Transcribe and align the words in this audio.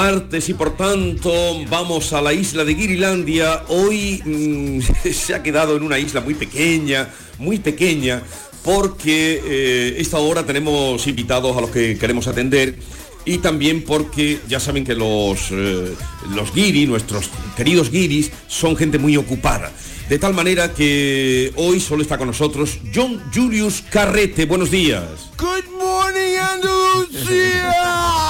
Martes 0.00 0.48
y 0.48 0.54
por 0.54 0.76
tanto 0.76 1.32
vamos 1.68 2.12
a 2.12 2.22
la 2.22 2.32
isla 2.32 2.64
de 2.64 2.72
Guirilandia. 2.72 3.64
Hoy 3.66 4.22
mm, 4.24 5.10
se 5.12 5.34
ha 5.34 5.42
quedado 5.42 5.76
en 5.76 5.82
una 5.82 5.98
isla 5.98 6.20
muy 6.20 6.34
pequeña, 6.34 7.08
muy 7.38 7.58
pequeña, 7.58 8.22
porque 8.62 9.42
eh, 9.44 9.96
esta 9.98 10.18
hora 10.18 10.46
tenemos 10.46 11.04
invitados 11.08 11.56
a 11.56 11.60
los 11.62 11.70
que 11.70 11.98
queremos 11.98 12.28
atender 12.28 12.76
y 13.24 13.38
también 13.38 13.82
porque 13.82 14.38
ya 14.46 14.60
saben 14.60 14.84
que 14.84 14.94
los, 14.94 15.50
eh, 15.50 15.92
los 16.32 16.54
guiri, 16.54 16.86
nuestros 16.86 17.28
queridos 17.56 17.90
guiris, 17.90 18.30
son 18.46 18.76
gente 18.76 18.98
muy 18.98 19.16
ocupada. 19.16 19.72
De 20.08 20.20
tal 20.20 20.32
manera 20.32 20.72
que 20.74 21.52
hoy 21.56 21.80
solo 21.80 22.02
está 22.02 22.18
con 22.18 22.28
nosotros 22.28 22.78
John 22.94 23.20
Julius 23.34 23.82
Carrete. 23.90 24.46
Buenos 24.46 24.70
días. 24.70 25.02
Good 25.36 25.68
morning, 25.76 26.36
Andalucía. 26.54 28.27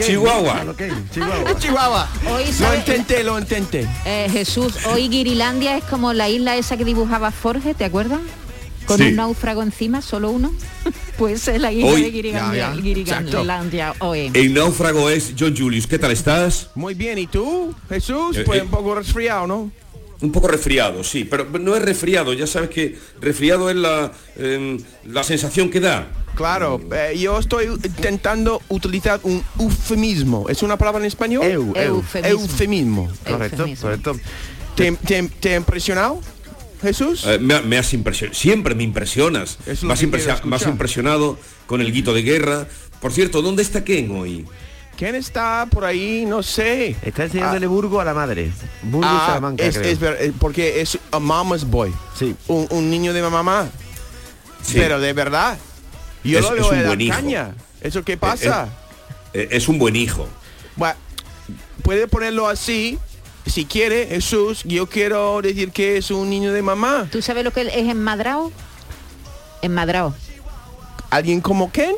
Chihuahua. 0.00 0.74
Chihuahua. 1.58 2.08
Hoy 2.30 2.44
Lo 2.60 2.74
intenté, 2.74 3.22
lo 3.24 3.38
intenté. 3.38 3.86
Eh, 4.06 4.28
Jesús, 4.30 4.74
hoy 4.86 5.08
Guirilandia 5.08 5.76
es 5.76 5.84
como 5.84 6.12
la 6.12 6.28
isla 6.28 6.56
esa 6.56 6.76
que 6.76 6.84
dibujaba 6.84 7.30
Forge, 7.30 7.74
¿te 7.74 7.84
acuerdas? 7.84 8.20
Con 8.86 8.96
Sí. 8.98 9.04
un 9.04 9.16
náufrago 9.16 9.62
encima, 9.62 10.00
solo 10.02 10.30
uno. 10.30 10.52
Pues 11.18 11.48
es 11.48 11.60
la 11.60 11.72
isla 11.72 11.90
Hoy- 11.90 12.02
de 12.02 12.10
Guirilandia, 12.12 13.94
hoy. 13.98 14.30
El 14.32 14.54
náufrago 14.54 15.10
es 15.10 15.34
John 15.36 15.54
Julius. 15.56 15.88
¿Qué 15.88 15.98
tal 15.98 16.12
estás? 16.12 16.70
Muy 16.76 16.94
bien, 16.94 17.18
¿y 17.18 17.26
tú, 17.26 17.74
Jesús? 17.88 18.36
Eh, 18.36 18.44
Pues 18.46 18.60
eh. 18.60 18.62
un 18.62 18.68
poco 18.70 18.94
resfriado, 18.94 19.46
¿no? 19.48 19.70
Un 20.20 20.32
poco 20.32 20.46
resfriado, 20.48 21.02
sí, 21.04 21.24
pero 21.24 21.44
no 21.60 21.74
es 21.76 21.82
resfriado, 21.82 22.32
ya 22.34 22.46
sabes 22.46 22.70
que 22.70 22.96
resfriado 23.20 23.68
es 23.70 23.76
la, 23.76 24.12
em, 24.36 24.78
la 25.04 25.22
sensación 25.24 25.70
que 25.70 25.80
da. 25.80 26.06
Claro, 26.38 26.80
eh, 26.92 27.18
yo 27.18 27.36
estoy 27.38 27.66
intentando 27.66 28.62
utilizar 28.68 29.18
un 29.24 29.42
eufemismo. 29.58 30.48
¿Es 30.48 30.62
una 30.62 30.76
palabra 30.78 31.00
en 31.00 31.06
español? 31.06 31.42
Eu, 31.44 31.72
eu. 31.74 31.96
Eufemismo. 31.96 32.30
Eufemismo. 32.40 33.08
Correcto, 33.28 33.56
Eufemismo. 33.62 33.82
correcto. 33.82 34.16
¿Te, 34.76 34.92
te- 34.92 35.28
te 35.40 35.54
ha 35.54 35.56
impresionado, 35.56 36.20
Jesús? 36.80 37.24
Eh, 37.26 37.40
me, 37.40 37.54
ha- 37.54 37.62
me 37.62 37.76
has 37.76 37.92
impresionado, 37.92 38.38
siempre 38.38 38.76
me 38.76 38.84
impresionas. 38.84 39.58
Escuchar. 39.66 40.68
impresionado 40.68 41.38
con 41.66 41.80
el 41.80 41.92
guito 41.92 42.14
de 42.14 42.22
guerra. 42.22 42.68
Por 43.00 43.12
cierto, 43.12 43.42
¿dónde 43.42 43.62
está 43.62 43.82
Ken 43.82 44.08
hoy? 44.12 44.46
¿Quién 44.96 45.16
está 45.16 45.66
por 45.68 45.84
ahí? 45.84 46.24
No 46.24 46.44
sé. 46.44 46.94
Está 47.02 47.24
enseñándole 47.24 47.66
Burgo 47.66 48.00
a 48.00 48.04
la 48.04 48.14
madre. 48.14 48.52
Burgo 48.84 49.08
Ah, 49.10 49.24
Salamanca, 49.26 49.64
es, 49.64 49.76
creo. 49.76 49.90
es 49.90 49.98
ver- 49.98 50.16
eh, 50.20 50.32
porque 50.38 50.80
es 50.80 50.98
a 51.10 51.18
mama's 51.18 51.64
boy. 51.64 51.92
Sí. 52.16 52.34
Un, 52.46 52.68
un 52.70 52.88
niño 52.90 53.12
de 53.12 53.22
mamá. 53.22 53.68
Sí. 54.62 54.74
Pero 54.76 55.00
de 55.00 55.12
verdad. 55.12 55.58
Yo 56.24 56.38
Es- 56.38 56.44
lo 56.44 56.54
es 56.54 56.60
veo 56.60 56.68
un 56.70 56.74
en 56.76 56.82
la 56.82 56.88
buen 56.88 57.00
hijo. 57.00 57.14
caña. 57.14 57.54
¿Eso 57.80 58.02
qué 58.04 58.16
pasa? 58.16 58.68
Eh, 59.32 59.48
es 59.52 59.68
un 59.68 59.78
buen 59.78 59.94
hijo. 59.96 60.26
Bueno, 60.76 60.96
puede 61.82 62.08
ponerlo 62.08 62.48
así. 62.48 62.98
Si 63.46 63.64
quiere, 63.64 64.06
Jesús, 64.06 64.62
yo 64.64 64.86
quiero 64.88 65.40
decir 65.40 65.70
que 65.70 65.96
es 65.96 66.10
un 66.10 66.28
niño 66.28 66.52
de 66.52 66.60
mamá. 66.60 67.08
¿Tú 67.10 67.22
sabes 67.22 67.44
lo 67.44 67.50
que 67.52 67.62
es 67.62 67.88
enmadrado? 67.88 68.52
Enmadrado. 69.62 70.14
¿Alguien 71.10 71.40
como 71.40 71.72
Ken? 71.72 71.94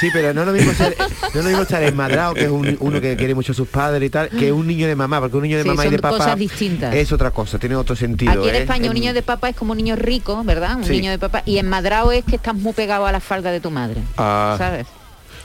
Sí, 0.00 0.08
pero 0.12 0.34
no 0.34 0.40
es 0.42 0.46
lo 0.48 0.52
mismo 0.52 0.72
ser, 0.74 0.96
no 0.98 1.28
es 1.28 1.34
lo 1.34 1.42
mismo 1.44 1.62
estar 1.62 1.82
enmadrado, 1.82 2.34
que 2.34 2.44
es 2.44 2.50
un- 2.50 2.76
uno 2.80 3.00
que 3.00 3.16
quiere 3.16 3.34
mucho 3.34 3.52
a 3.52 3.54
sus 3.54 3.68
padres 3.68 4.06
y 4.06 4.10
tal, 4.10 4.28
que 4.28 4.50
un 4.52 4.66
niño 4.66 4.86
de 4.88 4.96
mamá, 4.96 5.20
porque 5.20 5.36
un 5.36 5.42
niño 5.44 5.56
de 5.58 5.62
Sí, 5.62 5.68
mamá 5.68 5.86
y 5.86 5.90
de 5.90 5.98
papá 5.98 6.16
cosas 6.18 6.38
distintas. 6.38 6.94
es 6.94 7.12
otra 7.12 7.30
cosa, 7.30 7.58
tiene 7.58 7.76
otro 7.76 7.94
sentido. 7.94 8.32
Aquí 8.32 8.48
en 8.48 8.54
¿eh? 8.54 8.58
España 8.62 8.88
un 8.88 8.94
niño 8.94 9.14
de 9.14 9.22
papá 9.22 9.48
es 9.50 9.56
como 9.56 9.72
un 9.72 9.76
niño 9.78 9.94
rico, 9.96 10.42
¿verdad? 10.44 10.76
Un 10.76 10.84
Sí. 10.84 10.92
niño 10.92 11.10
de 11.10 11.18
papá. 11.18 11.42
Y 11.46 11.58
enmadrado 11.58 12.10
es 12.12 12.24
que 12.24 12.36
estás 12.36 12.54
muy 12.54 12.72
pegado 12.72 13.06
a 13.06 13.12
la 13.12 13.20
falda 13.20 13.50
de 13.52 13.60
tu 13.60 13.70
madre. 13.70 14.00
Ah. 14.16 14.56
¿Sabes? 14.58 14.86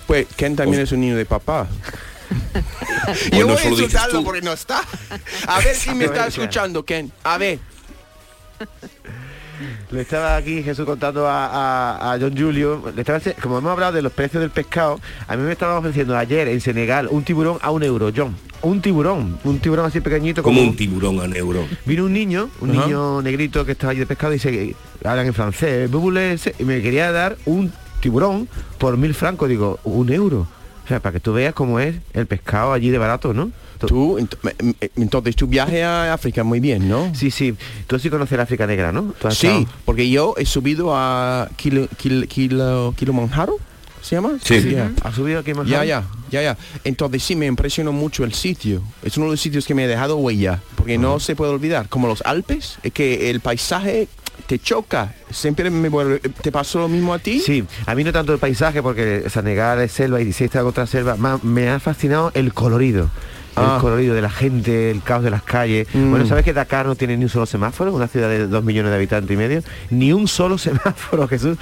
Pues 0.07 0.27
Ken 0.35 0.55
también 0.55 0.81
es 0.83 0.91
un 0.91 1.01
niño 1.01 1.15
de 1.17 1.25
papá. 1.25 1.67
Yo 3.31 3.47
voy 3.47 3.57
a 3.57 3.65
insultarlo 3.69 4.23
porque 4.23 4.41
no 4.41 4.53
está. 4.53 4.81
A 5.47 5.59
ver 5.59 5.75
si 5.75 5.91
me 5.93 6.05
está 6.05 6.27
escuchando, 6.27 6.83
Ken. 6.83 7.11
A 7.23 7.37
ver. 7.37 7.59
Le 9.91 10.01
estaba 10.01 10.35
aquí 10.35 10.61
Jesús 10.63 10.85
contando 10.85 11.27
a, 11.27 11.45
a- 11.47 12.13
a 12.13 12.19
John 12.19 12.35
Julio, 12.37 12.83
le 12.95 13.01
estaba, 13.01 13.19
como 13.41 13.57
hemos 13.59 13.71
hablado 13.71 13.93
de 13.93 14.01
los 14.01 14.11
precios 14.11 14.41
del 14.41 14.49
pescado, 14.51 14.99
a 15.27 15.35
mí 15.35 15.43
me 15.43 15.51
estaban 15.51 15.77
ofreciendo 15.77 16.17
ayer 16.17 16.47
en 16.47 16.59
Senegal 16.61 17.07
un 17.11 17.23
tiburón 17.23 17.57
a 17.61 17.71
un 17.71 17.83
euro, 17.83 18.11
John. 18.15 18.35
Un 18.61 18.81
tiburón, 18.81 19.37
un 19.43 19.59
tiburón 19.59 19.85
así 19.85 20.01
pequeñito 20.01 20.41
Como 20.41 20.59
un 20.61 20.75
tiburón 20.75 21.19
a 21.19 21.25
euro. 21.37 21.67
Vino 21.85 22.05
un 22.05 22.13
niño, 22.13 22.49
un 22.61 22.71
niño 22.71 23.21
negrito 23.21 23.63
que 23.65 23.73
estaba 23.73 23.91
allí 23.91 23.99
de 23.99 24.05
pescado 24.07 24.33
y 24.33 24.39
se 24.39 24.75
hablan 25.03 25.27
en 25.27 25.33
francés, 25.33 25.89
y 26.57 26.63
me 26.63 26.81
quería 26.81 27.11
dar 27.11 27.37
un 27.45 27.71
tiburón 28.01 28.47
por 28.77 28.97
mil 28.97 29.13
francos, 29.13 29.49
digo, 29.49 29.79
un 29.83 30.11
euro. 30.11 30.47
O 30.83 30.87
sea, 30.87 30.99
para 30.99 31.13
que 31.13 31.19
tú 31.19 31.33
veas 31.33 31.53
cómo 31.53 31.79
es 31.79 31.95
el 32.13 32.27
pescado 32.27 32.71
allí 32.73 32.89
de 32.89 32.97
barato, 32.97 33.33
¿no? 33.33 33.51
Tú, 33.79 34.17
entonces 34.95 35.35
tu 35.35 35.47
viaje 35.47 35.83
a 35.83 36.13
África 36.13 36.43
muy 36.43 36.59
bien, 36.59 36.87
¿no? 36.89 37.13
Sí, 37.15 37.31
sí. 37.31 37.55
Tú 37.87 37.99
sí 37.99 38.09
conoces 38.09 38.39
África 38.39 38.65
Negra, 38.67 38.91
¿no? 38.91 39.13
Sí, 39.31 39.47
estado- 39.47 39.65
porque 39.85 40.09
yo 40.09 40.33
he 40.37 40.45
subido 40.45 40.95
a 40.95 41.49
Kilo, 41.55 41.87
Kilo, 41.97 42.27
Kilo, 42.27 42.93
Kilimanjaro, 42.97 43.57
¿se 44.01 44.15
llama? 44.15 44.33
Sí. 44.43 44.69
Ya. 44.71 44.91
¿Has 45.03 45.15
subido 45.15 45.39
aquí 45.39 45.53
más 45.53 45.67
Ya, 45.67 45.83
ya, 45.85 46.03
ya, 46.31 46.41
ya. 46.41 46.57
Entonces 46.83 47.23
sí 47.23 47.35
me 47.35 47.45
impresionó 47.45 47.91
mucho 47.91 48.23
el 48.23 48.33
sitio. 48.33 48.81
Es 49.03 49.17
uno 49.17 49.27
de 49.27 49.31
los 49.33 49.41
sitios 49.41 49.65
que 49.65 49.73
me 49.75 49.83
ha 49.83 49.87
dejado 49.87 50.17
huella, 50.17 50.61
porque 50.75 50.97
no 50.97 51.19
se 51.19 51.35
puede 51.35 51.51
olvidar. 51.51 51.89
Como 51.89 52.07
los 52.07 52.21
Alpes, 52.21 52.77
es 52.83 52.91
que 52.93 53.29
el 53.29 53.39
paisaje 53.41 54.07
te 54.47 54.59
choca. 54.59 55.15
Siempre 55.31 55.69
me 55.71 55.89
vuelve- 55.89 56.19
¿Te 56.19 56.51
pasó 56.51 56.79
lo 56.79 56.87
mismo 56.87 57.13
a 57.13 57.19
ti? 57.19 57.39
Sí, 57.39 57.63
a 57.85 57.95
mí 57.95 58.03
no 58.03 58.11
tanto 58.11 58.31
el 58.33 58.37
paisaje, 58.37 58.83
porque 58.83 59.23
Senegal 59.29 59.81
es 59.81 59.91
selva 59.91 60.21
y 60.21 60.31
si 60.33 60.43
está 60.43 60.63
otra 60.63 60.85
selva, 60.85 61.15
ma- 61.15 61.39
me 61.41 61.69
ha 61.69 61.79
fascinado 61.79 62.31
el 62.35 62.53
colorido. 62.53 63.09
Ah. 63.57 63.75
El 63.75 63.81
colorido 63.81 64.13
de 64.15 64.21
la 64.21 64.29
gente, 64.29 64.91
el 64.91 65.01
caos 65.01 65.23
de 65.23 65.29
las 65.29 65.41
calles. 65.43 65.87
Mm. 65.93 66.09
Bueno, 66.09 66.25
¿sabes 66.27 66.43
que 66.43 66.51
Dakar 66.53 66.85
no 66.85 66.95
tiene 66.95 67.15
ni 67.17 67.23
un 67.23 67.29
solo 67.29 67.45
semáforo? 67.45 67.93
Una 67.93 68.07
ciudad 68.07 68.27
de 68.29 68.47
dos 68.47 68.63
millones 68.63 68.89
de 68.91 68.97
habitantes 68.97 69.33
y 69.33 69.37
medio. 69.37 69.63
Ni 69.89 70.11
un 70.13 70.27
solo 70.27 70.57
semáforo, 70.57 71.27
Jesús. 71.27 71.57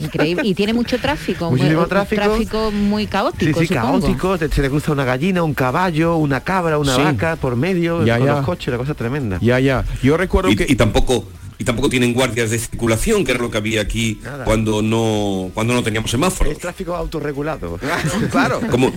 Increíble. 0.00 0.42
Y 0.46 0.54
tiene 0.54 0.72
mucho 0.74 0.98
tráfico. 0.98 1.50
muy- 1.50 1.58
Muchísimo 1.60 1.82
un 1.82 1.88
tráfico. 1.88 2.70
muy 2.72 3.04
Sí, 3.04 3.08
caótico. 3.08 3.60
sí, 3.60 3.66
supongo. 3.66 4.00
caótico, 4.00 4.38
te- 4.38 4.48
se 4.48 4.62
te 4.62 4.68
cruza 4.70 4.92
una 4.92 5.04
gallina, 5.04 5.42
un 5.42 5.54
caballo, 5.54 6.16
una 6.16 6.40
cabra, 6.40 6.78
una 6.78 6.94
Sí. 6.96 7.02
vaca 7.02 7.36
por 7.36 7.56
medio, 7.56 8.04
Ya, 8.04 8.18
con 8.18 8.26
ya. 8.26 8.32
los 8.36 8.44
coches, 8.44 8.68
la 8.72 8.78
cosa 8.78 8.94
tremenda. 8.94 9.38
Ya, 9.40 9.58
ya. 9.60 9.84
Yo 10.02 10.16
recuerdo 10.16 10.50
Y, 10.50 10.56
que... 10.56 10.66
y 10.68 10.76
tampoco 10.76 11.24
y 11.58 11.64
tampoco 11.64 11.88
tienen 11.88 12.12
guardias 12.12 12.50
de 12.50 12.58
circulación, 12.58 13.24
que 13.24 13.32
es 13.32 13.38
lo 13.38 13.48
que 13.48 13.58
había 13.58 13.82
aquí 13.82 14.18
Nada. 14.24 14.44
cuando 14.44 14.82
no 14.82 15.50
cuando 15.54 15.74
no 15.74 15.82
teníamos 15.84 16.10
semáforos. 16.10 16.52
Es 16.54 16.58
tráfico 16.58 16.96
autorregulado. 16.96 17.78
claro. 18.32 18.60
Como 18.68 18.92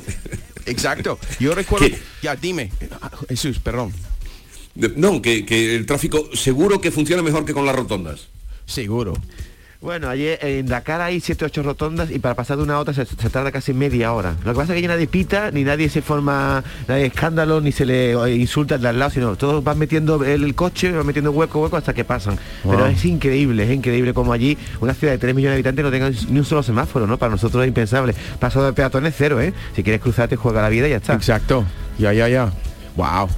Exacto. 0.65 1.19
Yo 1.39 1.53
recuerdo... 1.55 1.87
¿Qué? 1.87 1.97
Ya, 2.21 2.35
dime. 2.35 2.71
Jesús, 3.29 3.59
perdón. 3.59 3.93
no, 4.95 5.21
que, 5.21 5.45
que 5.45 5.75
el 5.75 5.85
tráfico 5.85 6.29
seguro 6.33 6.81
que 6.81 6.91
funciona 6.91 7.21
mejor 7.21 7.45
que 7.45 7.53
con 7.53 7.65
las 7.65 7.75
rotondas. 7.75 8.27
Seguro. 8.65 9.13
Bueno, 9.85 10.09
ayer 10.09 10.39
en 10.41 10.65
Dakar 10.65 10.99
hay 10.99 11.19
7 11.19 11.45
8 11.45 11.61
rotondas 11.61 12.09
y 12.09 12.17
para 12.17 12.33
pasar 12.33 12.57
de 12.57 12.63
una 12.63 12.73
a 12.73 12.79
otra 12.79 12.91
se, 12.91 13.05
se 13.05 13.29
tarda 13.29 13.51
casi 13.51 13.71
media 13.71 14.13
hora. 14.13 14.35
Lo 14.43 14.51
que 14.51 14.57
pasa 14.57 14.75
es 14.75 14.81
que 14.81 14.87
nadie 14.87 15.05
pita, 15.05 15.51
ni 15.51 15.63
nadie 15.63 15.89
se 15.89 16.01
forma 16.01 16.63
nadie 16.87 17.05
escándalo, 17.05 17.61
ni 17.61 17.71
se 17.71 17.85
le 17.85 18.13
eh, 18.13 18.35
insulta 18.35 18.75
al 18.75 18.81
de 18.81 18.87
al 18.87 18.97
lado, 18.97 19.11
sino 19.11 19.35
todos 19.35 19.63
van 19.63 19.77
metiendo 19.77 20.23
el, 20.25 20.43
el 20.43 20.55
coche, 20.55 20.91
van 20.91 21.05
metiendo 21.05 21.29
hueco, 21.29 21.61
hueco 21.61 21.77
hasta 21.77 21.93
que 21.93 22.03
pasan. 22.03 22.39
Pero 22.63 22.87
es 22.87 23.05
increíble, 23.05 23.63
es 23.63 23.69
increíble 23.69 24.15
como 24.15 24.33
allí 24.33 24.57
una 24.81 24.95
ciudad 24.95 25.13
de 25.13 25.19
3 25.19 25.35
millones 25.35 25.51
de 25.51 25.69
habitantes 25.69 25.85
no 25.85 25.91
tenga 25.91 26.09
ni 26.31 26.39
un 26.39 26.45
solo 26.45 26.63
semáforo, 26.63 27.05
¿no? 27.05 27.19
Para 27.19 27.33
nosotros 27.33 27.61
es 27.61 27.67
impensable. 27.67 28.15
Pasado 28.39 28.65
de 28.65 28.73
peatones 28.73 29.13
cero, 29.15 29.39
¿eh? 29.39 29.53
Si 29.75 29.83
quieres 29.83 30.01
cruzarte, 30.01 30.35
juega 30.35 30.63
la 30.63 30.69
vida 30.69 30.87
y 30.87 30.89
ya 30.89 30.97
está. 30.97 31.13
Exacto. 31.13 31.63
Ya, 31.99 32.11
ya, 32.11 32.27
ya. 32.27 32.51
Wow. 32.95 33.29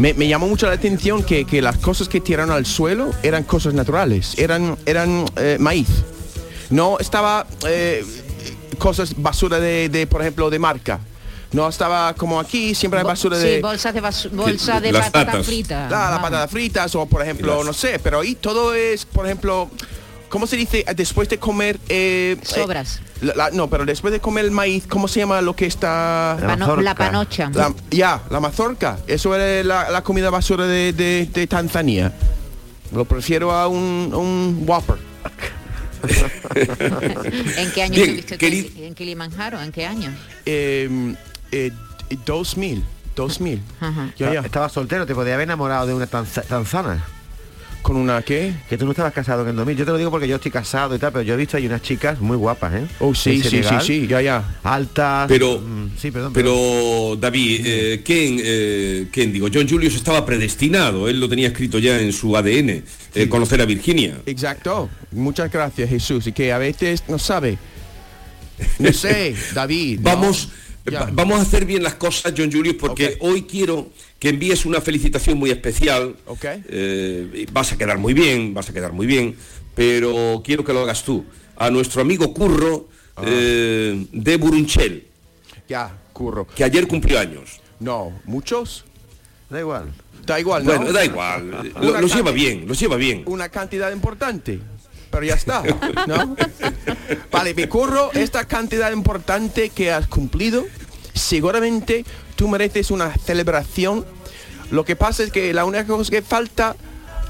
Me, 0.00 0.14
me 0.14 0.26
llamó 0.26 0.48
mucho 0.48 0.66
la 0.66 0.72
atención 0.72 1.22
que, 1.22 1.44
que 1.44 1.60
las 1.60 1.76
cosas 1.76 2.08
que 2.08 2.20
tiraron 2.22 2.50
al 2.50 2.64
suelo 2.64 3.10
eran 3.22 3.44
cosas 3.44 3.74
naturales, 3.74 4.32
eran, 4.38 4.78
eran 4.86 5.26
eh, 5.36 5.58
maíz. 5.60 5.88
No 6.70 6.98
estaba 6.98 7.46
eh, 7.68 8.02
cosas 8.78 9.12
basura 9.16 9.60
de, 9.60 9.90
de, 9.90 10.06
por 10.06 10.22
ejemplo, 10.22 10.48
de 10.48 10.58
marca. 10.58 11.00
No 11.52 11.68
estaba 11.68 12.14
como 12.14 12.40
aquí, 12.40 12.74
siempre 12.74 13.00
hay 13.00 13.04
Bo- 13.04 13.10
basura 13.10 13.36
sí, 13.36 13.42
de... 13.46 13.60
bolsas 13.60 13.92
de, 13.92 14.00
basu- 14.00 14.30
bolsa 14.30 14.80
de 14.80 14.92
las 14.92 15.10
patatas 15.10 15.44
fritas. 15.44 15.90
La, 15.90 15.98
la 15.98 16.10
vamos. 16.12 16.22
patatas 16.22 16.50
fritas 16.50 16.94
o 16.94 17.04
por 17.06 17.20
ejemplo, 17.22 17.56
las- 17.58 17.66
no 17.66 17.72
sé, 17.74 17.98
pero 18.02 18.20
ahí 18.20 18.36
todo 18.36 18.72
es, 18.72 19.04
por 19.04 19.26
ejemplo, 19.26 19.68
¿cómo 20.30 20.46
se 20.46 20.56
dice? 20.56 20.84
Después 20.96 21.28
de 21.28 21.38
comer... 21.38 21.76
eh, 21.90 22.36
eh, 22.40 22.44
Sobras. 22.46 23.00
la- 23.20 23.34
la- 23.34 23.50
no, 23.50 23.68
pero 23.68 23.84
después 23.84 24.12
de 24.12 24.20
comer 24.20 24.46
el 24.46 24.50
maíz, 24.50 24.86
¿cómo 24.88 25.06
se 25.08 25.20
llama 25.20 25.42
lo 25.42 25.54
que 25.54 25.66
está... 25.66 26.38
La 26.40 26.46
Pano- 26.46 26.58
mazorca. 26.66 26.82
la 26.82 26.94
panocha. 26.94 27.50
La- 27.52 27.74
ya, 27.90 28.22
la 28.30 28.40
mazorca. 28.40 28.98
Eso 29.06 29.34
era 29.34 29.62
la, 29.62 29.90
la 29.90 30.02
comida 30.02 30.30
basura 30.30 30.66
de, 30.66 30.94
de- 30.94 31.28
de 31.30 31.46
Tanzania. 31.46 32.12
Lo 32.92 33.04
prefiero 33.04 33.52
a 33.52 33.68
un, 33.68 34.10
un 34.14 34.64
Whopper. 34.66 34.96
¿En 36.54 37.70
qué 37.72 37.82
año 37.82 37.94
Bien, 37.94 38.10
estuviste 38.18 38.38
tú 38.38 38.46
queri- 38.46 38.72
en, 38.84 38.94
Kilimanjaro? 38.94 39.60
¿En 39.60 39.70
qué 39.72 39.86
año? 39.86 40.10
Eh, 40.46 41.14
eh, 41.52 41.70
2000. 42.24 42.82
2000. 43.14 43.62
Ajá. 43.80 44.10
Ya, 44.18 44.32
ya. 44.34 44.40
Estaba 44.40 44.68
soltero, 44.68 45.04
te 45.06 45.14
podía 45.14 45.34
haber 45.34 45.44
enamorado 45.44 45.86
de 45.86 45.94
una 45.94 46.06
tanza- 46.06 46.42
tanzana. 46.42 47.04
¿Con 47.82 47.96
una 47.96 48.20
qué? 48.22 48.52
Que 48.68 48.76
tú 48.76 48.84
no 48.84 48.90
estabas 48.90 49.12
casado 49.12 49.42
en 49.42 49.48
el 49.48 49.56
2000. 49.56 49.76
Yo 49.78 49.84
te 49.86 49.90
lo 49.92 49.96
digo 49.96 50.10
porque 50.10 50.28
yo 50.28 50.36
estoy 50.36 50.50
casado 50.50 50.94
y 50.94 50.98
tal, 50.98 51.12
pero 51.12 51.22
yo 51.22 51.32
he 51.34 51.36
visto 51.36 51.56
hay 51.56 51.66
unas 51.66 51.80
chicas 51.80 52.20
muy 52.20 52.36
guapas, 52.36 52.74
¿eh? 52.74 52.86
Oh, 53.00 53.14
sí, 53.14 53.40
sí, 53.42 53.62
sí, 53.62 53.74
sí, 53.80 54.06
ya, 54.06 54.20
ya. 54.20 54.58
Altas. 54.62 55.26
Pero- 55.28 55.60
mm, 55.60 55.90
sí, 55.98 56.10
perdón. 56.10 56.32
perdón. 56.34 56.54
Pero 56.54 57.16
David, 57.16 57.60
eh, 57.66 58.04
eh, 58.06 59.06
Ken, 59.10 59.32
digo, 59.32 59.48
John 59.52 59.66
Julius 59.68 59.94
estaba 59.94 60.26
predestinado, 60.26 61.08
él 61.08 61.18
lo 61.18 61.28
tenía 61.28 61.48
escrito 61.48 61.78
ya 61.78 61.98
en 61.98 62.12
su 62.12 62.36
ADN, 62.36 62.84
eh, 63.14 63.28
conocer 63.30 63.60
a 63.62 63.64
Virginia. 63.64 64.18
Exacto. 64.26 64.90
Muchas 65.12 65.50
gracias, 65.50 65.88
Jesús. 65.88 66.26
Y 66.26 66.32
que 66.32 66.52
a 66.52 66.58
veces 66.58 67.04
no 67.08 67.18
sabe. 67.18 67.56
No 68.78 68.92
sé, 68.92 69.34
David. 69.54 70.00
¿no? 70.00 70.04
Vamos, 70.10 70.50
Ya. 70.90 71.08
vamos 71.12 71.38
a 71.38 71.42
hacer 71.42 71.64
bien 71.64 71.82
las 71.82 71.94
cosas, 71.94 72.34
John 72.36 72.52
Julius, 72.52 72.76
porque 72.78 73.16
hoy 73.20 73.42
quiero 73.42 73.90
que 74.20 74.28
envíes 74.28 74.64
una 74.66 74.80
felicitación 74.80 75.36
muy 75.38 75.50
especial. 75.50 76.14
Ok. 76.26 76.44
Eh, 76.68 77.46
vas 77.52 77.72
a 77.72 77.78
quedar 77.78 77.98
muy 77.98 78.14
bien, 78.14 78.54
vas 78.54 78.68
a 78.70 78.72
quedar 78.72 78.92
muy 78.92 79.06
bien, 79.06 79.34
pero 79.74 80.42
quiero 80.44 80.62
que 80.64 80.72
lo 80.72 80.80
hagas 80.82 81.02
tú. 81.04 81.24
A 81.56 81.70
nuestro 81.70 82.02
amigo 82.02 82.32
Curro 82.32 82.88
Ah. 83.16 83.22
eh, 83.26 84.06
de 84.12 84.36
Burunchel, 84.36 85.06
Ya, 85.68 85.98
curro. 86.12 86.46
que 86.46 86.62
ayer 86.64 86.86
cumplió 86.86 87.18
años. 87.18 87.60
No, 87.80 88.12
muchos. 88.24 88.84
Da 89.50 89.58
igual. 89.58 89.92
Da 90.24 90.38
igual, 90.38 90.64
¿no? 90.64 90.76
Bueno, 90.76 90.92
da 90.92 91.04
igual, 91.04 91.72
lo- 91.82 92.00
los 92.00 92.14
lleva 92.14 92.30
bien, 92.30 92.66
los 92.68 92.78
lleva 92.78 92.96
bien. 92.96 93.24
una 93.26 93.48
cantidad 93.48 93.90
importante. 93.92 94.60
Pero 95.10 95.24
ya 95.24 95.34
está, 95.34 95.62
¿no? 96.06 96.36
Vale, 97.32 97.52
mi 97.54 97.66
curro, 97.66 98.12
esta 98.12 98.44
cantidad 98.46 98.92
importante 98.92 99.70
que 99.70 99.90
has 99.90 100.06
cumplido, 100.06 100.64
seguramente 101.14 102.04
tú 102.36 102.48
mereces 102.48 102.90
una 102.90 103.14
celebración. 103.16 104.04
Lo 104.70 104.84
que 104.84 104.96
pasa 104.96 105.22
es 105.22 105.32
que 105.32 105.52
la 105.52 105.64
única 105.64 105.86
cosa 105.86 106.10
que 106.10 106.22
falta 106.22 106.76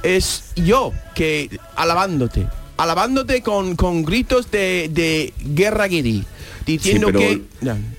es 0.02 0.44
yo, 0.56 0.92
que 1.14 1.58
alabándote. 1.76 2.46
Alabándote 2.76 3.42
con, 3.42 3.76
con 3.76 4.04
gritos 4.04 4.50
de, 4.50 4.88
de 4.92 5.34
guerra 5.54 5.86
guiri. 5.86 6.24
Diciendo 6.64 7.08
que... 7.12 7.42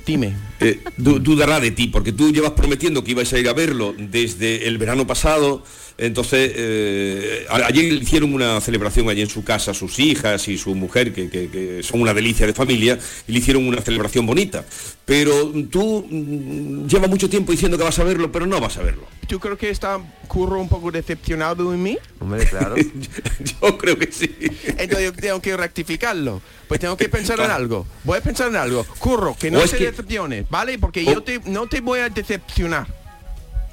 Dime. 0.06 0.34
Eh, 0.60 0.80
du- 0.98 1.20
dudará 1.20 1.60
de 1.60 1.72
ti, 1.72 1.88
porque 1.88 2.12
tú 2.12 2.32
llevas 2.32 2.52
prometiendo 2.52 3.04
que 3.04 3.12
ibas 3.12 3.32
a 3.34 3.40
ir 3.40 3.50
a 3.50 3.54
verlo 3.54 3.94
desde 3.98 4.68
el 4.68 4.78
verano 4.78 5.06
pasado. 5.08 5.64
Entonces, 6.02 6.52
eh, 6.56 7.46
ayer 7.50 7.94
le 7.94 8.00
hicieron 8.02 8.34
una 8.34 8.60
celebración 8.60 9.08
allí 9.10 9.22
en 9.22 9.30
su 9.30 9.44
casa, 9.44 9.74
sus 9.74 10.00
hijas 10.00 10.48
y 10.48 10.58
su 10.58 10.74
mujer, 10.74 11.14
que, 11.14 11.30
que- 11.30 11.48
que 11.50 11.84
son 11.84 12.02
una 12.02 12.14
delicia 12.14 12.48
de 12.48 12.54
familia, 12.54 12.98
y 13.28 13.32
le 13.32 13.40
hicieron 13.40 13.68
una 13.68 13.82
celebración 13.82 14.26
bonita. 14.26 14.66
Pero 15.06 15.52
tú 15.70 16.06
mm, 16.10 16.88
llevas 16.88 17.10
mucho 17.10 17.30
tiempo 17.30 17.52
diciendo 17.52 17.78
que 17.78 17.84
vas 17.84 18.00
a 18.00 18.04
verlo, 18.04 18.32
pero 18.32 18.46
no 18.48 18.60
vas 18.60 18.78
a 18.78 18.82
verlo. 18.84 19.04
¿Tú 19.28 19.40
creo 19.40 19.58
que 19.58 19.70
está 19.70 20.00
curro 20.28 20.60
un 20.60 20.68
poco 20.70 20.92
decepcionado 20.92 21.74
en 21.74 21.84
mí? 21.84 21.98
Hombre, 22.20 22.46
claro. 22.48 22.76
Yo 23.62 23.78
creo 23.78 23.98
que 23.98 24.12
sí. 24.12 24.30
Entonces 24.78 25.06
yo 25.06 25.14
tengo 25.14 25.42
que 25.42 25.56
rectificarlo. 25.56 26.42
Pues 26.68 26.80
tengo 26.80 26.98
que 26.98 27.10
pensar 27.10 27.40
en 27.40 27.52
algo. 27.52 27.86
Voy 28.04 28.18
a 28.18 28.22
pensar 28.22 28.48
en 28.48 28.56
algo. 28.56 28.84
Curro, 29.00 29.36
que 29.40 29.52
no 29.52 29.60
te 29.62 29.78
que- 29.78 29.86
decepciones, 29.92 30.50
¿vale? 30.50 30.80
Porque 30.80 31.02
O- 31.08 31.14
yo 31.14 31.24
te, 31.24 31.40
no 31.46 31.68
te 31.68 31.80
voy 31.82 32.00
a 32.00 32.10
decepcionar. 32.10 32.88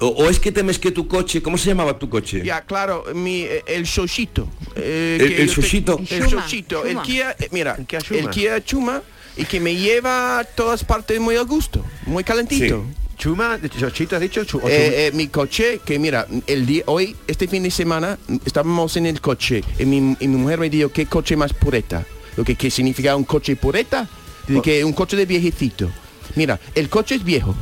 O, 0.01 0.07
o 0.07 0.29
es 0.29 0.39
que 0.39 0.51
temes 0.51 0.79
que 0.79 0.91
tu 0.91 1.07
coche, 1.07 1.41
¿cómo 1.41 1.57
se 1.57 1.67
llamaba 1.67 1.97
tu 1.99 2.09
coche? 2.09 2.41
Ya, 2.43 2.61
claro, 2.61 3.03
mi, 3.13 3.41
eh, 3.41 3.63
el 3.67 3.83
Shoshito. 3.83 4.47
eh, 4.75 5.17
¿El- 5.19 5.27
que 5.35 5.41
el 5.43 5.53
te-? 5.53 6.15
El 6.15 6.27
Shuma. 6.27 6.45
El 6.79 6.93
Shuma. 6.95 7.03
Kia, 7.03 7.35
eh, 7.39 7.49
mira, 7.51 7.75
El 7.77 8.29
Kia 8.29 8.55
el 8.55 8.63
Chuma 8.63 9.01
y 9.35 9.43
que 9.45 9.59
me 9.59 9.75
lleva 9.75 10.39
a 10.39 10.43
todas 10.45 10.83
partes 10.85 11.19
muy 11.19 11.35
a 11.35 11.41
gusto, 11.41 11.83
muy 12.05 12.23
calentito. 12.23 12.83
Chuma, 13.17 13.59
Chochito, 13.77 14.15
has 14.15 14.21
dicho. 14.21 14.45
Chu- 14.45 14.61
o 14.63 14.69
Eh, 14.69 15.07
eh, 15.07 15.11
mi 15.13 15.27
coche, 15.27 15.81
que 15.85 15.99
mira, 15.99 16.25
el 16.47 16.65
día 16.65 16.83
hoy, 16.85 17.13
este 17.27 17.49
fin 17.49 17.63
de 17.63 17.71
semana, 17.71 18.17
estábamos 18.45 18.95
en 18.95 19.05
el 19.05 19.19
coche 19.19 19.61
y 19.77 19.83
mi, 19.83 20.15
y 20.21 20.27
mi 20.29 20.37
mujer 20.37 20.59
me 20.59 20.69
dijo, 20.69 20.89
¿qué 20.89 21.05
coche 21.07 21.35
más 21.35 21.51
pureta? 21.51 22.05
Lo 22.37 22.45
que, 22.45 22.55
¿qué 22.55 22.71
significa 22.71 23.17
un 23.17 23.25
coche 23.25 23.57
pureta? 23.57 24.07
Dice 24.47 24.61
que 24.61 24.83
un 24.85 24.93
coche 24.93 25.17
de 25.17 25.25
viejecito. 25.25 25.89
Mira, 26.35 26.57
el 26.73 26.87
coche 26.87 27.15
es 27.15 27.23
viejo, 27.25 27.53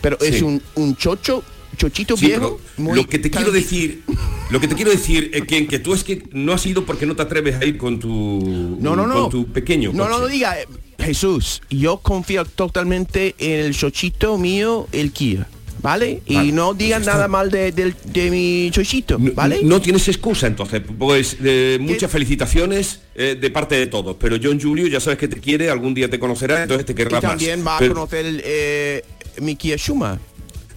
pero 0.00 0.16
es 0.20 0.36
Sí. 0.36 0.42
un, 0.44 0.62
un 0.76 0.94
chocho, 0.96 1.42
chochito 1.76 2.16
Sí, 2.16 2.26
viejo. 2.26 2.60
muy 2.76 2.96
lo 2.96 3.06
que 3.08 3.18
te 3.18 3.30
quiero 3.30 3.50
decir, 3.52 4.02
lo 4.50 4.60
que 4.60 4.68
te 4.68 4.74
quiero 4.74 4.90
decir 4.90 5.30
es 5.34 5.42
que, 5.46 5.66
que 5.66 5.78
tú 5.78 5.94
es 5.94 6.04
que 6.04 6.22
no 6.32 6.52
has 6.52 6.64
ido 6.66 6.84
porque 6.84 7.06
no 7.06 7.16
te 7.16 7.22
atreves 7.22 7.56
a 7.60 7.64
ir 7.64 7.76
con 7.78 7.98
tu 7.98 8.76
No, 8.80 8.94
no, 8.96 9.06
no. 9.06 9.22
con 9.22 9.30
tu 9.30 9.46
pequeño 9.52 9.92
No, 9.92 10.04
no, 10.04 10.10
coche. 10.10 10.20
no 10.22 10.26
diga. 10.28 10.60
eh, 10.60 10.66
Jesús, 10.98 11.62
yo 11.68 11.98
confío 11.98 12.44
totalmente 12.44 13.34
en 13.38 13.60
el 13.60 13.74
chochito 13.74 14.38
mío, 14.38 14.86
el 14.92 15.12
Kia. 15.12 15.48
¿Vale? 15.80 16.22
Y 16.26 16.52
no 16.52 16.74
digan 16.74 17.04
nada 17.04 17.26
mal 17.26 17.50
de, 17.50 17.72
de 17.72 18.30
mi 18.30 18.70
chochito, 18.70 19.16
¿vale? 19.34 19.62
no 19.64 19.80
tienes 19.82 20.06
excusa 20.06 20.46
entonces, 20.46 20.80
pues 20.96 21.36
eh, 21.42 21.76
muchas 21.80 22.08
felicitaciones 22.08 23.00
eh, 23.16 23.36
de 23.40 23.50
parte 23.50 23.74
de 23.74 23.88
todos, 23.88 24.14
pero 24.20 24.36
John 24.40 24.60
Julio 24.60 24.86
ya 24.86 25.00
sabes 25.00 25.18
que 25.18 25.26
te 25.26 25.40
quiere, 25.40 25.70
algún 25.70 25.92
día 25.92 26.08
te 26.08 26.20
conocerá, 26.20 26.62
entonces 26.62 26.86
te 26.86 26.92
y 26.92 26.94
querrá 26.94 27.20
más. 27.20 27.30
también 27.32 27.66
va 27.66 27.78
a 27.78 27.88
conocer 27.88 28.24
eh, 28.44 29.02
mi 29.40 29.56
Kia 29.56 29.74
Shuma. 29.76 30.20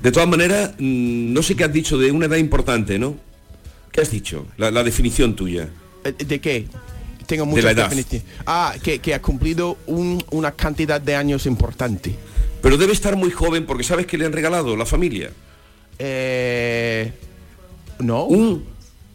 De 0.06 0.12
todas 0.12 0.30
maneras, 0.30 0.72
mm, 0.78 1.34
no 1.34 1.42
sé 1.44 1.56
qué 1.56 1.64
has 1.64 1.74
dicho 1.74 1.98
de 1.98 2.12
una 2.12 2.28
edad 2.28 2.38
importante, 2.38 3.00
¿no? 3.00 3.16
¿Qué 3.92 4.02
has 4.02 4.12
dicho? 4.12 4.46
La, 4.58 4.70
la 4.72 4.84
definición 4.84 5.36
tuya. 5.36 5.68
Eh, 6.04 6.12
¿De 6.12 6.40
qué? 6.40 6.68
Tengo 7.26 7.46
muchas 7.48 7.66
la 7.66 7.72
edad. 7.72 7.84
definiciones. 7.90 8.28
Ah, 8.46 8.76
que, 8.84 9.00
que 9.00 9.14
ha 9.16 9.22
cumplido 9.22 9.78
un- 9.88 10.24
una 10.32 10.52
cantidad 10.52 11.02
de 11.02 11.16
años 11.16 11.46
importante. 11.48 12.16
Pero 12.62 12.78
debe 12.78 12.94
estar 12.94 13.16
muy 13.16 13.32
joven 13.32 13.66
porque 13.66 13.84
sabes 13.84 14.06
que 14.06 14.18
le 14.18 14.26
han 14.26 14.32
regalado 14.34 14.76
la 14.76 14.86
familia 14.86 15.32
Eh, 15.98 17.12
no. 18.00 18.26
un 18.26 18.64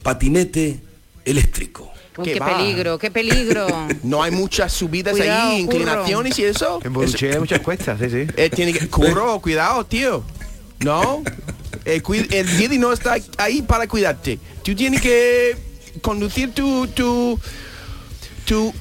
patinete 0.03 0.81
eléctrico. 1.25 1.93
Uy, 2.17 2.25
¿Qué 2.25 2.41
peligro, 2.41 2.99
qué 2.99 3.11
peligro. 3.11 3.67
No 4.03 4.23
hay 4.23 4.31
muchas 4.33 4.73
subidas 4.73 5.13
Cuidado, 5.17 5.51
ahí, 5.51 5.65
curro. 5.65 5.77
inclinaciones 5.79 6.39
y 6.39 6.45
eso. 6.45 6.81
En 6.83 6.93
Boruché 6.93 7.33
hay 7.35 7.39
muchas 7.39 7.61
cuestas, 7.61 8.01
sí, 8.01 8.11
sí. 8.11 8.27
Eh, 8.37 8.51
tiene 8.51 8.73
que 8.73 8.89
curro, 8.89 9.41
cuidado, 9.43 9.85
tío. 9.85 10.25
No, 10.85 11.23
el, 11.85 12.03
cui- 12.03 12.27
el 12.33 12.57
guiri 12.57 12.79
no 12.79 12.93
está 12.93 13.17
ahí 13.39 13.63
para 13.63 13.87
cuidarte. 13.87 14.39
Tú 14.63 14.75
tienes 14.75 15.01
que 15.01 15.57
conducir 16.01 16.53
tu, 16.55 16.87
tu, 16.89 17.39
tu, 18.47 18.73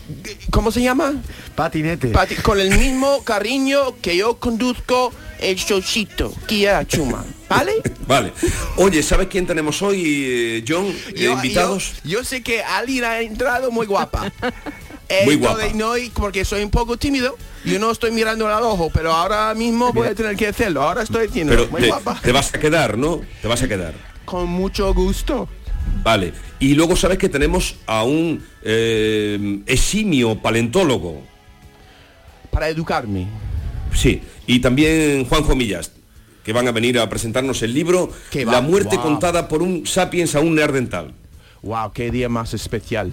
¿cómo 0.52 0.72
se 0.72 0.82
llama? 0.82 1.14
Patinete. 1.56 2.12
Pati- 2.14 2.42
con 2.42 2.60
el 2.60 2.78
mismo 2.78 3.24
cariño 3.24 3.96
que 4.02 4.16
yo 4.16 4.38
conduzco 4.40 5.12
el 5.40 5.56
Shoshito, 5.58 6.34
Kia 6.48 6.86
Chuma, 6.88 7.26
¿vale? 7.50 7.74
Vale. 8.08 8.34
Oye, 8.78 9.04
¿sabes 9.04 9.28
quién 9.28 9.46
tenemos 9.46 9.82
hoy, 9.82 10.04
eh, 10.28 10.66
John? 10.68 10.86
Eh, 10.88 11.14
Yo- 11.16 11.34
invitados. 11.34 11.94
Yo, 12.04 12.20
yo 12.20 12.24
sé 12.24 12.42
que 12.44 12.62
alguien 12.64 13.04
ha 13.04 13.20
entrado 13.20 13.72
muy 13.72 13.86
guapa. 13.88 14.32
Muy 15.26 15.34
Entonces, 15.36 15.38
guapa. 15.40 15.68
No, 15.76 15.94
porque 16.14 16.46
soy 16.46 16.64
un 16.64 16.70
poco 16.70 16.98
tímido, 16.98 17.36
yo 17.66 17.80
no 17.80 17.92
estoy 17.92 18.12
mirando 18.12 18.48
al 18.48 18.64
ojo, 18.64 18.90
pero 18.94 19.12
ahora 19.14 19.54
mismo 19.54 19.92
voy 19.94 20.08
a 20.08 20.16
tener 20.16 20.36
que 20.36 20.48
hacerlo. 20.48 20.84
Ahora 20.84 21.04
estoy 21.04 21.28
diciendo, 21.28 21.54
Pero 21.56 21.70
muy 21.70 21.82
te, 21.82 21.88
guapa. 21.88 22.20
te 22.22 22.32
vas 22.32 22.54
a 22.54 22.60
quedar, 22.60 22.98
¿no? 22.98 23.22
Te 23.42 23.48
vas 23.48 23.62
a 23.62 23.68
quedar. 23.68 23.94
Con 24.26 24.48
mucho 24.50 24.94
gusto. 24.94 25.48
Vale. 26.04 26.34
Y 26.60 26.76
luego 26.76 26.96
sabes 26.96 27.18
que 27.18 27.30
tenemos 27.30 27.76
a 27.86 28.04
un 28.04 28.44
eh, 28.64 29.62
eximio 29.66 30.40
paleontólogo. 30.42 31.22
Para 32.52 32.70
educarme. 32.70 33.28
Sí. 33.94 34.22
Y 34.48 34.60
también 34.60 35.26
Juanjo 35.26 35.56
Millas, 35.56 35.92
que 36.44 36.54
van 36.54 36.68
a 36.68 36.72
venir 36.72 37.00
a 37.00 37.10
presentarnos 37.10 37.62
el 37.62 37.74
libro 37.74 38.12
La 38.34 38.62
muerte 38.62 38.98
contada 38.98 39.48
por 39.48 39.62
un 39.62 39.86
sapiens 39.86 40.36
a 40.36 40.40
un 40.40 40.56
neandertal. 40.56 41.14
Wow, 41.62 41.92
qué 41.94 42.10
día 42.10 42.30
más 42.30 42.54
especial. 42.54 43.12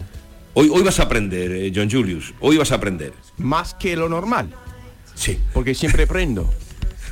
Hoy, 0.59 0.71
hoy 0.73 0.83
vas 0.83 0.99
a 1.01 1.03
aprender, 1.03 1.53
eh, 1.53 1.71
John 1.75 1.91
Julius. 1.91 2.33
Hoy 2.41 2.57
vas 2.57 2.73
a 2.73 2.77
aprender. 2.77 3.13
Más 3.37 3.75
que 3.75 3.95
lo 3.95 4.09
normal, 4.09 4.55
Sí. 5.15 5.39
porque 5.53 5.75
siempre 5.75 6.05
aprendo. 6.05 6.51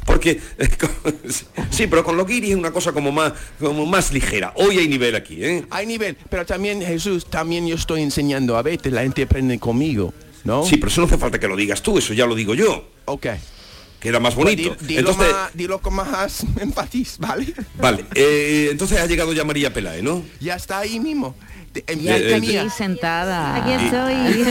Porque 0.07 0.41
sí, 1.71 1.87
pero 1.87 2.03
con 2.05 2.17
lo 2.17 2.25
guiri 2.25 2.53
es 2.53 2.57
una 2.57 2.71
cosa 2.71 2.93
como 2.93 3.13
más, 3.13 3.35
como 3.61 3.85
más 3.85 4.13
ligera. 4.15 4.55
Hoy 4.57 4.79
hay 4.79 4.89
nivel 4.89 5.15
aquí, 5.15 5.45
¿eh? 5.45 5.67
Hay 5.69 5.85
nivel, 5.87 6.17
pero 6.31 6.47
también 6.47 6.81
Jesús, 6.81 7.27
también 7.29 7.67
yo 7.67 7.75
estoy 7.77 8.01
enseñando 8.01 8.57
a 8.57 8.63
veces, 8.63 8.91
la 8.95 9.03
gente 9.03 9.25
aprende 9.25 9.59
conmigo, 9.59 10.15
¿no? 10.45 10.65
Sí, 10.65 10.77
pero 10.79 10.89
eso 10.89 11.03
no 11.03 11.07
hace 11.07 11.19
falta 11.19 11.39
que 11.39 11.47
lo 11.49 11.55
digas 11.57 11.83
tú, 11.83 11.99
eso 11.99 12.15
ya 12.15 12.25
lo 12.27 12.35
digo 12.35 12.55
yo. 12.55 12.89
Ok. 13.05 13.27
queda 14.01 14.21
más 14.21 14.35
bonito. 14.35 14.75
Di- 14.81 14.87
dilo, 14.97 15.11
Entonces, 15.11 15.33
más- 15.33 15.51
dilo 15.55 15.79
con 15.81 15.95
más 15.95 16.45
énfasis, 16.61 17.17
¿vale? 17.19 17.53
vale, 17.79 18.05
eh, 18.15 18.69
entonces 18.71 18.99
ha 19.01 19.07
llegado 19.07 19.33
ya 19.35 19.45
María 19.45 19.73
Peláez, 19.73 20.03
¿no? 20.03 20.23
Ya 20.41 20.57
está 20.57 20.79
ahí 20.81 20.99
mismo. 21.01 21.35
Ya 21.75 22.15
aquí 22.37 22.57
sentada. 22.71 23.57
Aquí 23.57 23.73
estoy. 23.73 24.47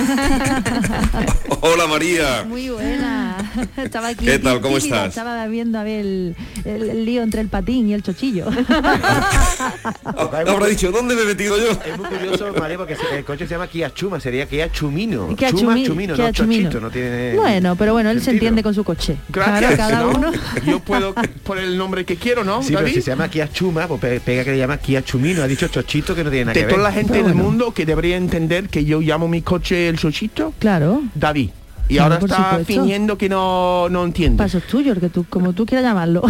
Hola 1.61 1.87
María. 1.87 2.43
Muy 2.45 2.67
buena. 2.69 3.37
Estaba 3.77 4.09
aquí. 4.09 4.25
¿Qué 4.25 4.39
tal? 4.39 4.59
¿Cómo 4.59 4.77
tímida, 4.77 4.97
estás? 4.97 5.09
Estaba 5.09 5.47
viendo 5.47 5.79
a 5.79 5.83
ver 5.83 6.01
el, 6.01 6.35
el- 6.65 6.89
el 6.89 7.05
lío 7.05 7.23
entre 7.23 7.39
el 7.39 7.47
patín 7.47 7.87
y 7.87 7.93
el 7.93 8.03
chochillo. 8.03 8.47
Habrá 10.03 10.67
dicho, 10.67 10.91
¿dónde 10.91 11.15
me 11.15 11.21
he 11.21 11.25
metido 11.25 11.57
yo? 11.57 11.71
Es 11.71 11.97
muy 11.97 12.07
curioso, 12.07 12.53
María, 12.59 12.77
porque 12.77 12.97
se- 12.97 13.17
el 13.17 13.23
coche 13.23 13.47
se 13.47 13.53
llama 13.53 13.67
Kia 13.67 13.93
Chuma, 13.93 14.19
sería 14.19 14.45
Kia 14.45 14.69
Chumino. 14.71 15.33
Kia 15.37 15.51
Chuma, 15.51 15.75
Chumi- 15.75 15.85
Chumino, 15.85 16.15
Kia 16.15 16.25
no 16.27 16.31
Chumino. 16.33 16.63
Chochito, 16.69 16.81
no 16.81 16.91
tiene... 16.91 17.35
Bueno, 17.35 17.75
pero 17.77 17.93
bueno, 17.93 18.09
él 18.09 18.19
se 18.19 18.25
sentido. 18.25 18.39
entiende 18.49 18.63
con 18.63 18.73
su 18.73 18.83
coche. 18.83 19.15
Gracias. 19.29 19.75
Claro, 19.75 19.77
cada 19.77 19.99
¿no? 20.01 20.09
uno. 20.09 20.31
Yo 20.65 20.79
puedo 20.81 21.15
poner 21.43 21.63
el 21.63 21.77
nombre 21.77 22.03
que 22.03 22.17
quiero, 22.17 22.43
¿no? 22.43 22.61
Sí, 22.61 22.69
pero 22.69 22.81
David? 22.81 22.93
si 22.95 23.01
se 23.01 23.11
llama 23.11 23.29
Kia 23.29 23.49
Chuma, 23.49 23.87
pues 23.87 24.01
pe- 24.01 24.19
pega 24.19 24.43
que 24.43 24.51
le 24.51 24.57
llama 24.57 24.77
Kia 24.77 25.01
Chumino. 25.03 25.41
Ha 25.43 25.47
dicho 25.47 25.67
Chochito 25.69 26.13
que 26.15 26.23
no 26.25 26.29
tiene 26.29 26.45
nada 26.45 26.53
de 26.55 26.59
que 26.59 26.65
ver. 26.65 26.75
toda 26.75 26.89
la 26.89 26.93
gente 26.93 27.12
Del 27.13 27.23
bueno. 27.23 27.43
mundo 27.43 27.71
que 27.73 27.85
debería 27.85 28.17
entender 28.17 28.69
que 28.69 28.83
yo 28.85 28.99
llamo 29.01 29.27
mi 29.27 29.41
coche 29.41 29.87
el 29.89 29.97
chochito, 29.97 30.53
Claro. 30.59 31.01
David. 31.15 31.49
Y 31.89 31.95
Claro, 31.95 32.13
ahora 32.15 32.25
está 32.25 32.37
supuesto. 32.49 32.65
fingiendo 32.65 33.17
que 33.17 33.27
no, 33.29 33.89
no 33.89 34.05
entiende. 34.05 34.37
Paso 34.37 34.57
es 34.59 34.63
tuyo, 34.67 34.93
el 34.93 34.99
que 35.01 35.09
tú, 35.09 35.25
como 35.29 35.51
tú 35.53 35.65
quieras 35.65 35.85
llamarlo. 35.85 36.23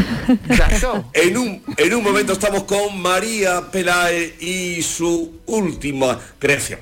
Exacto. 0.50 1.06
En 1.14 1.38
un, 1.38 1.62
en 1.78 1.94
un 1.94 2.04
momento 2.04 2.34
estamos 2.34 2.64
con 2.64 3.00
María 3.02 3.62
Peláez 3.72 4.42
y 4.42 4.82
su 4.82 5.32
última 5.46 6.18
creación. 6.40 6.80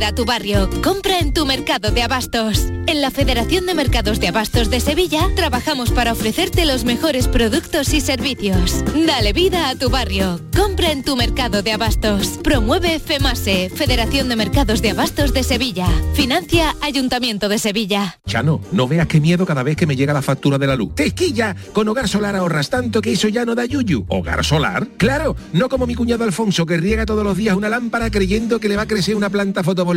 Dale 0.00 0.06
vida 0.06 0.08
a 0.08 0.14
tu 0.14 0.24
barrio. 0.24 0.70
Compra 0.82 1.18
en 1.18 1.34
tu 1.34 1.44
mercado 1.44 1.90
de 1.90 2.02
abastos. 2.02 2.66
En 2.86 3.02
la 3.02 3.10
Federación 3.10 3.66
de 3.66 3.74
Mercados 3.74 4.18
de 4.18 4.28
Abastos 4.28 4.70
de 4.70 4.80
Sevilla 4.80 5.28
trabajamos 5.36 5.90
para 5.90 6.12
ofrecerte 6.12 6.64
los 6.64 6.84
mejores 6.84 7.28
productos 7.28 7.92
y 7.92 8.00
servicios. 8.00 8.82
Dale 9.06 9.32
vida 9.32 9.68
a 9.68 9.76
tu 9.76 9.90
barrio. 9.90 10.40
Compra 10.56 10.90
en 10.90 11.04
tu 11.04 11.16
mercado 11.16 11.62
de 11.62 11.72
abastos. 11.72 12.38
Promueve 12.42 12.98
FEMASE, 12.98 13.70
Federación 13.70 14.28
de 14.28 14.36
Mercados 14.36 14.82
de 14.82 14.90
Abastos 14.90 15.32
de 15.32 15.44
Sevilla. 15.44 15.86
Financia 16.14 16.74
Ayuntamiento 16.80 17.48
de 17.48 17.58
Sevilla. 17.58 18.18
Chano, 18.26 18.60
no 18.72 18.88
veas 18.88 19.06
qué 19.06 19.20
miedo 19.20 19.46
cada 19.46 19.62
vez 19.62 19.76
que 19.76 19.86
me 19.86 19.96
llega 19.96 20.12
la 20.12 20.22
factura 20.22 20.58
de 20.58 20.66
la 20.66 20.76
luz. 20.76 20.94
¡Tequilla! 20.94 21.54
Con 21.72 21.88
Hogar 21.88 22.08
Solar 22.08 22.34
ahorras 22.34 22.70
tanto 22.70 23.00
que 23.00 23.12
eso 23.12 23.28
ya 23.28 23.44
no 23.44 23.54
da 23.54 23.66
yuyu. 23.66 24.04
¿Hogar 24.08 24.44
Solar? 24.44 24.88
¡Claro! 24.96 25.36
No 25.52 25.68
como 25.68 25.86
mi 25.86 25.94
cuñado 25.94 26.24
Alfonso 26.24 26.66
que 26.66 26.76
riega 26.76 27.06
todos 27.06 27.22
los 27.22 27.36
días 27.36 27.56
una 27.56 27.68
lámpara 27.68 28.10
creyendo 28.10 28.58
que 28.58 28.68
le 28.68 28.76
va 28.76 28.82
a 28.82 28.88
crecer 28.88 29.14
una 29.14 29.30
planta 29.30 29.62
fotovoltaica. 29.62 29.89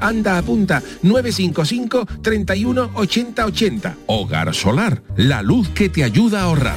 Anda, 0.00 0.38
apunta 0.38 0.82
955 1.02 2.06
31 2.22 2.90
80 2.94 3.46
80. 3.46 3.96
Hogar 4.06 4.54
Solar, 4.54 5.02
la 5.16 5.42
luz 5.42 5.68
que 5.70 5.88
te 5.88 6.04
ayuda 6.04 6.40
a 6.40 6.44
ahorrar. 6.44 6.76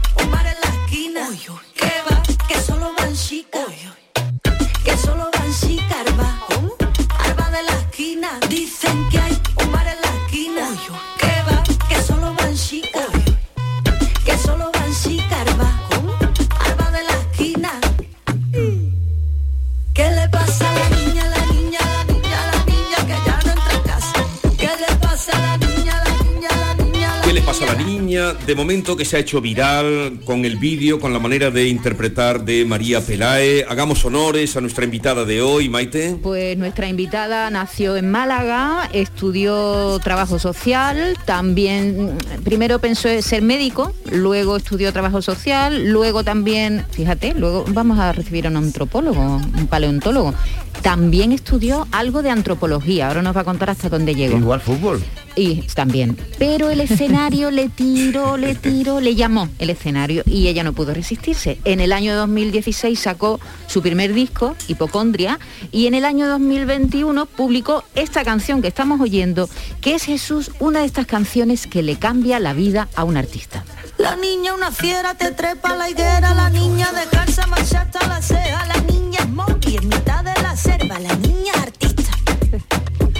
De 28.51 28.55
momento 28.55 28.97
que 28.97 29.05
se 29.05 29.15
ha 29.15 29.19
hecho 29.19 29.39
viral 29.39 30.19
con 30.25 30.43
el 30.43 30.57
vídeo, 30.57 30.99
con 30.99 31.13
la 31.13 31.19
manera 31.19 31.51
de 31.51 31.69
interpretar 31.69 32.43
de 32.43 32.65
María 32.65 32.99
Pelae. 32.99 33.65
Hagamos 33.65 34.03
honores 34.03 34.57
a 34.57 34.61
nuestra 34.61 34.83
invitada 34.83 35.23
de 35.23 35.41
hoy, 35.41 35.69
Maite. 35.69 36.17
Pues 36.21 36.57
nuestra 36.57 36.89
invitada 36.89 37.49
nació 37.49 37.95
en 37.95 38.11
Málaga, 38.11 38.89
estudió 38.91 39.97
trabajo 39.99 40.37
social, 40.37 41.17
también 41.23 42.17
primero 42.43 42.79
pensó 42.79 43.07
en 43.07 43.23
ser 43.23 43.41
médico, 43.41 43.93
luego 44.11 44.57
estudió 44.57 44.91
trabajo 44.91 45.21
social, 45.21 45.89
luego 45.89 46.25
también, 46.25 46.85
fíjate, 46.91 47.33
luego 47.33 47.63
vamos 47.69 47.99
a 47.99 48.11
recibir 48.11 48.47
a 48.47 48.49
un 48.49 48.57
antropólogo, 48.57 49.37
un 49.37 49.67
paleontólogo. 49.67 50.33
También 50.81 51.31
estudió 51.31 51.87
algo 51.91 52.21
de 52.23 52.31
antropología, 52.31 53.07
ahora 53.07 53.21
nos 53.21 53.35
va 53.35 53.41
a 53.41 53.43
contar 53.43 53.69
hasta 53.69 53.89
dónde 53.89 54.15
llegó. 54.15 54.37
Igual 54.37 54.61
fútbol. 54.61 55.03
Y 55.35 55.61
también. 55.73 56.17
Pero 56.37 56.69
el 56.69 56.81
escenario 56.81 57.51
le 57.51 57.69
tiró, 57.69 58.35
le 58.35 58.55
tiró, 58.55 58.99
le 58.99 59.15
llamó 59.15 59.47
el 59.59 59.69
escenario 59.69 60.23
y 60.25 60.47
ella 60.47 60.63
no 60.63 60.73
pudo 60.73 60.93
resistirse. 60.93 61.57
En 61.63 61.79
el 61.79 61.93
año 61.93 62.15
2016 62.15 62.99
sacó 62.99 63.39
su 63.67 63.81
primer 63.81 64.13
disco, 64.13 64.55
Hipocondria, 64.67 65.39
y 65.71 65.87
en 65.87 65.93
el 65.93 66.03
año 66.03 66.27
2021 66.27 67.25
publicó 67.27 67.83
esta 67.95 68.25
canción 68.25 68.61
que 68.61 68.67
estamos 68.67 68.99
oyendo, 68.99 69.49
que 69.79 69.95
es 69.95 70.03
Jesús, 70.03 70.51
una 70.59 70.79
de 70.79 70.85
estas 70.87 71.05
canciones 71.05 71.67
que 71.67 71.81
le 71.81 71.95
cambia 71.97 72.39
la 72.39 72.53
vida 72.53 72.89
a 72.95 73.05
un 73.05 73.15
artista. 73.15 73.63
La 73.97 74.15
niña 74.15 74.53
una 74.53 74.71
fiera 74.71 75.13
te 75.13 75.31
trepa 75.31 75.69
a 75.69 75.77
la 75.77 75.89
higuera, 75.89 76.33
la 76.33 76.49
niña 76.49 76.91
de 76.91 77.07
calza 77.09 77.45
marcha 77.47 77.81
hasta 77.81 78.05
la 78.07 78.21
ceja, 78.21 78.65
la 78.65 78.81
niña 78.81 79.19
es 79.19 79.29
monkey 79.29 79.77
en 79.77 79.87
mitad 79.87 80.23
de 80.23 80.40
la 80.51 80.57
selva, 80.57 80.99
la 80.99 81.15
niña 81.15 81.53
artista. 81.61 81.90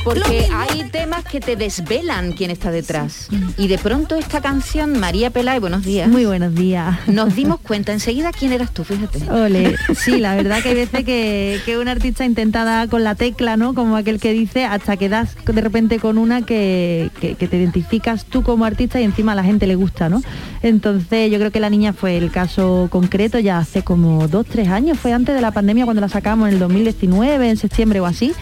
Porque 0.03 0.48
hay 0.51 0.89
temas 0.89 1.24
que 1.24 1.39
te 1.39 1.55
desvelan 1.55 2.31
quién 2.34 2.50
está 2.50 2.72
detrás. 2.72 3.27
Y 3.58 3.67
de 3.67 3.77
pronto 3.77 4.15
esta 4.15 4.41
canción, 4.41 5.00
María 5.00 5.29
Pelae, 5.29 5.60
buenos 5.60 5.84
días. 5.86 6.10
Muy 6.10 6.26
buenos 6.26 6.56
días. 6.56 6.97
Nos 7.08 7.36
dimos 7.36 7.60
cuenta 7.60 7.93
enseguida 7.93 8.32
quién 8.32 8.52
eras 8.52 8.73
tú, 8.73 8.84
fíjate. 8.84 9.19
Ole, 9.32 9.76
sí, 9.95 10.17
la 10.17 10.36
verdad 10.36 10.63
que 10.63 10.69
hay 10.69 10.76
veces 10.76 11.06
que, 11.06 11.60
que 11.65 11.78
un 11.78 11.88
artista 11.88 12.26
intenta 12.26 12.63
dar 12.63 12.89
con 12.89 13.04
la 13.04 13.13
tecla, 13.13 13.58
¿no? 13.58 13.76
Como 13.76 13.95
aquel 13.95 14.19
que 14.19 14.34
dice, 14.34 14.65
hasta 14.65 14.97
que 14.97 15.08
das 15.08 15.36
de 15.45 15.62
repente 15.62 15.99
con 15.99 16.17
una 16.17 16.41
que, 16.41 17.12
que- 17.19 17.36
que 17.36 17.47
te 17.47 17.58
identificas 17.58 18.26
tú 18.26 18.41
como 18.41 18.65
artista 18.65 18.99
y 18.99 19.04
encima 19.04 19.34
a 19.34 19.36
la 19.36 19.43
gente 19.43 19.67
le 19.67 19.76
gusta, 19.76 20.10
¿no? 20.10 20.23
Entonces 20.63 21.32
yo 21.32 21.38
creo 21.38 21.52
que 21.52 21.60
la 21.60 21.69
niña 21.69 21.93
fue 21.93 22.17
el 22.17 22.32
caso 22.32 22.88
concreto 22.89 23.38
ya 23.38 23.60
hace 23.60 23.84
como 23.84 24.28
dos, 24.28 24.47
tres 24.47 24.67
años, 24.69 24.97
fue 24.97 25.13
antes 25.13 25.36
de 25.36 25.41
la 25.41 25.52
pandemia 25.52 25.86
cuando 25.86 26.02
la 26.02 26.10
sacamos 26.10 26.47
en 26.47 26.56
el 26.56 26.60
2019, 26.60 27.49
en 27.52 27.58
septiembre 27.58 27.99
o 27.99 28.08
así. 28.08 28.34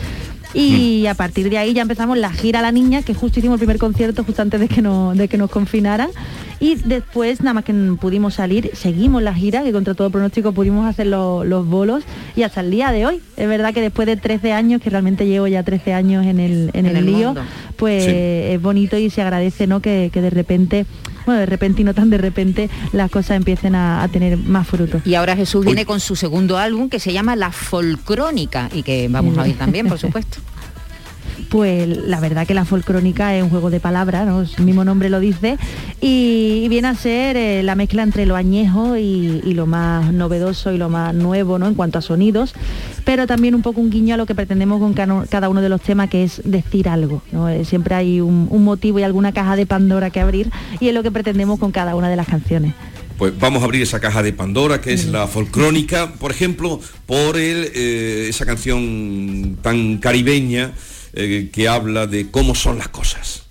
Y 0.53 1.05
a 1.05 1.13
partir 1.13 1.49
de 1.49 1.57
ahí 1.59 1.73
ya 1.73 1.83
empezamos 1.83 2.17
la 2.17 2.31
gira 2.31 2.61
La 2.61 2.71
Niña, 2.71 3.03
que 3.03 3.13
justo 3.13 3.39
hicimos 3.39 3.55
el 3.55 3.59
primer 3.59 3.77
concierto 3.77 4.23
justo 4.23 4.41
antes 4.41 4.59
de 4.59 4.67
que, 4.67 4.81
no, 4.81 5.13
de 5.13 5.27
que 5.27 5.37
nos 5.37 5.49
confinaran. 5.51 6.09
Y 6.59 6.75
después, 6.75 7.39
nada 7.41 7.53
más 7.53 7.63
que 7.63 7.73
pudimos 8.01 8.33
salir, 8.33 8.71
seguimos 8.73 9.21
la 9.23 9.33
gira, 9.33 9.63
que 9.63 9.71
contra 9.71 9.93
todo 9.93 10.09
pronóstico 10.09 10.51
pudimos 10.51 10.85
hacer 10.87 11.07
lo- 11.07 11.43
los 11.43 11.65
bolos 11.67 12.03
y 12.35 12.43
hasta 12.43 12.61
el 12.61 12.71
día 12.71 12.91
de 12.91 13.05
hoy. 13.05 13.21
Es 13.37 13.47
verdad 13.47 13.73
que 13.73 13.81
después 13.81 14.07
de 14.07 14.17
13 14.17 14.51
años, 14.51 14.81
que 14.81 14.89
realmente 14.89 15.25
llevo 15.27 15.47
ya 15.47 15.63
13 15.63 15.93
años 15.93 16.25
en 16.25 16.39
el, 16.39 16.71
en 16.73 16.85
En 16.85 16.87
el, 16.87 16.97
el 16.97 17.05
lío, 17.05 17.27
mundo. 17.27 17.41
pues 17.77 18.03
Sí. 18.03 18.11
es 18.11 18.61
bonito 18.61 18.97
y 18.97 19.09
se 19.09 19.21
agradece 19.21 19.67
¿no? 19.67 19.81
que, 19.81 20.09
que 20.11 20.21
de 20.21 20.31
repente, 20.31 20.85
bueno, 21.29 21.39
de 21.41 21.45
repente 21.45 21.81
y 21.81 21.85
no 21.85 21.93
tan 21.93 22.09
de 22.09 22.17
repente, 22.17 22.69
las 22.91 23.11
cosas 23.11 23.37
empiecen 23.37 23.75
a, 23.75 24.01
a 24.01 24.07
tener 24.07 24.37
más 24.37 24.67
frutos. 24.67 25.01
Y 25.05 25.15
ahora 25.15 25.35
Jesús 25.35 25.63
viene 25.63 25.85
con 25.85 25.99
su 25.99 26.15
segundo 26.15 26.57
álbum 26.57 26.89
que 26.89 26.99
se 26.99 27.13
llama 27.13 27.35
La 27.35 27.51
Folcrónica 27.51 28.69
y 28.73 28.83
que 28.83 29.07
vamos 29.09 29.37
a 29.37 29.43
oír 29.43 29.57
también, 29.57 29.87
por 29.87 29.99
supuesto. 29.99 30.39
Pues 31.49 31.87
la 31.87 32.19
verdad 32.19 32.45
que 32.45 32.53
la 32.53 32.63
folcrónica 32.63 33.35
es 33.35 33.41
un 33.41 33.49
juego 33.49 33.71
de 33.71 33.79
palabras, 33.79 34.27
¿no? 34.27 34.45
su 34.45 34.61
mismo 34.61 34.85
nombre 34.85 35.09
lo 35.09 35.19
dice, 35.19 35.57
y, 35.99 36.67
viene 36.69 36.89
a 36.89 36.95
ser 36.95 37.37
eh, 37.37 37.63
la 37.63 37.73
mezcla 37.73 38.03
entre 38.03 38.27
lo 38.27 38.35
añejo 38.35 38.97
y, 38.97 39.41
lo 39.53 39.65
más 39.65 40.13
novedoso 40.13 40.71
y 40.71 40.77
lo 40.77 40.89
más 40.89 41.15
nuevo 41.15 41.57
¿no? 41.57 41.67
en 41.67 41.73
cuanto 41.73 41.97
a 41.97 42.01
sonidos, 42.03 42.53
pero 43.03 43.25
también 43.25 43.55
un 43.55 43.63
poco 43.63 43.81
un 43.81 43.89
guiño 43.89 44.13
a 44.13 44.17
lo 44.17 44.27
que 44.27 44.35
pretendemos 44.35 44.79
con 44.79 44.93
cada 44.93 45.49
uno 45.49 45.61
de 45.61 45.69
los 45.69 45.81
temas, 45.81 46.09
que 46.09 46.23
es 46.23 46.41
decir 46.45 46.87
algo. 46.87 47.23
¿no? 47.31 47.49
Eh, 47.49 47.65
Siempre 47.65 47.95
hay 47.95 48.21
un, 48.21 48.47
motivo 48.63 48.99
y 48.99 49.03
alguna 49.03 49.31
caja 49.31 49.55
de 49.55 49.65
Pandora 49.65 50.11
que 50.11 50.19
abrir, 50.19 50.51
y 50.79 50.89
es 50.89 50.93
lo 50.93 51.01
que 51.01 51.09
pretendemos 51.09 51.57
con 51.57 51.71
cada 51.71 51.95
una 51.95 52.09
de 52.09 52.15
las 52.15 52.27
canciones. 52.27 52.75
Pues 53.17 53.33
vamos 53.37 53.63
a 53.63 53.65
abrir 53.65 53.81
esa 53.81 53.99
caja 53.99 54.21
de 54.21 54.33
Pandora, 54.33 54.81
que 54.81 54.93
es 54.93 55.07
la 55.07 55.27
folcrónica, 55.27 56.13
por 56.13 56.29
ejemplo, 56.29 56.79
por 57.07 57.37
el, 57.37 57.71
eh, 57.73 58.27
esa 58.29 58.45
canción 58.45 59.57
tan 59.63 59.97
caribeña 59.97 60.73
eh, 61.13 61.49
que 61.51 61.67
habla 61.67 62.07
de 62.07 62.29
cómo 62.29 62.55
son 62.55 62.77
las 62.77 62.89
cosas. 62.89 63.43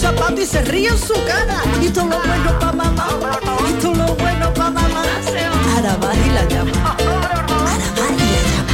Zapatos 0.00 0.40
y 0.40 0.46
se 0.46 0.62
ríe 0.62 0.88
en 0.88 0.98
su 0.98 1.14
cara. 1.26 1.62
Y 1.82 1.88
todo 1.88 2.06
lo 2.06 2.16
bueno 2.18 2.58
pa' 2.58 2.72
mamá. 2.72 3.06
Y 3.68 3.72
todo 3.80 3.94
lo 3.94 4.14
bueno 4.16 4.52
pa' 4.54 4.70
mamá. 4.70 5.02
Ahora 5.76 5.96
va 5.96 6.14
y 6.14 6.30
la 6.30 6.44
llama. 6.48 6.96
Ahora 6.98 7.46
va 7.48 8.12
y 8.14 8.18
la 8.18 8.44
llama. 8.44 8.66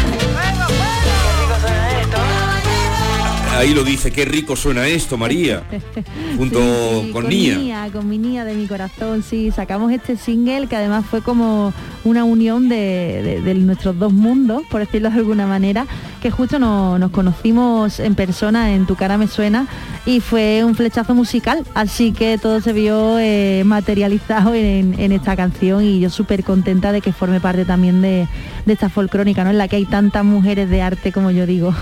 Ahí 3.59 3.73
lo 3.73 3.85
dice, 3.85 4.11
qué 4.11 4.27
rico 4.27 4.55
suena 4.55 4.87
esto, 4.87 5.17
María. 5.17 5.63
Junto 6.37 6.61
Sí, 6.61 7.07
sí, 7.07 7.11
con 7.13 7.27
Nia. 7.29 7.57
Nia, 7.59 7.89
con 7.91 8.07
mi 8.09 8.19
Nia 8.19 8.45
de 8.45 8.55
mi 8.55 8.67
corazón, 8.67 9.23
sí. 9.23 9.51
Sacamos 9.51 9.93
este 9.93 10.17
single 10.19 10.67
que 10.67 10.77
además 10.77 11.07
fue 11.11 11.23
como 11.23 11.73
una 12.05 12.25
unión 12.25 12.69
de, 12.69 13.23
de- 13.23 13.41
de 13.41 13.55
nuestros 13.55 13.99
dos 13.99 14.13
mundos, 14.13 14.63
por 14.71 14.81
decirlo 14.81 15.09
de 15.11 15.17
alguna 15.17 15.47
manera, 15.47 15.87
que 16.27 16.33
justo 16.33 16.59
no- 16.59 16.99
nos 16.99 17.13
conocimos 17.13 18.01
en 18.01 18.17
persona 18.17 18.75
en 18.75 18.85
Tu 18.85 18.97
cara 18.97 19.17
me 19.17 19.29
suena 19.29 19.69
y 20.05 20.19
fue 20.19 20.65
un 20.65 20.75
flechazo 20.75 21.15
musical, 21.15 21.65
así 21.73 22.11
que 22.11 22.37
todo 22.37 22.61
se 22.61 22.73
vio 22.73 23.17
eh, 23.21 23.63
materializado 23.65 24.53
en, 24.53 24.99
en 24.99 25.13
esta 25.13 25.37
canción 25.37 25.85
y 25.85 26.01
yo 26.01 26.11
súper 26.11 26.43
contenta 26.43 26.91
de 26.91 27.01
que 27.01 27.13
forme 27.13 27.39
parte 27.41 27.65
también 27.65 28.03
de, 28.03 28.27
de 28.65 28.73
esta 28.73 28.89
folcrónica, 28.89 29.45
¿no? 29.45 29.51
En 29.51 29.59
la 29.59 29.69
que 29.69 29.77
hay 29.77 29.85
tantas 29.85 30.25
mujeres 30.25 30.69
de 30.69 30.83
arte 30.83 31.13
como 31.13 31.31
yo 31.31 31.47
digo. 31.47 31.73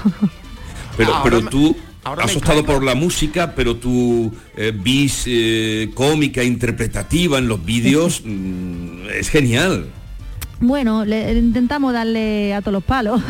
Pero, 0.98 1.12
pero 1.24 1.40
tú 1.48 1.74
ahora 2.04 2.24
has 2.24 2.36
optado 2.36 2.64
por 2.64 2.84
la 2.84 2.94
música, 2.94 3.54
pero 3.56 3.74
tu 3.76 4.32
eh, 4.56 4.72
vis 4.72 5.24
eh, 5.26 5.90
cómica, 5.94 6.44
interpretativa 6.44 7.38
en 7.38 7.48
los 7.48 7.64
vídeos 7.64 8.22
mm, 8.24 9.08
es 9.18 9.28
genial. 9.30 9.86
Bueno, 10.60 11.04
le, 11.04 11.32
intentamos 11.34 11.92
darle 11.92 12.54
a 12.54 12.60
todos 12.60 12.72
los 12.72 12.84
palos. 12.84 13.20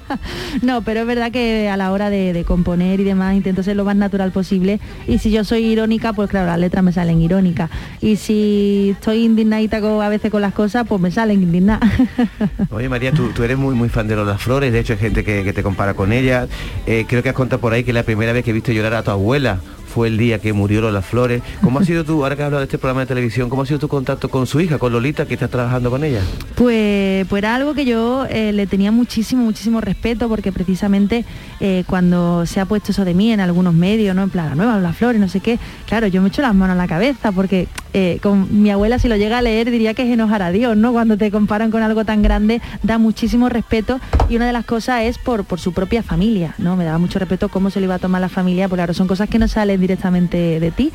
no, 0.62 0.82
pero 0.82 1.00
es 1.00 1.06
verdad 1.06 1.30
que 1.30 1.68
a 1.68 1.76
la 1.76 1.92
hora 1.92 2.10
de, 2.10 2.44
componer 2.46 3.00
y 3.00 3.04
demás 3.04 3.34
intento 3.34 3.62
ser 3.62 3.76
lo 3.76 3.84
más 3.84 3.96
natural 3.96 4.32
posible. 4.32 4.80
Y 5.06 5.18
si 5.18 5.30
yo 5.30 5.44
soy 5.44 5.64
irónica, 5.64 6.12
pues 6.12 6.30
claro, 6.30 6.46
las 6.46 6.58
letras 6.58 6.82
me 6.82 6.92
salen 6.92 7.20
irónicas. 7.20 7.70
Y 8.00 8.16
si 8.16 8.90
estoy 8.94 9.24
indignadita 9.24 9.78
a 9.78 10.08
veces 10.08 10.30
con 10.30 10.42
las 10.42 10.54
cosas, 10.54 10.86
pues 10.88 11.00
me 11.00 11.10
salen 11.10 11.42
indignadas. 11.42 11.88
Oye 12.70 12.88
María, 12.88 13.12
tú, 13.12 13.30
eres 13.42 13.58
muy 13.58 13.74
muy 13.74 13.88
fan 13.88 14.08
de 14.08 14.16
Lola 14.16 14.38
Flores, 14.38 14.72
de 14.72 14.80
hecho 14.80 14.94
hay 14.94 14.98
gente 14.98 15.24
que, 15.24 15.52
te 15.52 15.62
compara 15.62 15.94
con 15.94 16.12
ella. 16.12 16.46
Eh, 16.86 17.04
creo 17.06 17.22
que 17.22 17.28
has 17.28 17.34
contado 17.34 17.60
por 17.60 17.72
ahí 17.72 17.84
que 17.84 17.92
la 17.92 18.02
primera 18.02 18.32
vez 18.32 18.44
que 18.44 18.52
viste 18.52 18.74
llorar 18.74 18.94
a 18.94 19.02
tu 19.02 19.10
abuela 19.10 19.60
fue 19.92 20.08
el 20.08 20.16
día 20.16 20.38
que 20.38 20.54
murió 20.54 20.80
Lola 20.80 21.02
Flores. 21.02 21.42
¿Cómo 21.62 21.78
ha 21.78 21.84
sido 21.84 22.02
tú, 22.02 22.22
ahora 22.22 22.34
que 22.34 22.42
has 22.42 22.46
hablado 22.46 22.60
de 22.60 22.64
este 22.64 22.78
programa 22.78 23.00
de 23.00 23.06
televisión, 23.06 23.50
cómo 23.50 23.62
ha 23.62 23.66
sido 23.66 23.78
tu 23.78 23.88
contacto 23.88 24.30
con 24.30 24.46
su 24.46 24.58
hija, 24.60 24.78
con 24.78 24.90
Lolita, 24.90 25.26
que 25.26 25.34
estás 25.34 25.50
trabajando 25.50 25.90
con 25.90 26.02
ella? 26.02 26.20
Pues, 26.54 27.26
pues 27.28 27.40
era 27.40 27.54
algo 27.54 27.74
que 27.74 27.84
yo 27.84 28.24
eh, 28.30 28.52
le 28.52 28.66
tenía 28.66 28.90
muchísimo, 28.90 29.44
muchísimo 29.44 29.82
respeto 29.82 30.30
porque 30.30 30.50
precisamente 30.50 31.26
eh, 31.60 31.84
cuando 31.86 32.46
se 32.46 32.60
ha 32.60 32.64
puesto 32.64 32.92
eso 32.92 33.04
de 33.04 33.12
mí 33.12 33.32
en 33.32 33.40
algunos 33.40 33.74
medios, 33.74 34.16
¿no? 34.16 34.22
En 34.22 34.30
plan, 34.30 34.48
la 34.48 34.54
nueva 34.54 34.76
Lola 34.76 34.94
Flores, 34.94 35.20
no 35.20 35.28
sé 35.28 35.40
qué, 35.40 35.58
claro, 35.86 36.06
yo 36.06 36.22
me 36.22 36.28
echo 36.28 36.40
las 36.40 36.54
manos 36.54 36.74
a 36.74 36.78
la 36.78 36.88
cabeza 36.88 37.30
porque 37.30 37.68
eh, 37.92 38.18
con 38.22 38.62
mi 38.62 38.70
abuela 38.70 38.98
si 38.98 39.08
lo 39.08 39.16
llega 39.16 39.36
a 39.36 39.42
leer 39.42 39.70
diría 39.70 39.92
que 39.92 40.02
es 40.02 40.08
enojar 40.08 40.40
a 40.40 40.50
Dios, 40.50 40.74
¿no? 40.74 40.92
Cuando 40.92 41.18
te 41.18 41.30
comparan 41.30 41.70
con 41.70 41.82
algo 41.82 42.06
tan 42.06 42.22
grande, 42.22 42.62
da 42.82 42.96
muchísimo 42.96 43.50
respeto 43.50 44.00
y 44.30 44.36
una 44.36 44.46
de 44.46 44.54
las 44.54 44.64
cosas 44.64 45.02
es 45.02 45.18
por, 45.18 45.44
por 45.44 45.60
su 45.60 45.72
propia 45.72 46.02
familia, 46.02 46.54
¿no? 46.56 46.76
Me 46.76 46.84
daba 46.84 46.96
mucho 46.96 47.18
respeto 47.18 47.50
cómo 47.50 47.68
se 47.68 47.80
le 47.80 47.84
iba 47.84 47.96
a 47.96 47.98
tomar 47.98 48.22
la 48.22 48.30
familia, 48.30 48.68
porque 48.68 48.78
claro, 48.80 48.94
son 48.94 49.06
cosas 49.06 49.28
que 49.28 49.38
no 49.38 49.46
salen 49.46 49.81
directamente 49.82 50.58
de 50.58 50.70
ti. 50.70 50.92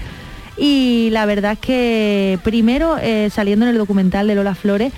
Y 0.58 1.10
la 1.12 1.26
verdad 1.28 1.54
es 1.54 1.60
que 1.60 2.40
primero, 2.44 2.98
eh, 3.00 3.30
saliendo 3.32 3.66
en 3.66 3.72
el 3.72 3.78
documental 3.78 4.28
de 4.28 4.36
Lola 4.36 4.56
Flores, 4.56 4.92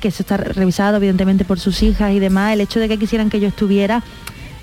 que 0.00 0.08
eso 0.08 0.22
está 0.22 0.36
revisado 0.36 0.98
evidentemente 0.98 1.46
por 1.46 1.58
sus 1.58 1.82
hijas 1.82 2.12
y 2.12 2.18
demás, 2.18 2.52
el 2.52 2.60
hecho 2.60 2.80
de 2.80 2.88
que 2.88 2.98
quisieran 2.98 3.30
que 3.30 3.40
yo 3.40 3.48
estuviera, 3.48 4.02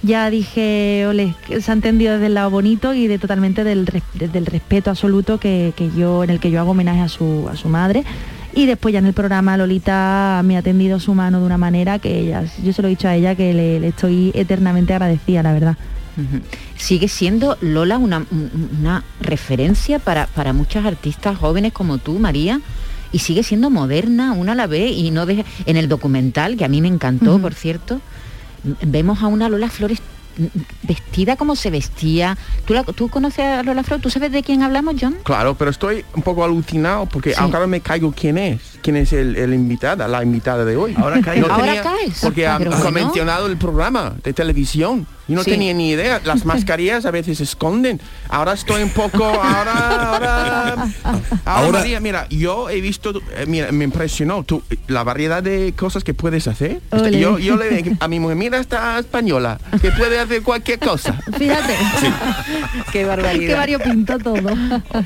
ya 0.04 0.30
dije, 0.30 1.06
ole, 1.08 1.34
se 1.60 1.72
ha 1.72 1.74
entendido 1.74 2.14
desde 2.14 2.28
el 2.28 2.36
lado 2.36 2.52
bonito 2.52 2.94
y 2.94 3.08
de 3.08 3.18
totalmente 3.18 3.64
del, 3.64 3.88
respeto 3.88 4.92
absoluto 4.92 5.40
que, 5.40 5.74
que 5.76 5.90
yo, 5.98 6.24
en 6.24 6.30
el 6.30 6.40
que 6.40 6.52
yo 6.52 6.60
hago 6.60 6.72
homenaje 6.72 7.02
a 7.02 7.10
su, 7.10 7.48
a 7.52 7.56
su 7.56 7.70
madre. 7.70 8.04
Y 8.54 8.68
después 8.68 8.94
ya 8.94 9.00
en 9.00 9.08
el 9.08 9.14
programa 9.14 9.58
Lolita 9.58 10.42
me 10.46 10.58
ha 10.58 10.62
tendido 10.62 11.00
su 11.00 11.16
mano 11.16 11.40
de 11.40 11.46
una 11.48 11.58
manera 11.58 11.98
que 11.98 12.20
ella, 12.20 12.44
yo 12.64 12.72
se 12.74 12.84
lo 12.84 12.88
he 12.88 12.92
dicho 12.92 13.08
a 13.08 13.16
ella 13.16 13.34
que 13.34 13.52
le 13.54 13.88
estoy 13.88 14.32
eternamente 14.36 14.94
agradecida, 14.94 15.42
la 15.42 15.54
verdad. 15.54 15.78
Sigue 16.78 17.08
siendo 17.08 17.58
Lola 17.62 17.98
una, 17.98 18.20
un- 18.32 18.70
una 18.80 19.04
referencia 19.22 20.00
para, 20.00 20.28
para 20.28 20.54
muchas 20.54 20.86
artistas 20.86 21.38
jóvenes 21.38 21.74
como 21.74 21.98
tú, 21.98 22.20
María, 22.20 22.60
y 23.12 23.20
sigue 23.20 23.44
siendo 23.44 23.70
moderna, 23.70 24.34
una 24.34 24.54
a 24.54 24.56
la 24.56 24.68
vez, 24.68 24.92
y 24.96 25.12
no 25.12 25.26
deja... 25.26 25.44
En 25.66 25.78
el 25.78 25.88
documental, 25.88 26.58
que 26.58 26.66
a 26.66 26.68
mí 26.68 26.82
me 26.82 26.88
encantó, 26.88 27.40
por 27.40 27.54
cierto, 27.54 28.02
vemos 28.84 29.22
a 29.22 29.28
una 29.28 29.50
Lola 29.50 29.70
Flores 29.70 30.00
vestida 30.82 31.36
como 31.36 31.56
se 31.56 31.70
vestía. 31.70 32.36
¿Tú, 32.66 32.74
la- 32.74 32.84
¿Tú 32.84 33.08
conoces 33.10 33.40
a 33.46 33.62
Lola 33.64 33.84
Flores? 33.84 34.02
¿Tú 34.02 34.10
sabes 34.10 34.32
de 34.32 34.42
quién 34.42 34.64
hablamos, 34.64 34.96
John? 35.00 35.16
Claro, 35.24 35.56
pero 35.56 35.70
estoy 35.70 36.04
un 36.16 36.24
poco 36.24 36.44
alucinado 36.44 37.06
porque 37.06 37.32
Sí. 37.34 37.40
ahora 37.40 37.68
me 37.68 37.82
caigo 37.82 38.12
quién 38.12 38.40
es, 38.40 38.60
quién 38.82 38.96
es 38.96 39.14
el, 39.14 39.36
el 39.36 39.54
invitada, 39.54 40.08
la 40.08 40.24
invitada 40.24 40.66
de 40.66 40.76
hoy. 40.76 40.96
Ahora 40.98 41.22
caigo. 41.22 41.52
Ahora 41.52 41.82
caes. 41.84 42.20
Porque 42.22 42.48
ha, 42.48 42.58
Pero 42.58 42.74
ha 42.74 42.78
bueno. 42.78 42.92
mencionado 42.92 43.46
el 43.46 43.58
programa 43.58 44.16
de 44.24 44.34
televisión. 44.34 45.06
Yo 45.28 45.36
no 45.36 45.44
Sí. 45.44 45.52
tenía 45.52 45.74
ni 45.74 45.90
idea. 45.92 46.20
Las 46.26 46.44
mascarillas 46.46 47.06
a 47.06 47.12
veces 47.12 47.38
se 47.38 47.44
esconden. 47.46 48.00
Ahora 48.30 48.54
estoy 48.54 48.84
un 48.84 48.90
poco, 48.90 49.24
ahora, 49.24 50.10
ahora, 50.12 50.60
ahora, 50.70 50.88
Ahora- 51.46 51.80
María, 51.80 52.00
mira, 52.00 52.28
yo 52.30 52.70
he 52.70 52.82
visto, 52.82 53.14
eh, 53.38 53.46
mira, 53.48 53.72
me 53.72 53.86
impresionó 53.86 54.44
tú, 54.44 54.64
la 54.88 55.04
variedad 55.04 55.42
de 55.42 55.74
cosas 55.78 56.04
que 56.04 56.14
puedes 56.14 56.48
hacer. 56.48 56.82
Este. 56.92 57.20
Yo, 57.20 57.40
yo 57.40 57.56
le 57.56 57.96
a 58.00 58.08
mi 58.08 58.20
mujer, 58.20 58.36
mira 58.38 58.58
esta 58.60 59.00
española, 59.00 59.60
que 59.82 59.92
puede 59.92 60.20
hacer 60.20 60.42
cualquier 60.44 60.80
cosa. 60.80 61.14
Fíjate, 61.38 61.74
Qué 62.92 63.06
barbaridad. 63.06 63.48
qué 63.48 63.54
variopinto 63.56 64.18
todo. 64.20 64.34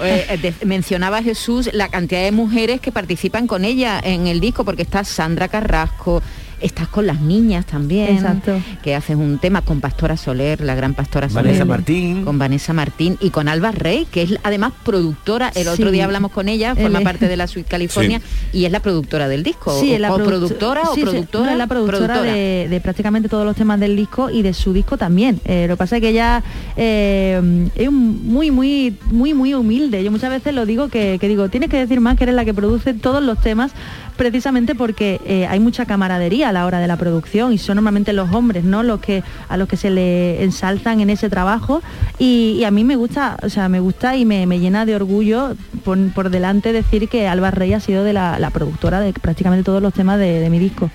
Eh, 0.04 0.38
de- 0.42 0.66
mencionaba 0.66 1.22
Jesús 1.24 1.70
la 1.74 1.90
cantidad 1.90 2.22
de 2.22 2.32
mujeres 2.32 2.80
que 2.82 2.92
participan 2.92 3.48
con 3.48 3.66
ella 3.66 4.00
en 4.04 4.28
el 4.28 4.40
disco, 4.40 4.64
porque 4.66 4.82
está 4.84 5.04
Sandra 5.04 5.48
Carrasco, 5.48 6.22
estás 6.62 6.88
con 6.88 7.06
las 7.08 7.22
niñas 7.22 7.66
también, 7.66 8.16
Exacto. 8.18 8.60
que 8.84 8.96
haces 8.96 9.16
un 9.16 9.38
tema 9.40 9.62
con 9.62 9.80
Pastora 9.82 10.18
Soler, 10.18 10.62
la 10.62 10.76
gran 10.76 10.94
Pastora 10.94 11.30
Soler. 11.30 11.46
Vanessa 11.46 11.66
Martín. 11.66 12.24
Con 12.26 12.40
Vanessa 12.40 12.74
Martín 12.74 13.18
y 13.22 13.30
con 13.30 13.48
Alba 13.48 13.72
Rey, 13.72 14.08
que 14.12 14.24
es 14.24 14.40
además 14.44 14.74
productora, 14.84 15.52
el 15.56 15.68
otro 15.68 15.92
día 15.92 16.06
hablamos 16.06 16.32
con 16.32 16.50
ella, 16.50 16.76
forma 16.76 17.02
parte 17.02 17.28
de 17.28 17.38
la 17.38 17.48
Suite 17.48 17.70
California 17.70 18.22
y 18.54 18.66
es 18.66 18.72
la 18.72 18.80
productora 18.80 19.28
del 19.28 19.44
disco. 19.44 19.80
Sí, 19.80 19.92
o, 19.92 19.96
es 19.96 20.00
la 20.02 20.14
o 20.14 20.18
produ- 20.20 20.26
productora 20.26 20.82
sí, 20.96 21.02
o 21.04 21.06
productora. 21.12 21.46
no, 21.46 21.52
es 21.52 21.58
la 21.58 21.68
productora, 21.68 22.22
De, 22.24 22.68
de 22.70 22.82
prácticamente 22.82 23.30
todos 23.30 23.46
los 23.46 23.56
temas 23.56 23.80
del 23.80 23.96
disco 23.96 24.30
y 24.30 24.42
de 24.42 24.54
su 24.54 24.74
disco 24.74 24.98
también. 24.98 25.40
Eh, 25.46 25.66
lo 25.68 25.76
que 25.76 25.78
pasa 25.78 25.98
es 25.98 26.02
que 26.02 26.10
ella 26.10 26.44
eh, 26.76 27.70
es 27.76 27.92
muy, 27.92 28.52
muy, 28.52 28.96
muy, 29.12 29.34
muy 29.34 29.54
humilde. 29.54 30.04
Yo 30.04 30.12
muchas 30.12 30.30
veces 30.30 30.54
lo 30.54 30.66
digo 30.66 30.88
que, 30.90 31.18
que 31.20 31.28
digo, 31.28 31.50
tienes 31.50 31.70
que 31.70 31.78
decir 31.78 32.00
más 32.02 32.18
que 32.18 32.24
eres 32.24 32.36
la 32.36 32.46
que 32.46 32.54
produce 32.54 32.94
todos 32.94 33.22
los 33.24 33.40
temas 33.42 33.72
precisamente 34.18 34.76
porque 34.76 35.22
eh, 35.26 35.46
hay 35.48 35.60
mucha 35.60 35.86
camaradería 35.86 36.50
a 36.50 36.52
la 36.52 36.66
hora 36.66 36.80
de 36.80 36.88
la 36.88 36.98
producción 36.98 37.54
y 37.54 37.58
son 37.58 37.76
normalmente 37.76 38.14
los 38.14 38.32
hombres, 38.34 38.64
¿no? 38.64 38.84
Los 38.84 39.00
que 39.00 39.24
a 39.48 39.58
los 39.58 39.68
que 39.68 39.78
se 39.78 39.90
le 39.90 40.44
ensalzan 40.44 41.00
en 41.00 41.10
ese 41.10 41.30
trabajo 41.30 41.82
y, 42.20 42.58
y 42.60 42.64
a 42.64 42.72
mí 42.72 42.84
me 42.84 42.96
gusta, 42.96 43.38
o 43.44 43.50
sea, 43.50 43.70
me 43.70 43.80
gusta 43.80 44.18
y 44.18 44.26
me, 44.26 44.46
me 44.46 44.60
llena 44.60 44.86
de 44.86 44.96
orgullo 44.96 45.56
por, 45.86 45.98
por 46.14 46.30
delante 46.30 46.74
decir 46.74 47.08
que 47.08 47.28
Alba 47.28 47.52
Rey 47.52 47.74
ha 47.74 47.80
sido 47.80 48.04
de 48.04 48.14
la, 48.14 48.40
la 48.40 48.50
productora 48.50 49.00
de 49.00 49.14
prácticamente 49.14 49.64
todos 49.64 49.82
los 49.82 49.94
temas 49.94 50.20
de, 50.20 50.40
de 50.40 50.50
mi 50.50 50.60
disco. 50.60 50.90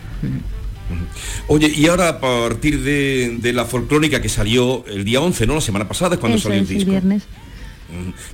Oye, 1.49 1.73
y 1.75 1.87
ahora 1.87 2.09
a 2.09 2.21
partir 2.21 2.83
de, 2.83 3.39
de 3.41 3.53
la 3.53 3.65
folclónica 3.65 4.21
que 4.21 4.29
salió 4.29 4.85
el 4.87 5.05
día 5.05 5.21
11, 5.21 5.47
¿no? 5.47 5.55
La 5.55 5.61
semana 5.61 5.89
pasada 5.89 6.15
es 6.17 6.21
cuando 6.21 6.37
Eso 6.37 6.49
salió 6.49 6.59
el 6.61 6.65
es, 6.65 6.71
el 6.71 6.77
disco. 6.77 6.91
viernes. 6.91 7.23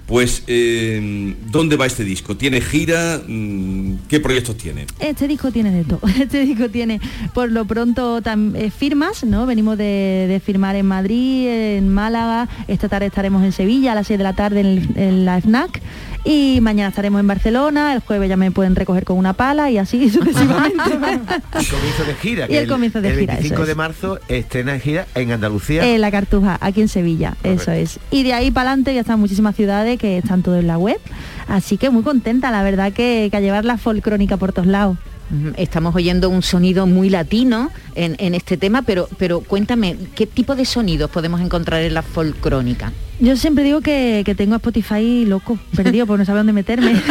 Pues, 0.07 0.42
eh, 0.47 1.35
¿dónde 1.51 1.77
va 1.77 1.87
este 1.87 2.05
disco? 2.05 2.37
¿Tiene 2.37 2.61
gira? 2.61 3.21
Mm, 3.27 3.94
¿Qué 4.09 4.21
proyectos 4.21 4.57
tiene? 4.57 4.87
Este 5.01 5.29
disco 5.29 5.51
tiene 5.51 5.71
de 5.71 5.85
todo. 5.85 6.01
Este 6.18 6.40
disco 6.44 6.68
tiene, 6.68 7.01
por 7.35 7.51
lo 7.51 7.64
pronto, 7.64 8.21
tam- 8.23 8.55
eh, 8.57 8.71
firmas, 8.71 9.25
¿no? 9.25 9.47
Venimos 9.47 9.79
de, 9.79 10.27
de 10.29 10.40
firmar 10.44 10.77
en 10.77 10.87
Madrid, 10.87 11.49
en 11.49 11.88
Málaga. 11.88 12.49
Esta 12.68 12.88
tarde 12.88 13.07
estaremos 13.07 13.42
en 13.44 13.53
Sevilla 13.53 13.92
a 13.92 13.94
las 13.94 14.07
6 14.09 14.18
de 14.18 14.25
la 14.25 14.33
tarde 14.35 14.61
en, 14.61 15.25
la 15.25 15.40
FNAC. 15.40 15.81
Y 16.25 16.59
mañana 16.61 16.88
estaremos 16.90 17.21
en 17.21 17.27
Barcelona. 17.27 17.94
El 17.94 18.01
jueves 18.01 18.29
ya 18.29 18.37
me 18.37 18.51
pueden 18.51 18.75
recoger 18.77 19.05
con 19.05 19.16
una 19.16 19.33
pala 19.33 19.71
y 19.71 19.79
así 19.79 20.11
sucesivamente. 20.11 20.83
El 20.92 21.66
comienzo 21.66 22.05
de 22.07 22.14
gira. 22.21 22.47
Y 22.51 22.57
el 22.57 22.68
comienzo 22.68 23.01
de 23.01 23.09
el 23.11 23.18
gira, 23.21 23.35
25 23.35 23.55
eso 23.55 23.64
de 23.66 23.71
es. 23.73 23.77
marzo 23.77 24.18
estrena 24.29 24.75
en 24.75 24.81
gira 24.81 25.07
en 25.14 25.33
Andalucía. 25.33 25.87
en 25.87 26.01
la 26.01 26.11
Cartuja, 26.11 26.59
aquí 26.61 26.81
en 26.83 26.88
Sevilla, 26.88 27.37
eso 27.44 27.71
es. 27.73 27.99
Y 28.11 28.25
de 28.25 28.35
ahí 28.35 28.51
para 28.51 28.71
adelante 28.71 28.92
ya 28.94 29.01
están 29.01 29.21
muchísimas 29.21 29.47
ciudades 29.54 29.98
que 29.98 30.18
están 30.18 30.42
todo 30.42 30.58
en 30.58 30.66
la 30.66 30.78
web. 30.78 30.98
Así 31.46 31.76
que 31.76 31.90
muy 31.90 32.02
contenta, 32.02 32.50
la 32.50 32.62
verdad, 32.62 32.92
que, 32.92 33.28
que 33.30 33.37
a 33.37 33.40
llevar 33.40 33.64
la 33.64 33.78
folcrónica 33.78 34.37
por 34.37 34.52
todos 34.52 34.68
lados. 34.68 34.96
Estamos 35.56 35.94
oyendo 35.94 36.30
un 36.30 36.42
sonido 36.42 36.87
muy 36.87 37.11
latino 37.11 37.70
en, 37.98 38.16
en 38.18 38.34
este 38.34 38.56
tema, 38.56 38.82
pero, 38.82 39.08
pero 39.18 39.40
cuéntame, 39.40 39.96
¿qué 40.14 40.26
tipo 40.26 40.54
de 40.56 40.64
sonidos 40.64 41.11
podemos 41.11 41.40
encontrar 41.40 41.82
en 41.82 41.94
la 41.94 42.02
folcrónica? 42.02 42.92
Yo 43.20 43.37
siempre 43.37 43.64
digo 43.64 43.80
que, 43.80 44.22
que 44.24 44.37
tengo 44.37 44.54
a 44.54 44.58
Spotify 44.58 45.24
loco, 45.26 45.58
perdido, 45.74 46.06
porque 46.06 46.20
no 46.20 46.24
sabe 46.24 46.38
dónde 46.38 46.52
meterme. 46.52 46.92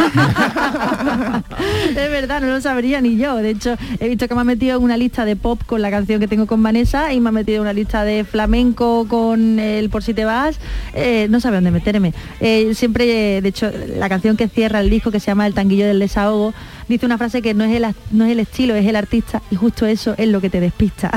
es 1.90 1.94
verdad, 1.94 2.40
no 2.40 2.46
lo 2.48 2.60
sabría 2.60 3.00
ni 3.00 3.16
yo. 3.16 3.36
De 3.36 3.50
hecho, 3.50 3.76
he 4.00 4.08
visto 4.08 4.26
que 4.28 4.34
me 4.34 4.40
ha 4.40 4.44
metido 4.44 4.78
en 4.78 4.82
una 4.84 4.96
lista 4.96 5.24
de 5.24 5.36
pop 5.36 5.60
con 5.66 5.82
la 5.82 5.90
canción 5.90 6.20
que 6.20 6.28
tengo 6.28 6.46
con 6.46 6.62
Vanessa 6.62 7.12
y 7.12 7.20
me 7.20 7.28
ha 7.28 7.32
metido 7.32 7.56
en 7.56 7.62
una 7.62 7.72
lista 7.72 8.04
de 8.04 8.24
flamenco 8.24 9.06
con 9.08 9.58
el 9.58 9.90
Por 9.90 10.02
si 10.02 10.14
te 10.14 10.24
vas. 10.24 10.58
Eh, 10.94 11.26
no 11.30 11.40
sabe 11.40 11.56
dónde 11.56 11.70
meterme. 11.72 12.14
Eh, 12.40 12.72
siempre, 12.74 13.40
de 13.42 13.48
hecho, 13.48 13.70
la 13.98 14.08
canción 14.08 14.36
que 14.36 14.48
cierra 14.48 14.80
el 14.80 14.90
disco, 14.90 15.10
que 15.10 15.20
se 15.20 15.26
llama 15.26 15.46
El 15.46 15.54
tanguillo 15.54 15.86
del 15.86 15.98
desahogo, 15.98 16.54
dice 16.88 17.04
una 17.06 17.18
frase 17.18 17.42
que 17.42 17.52
no 17.54 17.64
es 17.64 17.74
el, 17.74 17.86
no 18.12 18.24
es 18.24 18.32
el 18.32 18.40
estilo, 18.40 18.74
es 18.74 18.86
el 18.86 18.96
artista 18.96 19.42
y 19.50 19.56
justo 19.56 19.84
eso 19.86 20.14
es 20.16 20.28
lo 20.28 20.40
que 20.40 20.48
te, 20.48 20.58
des- 20.60 20.72
pistas. 20.78 21.12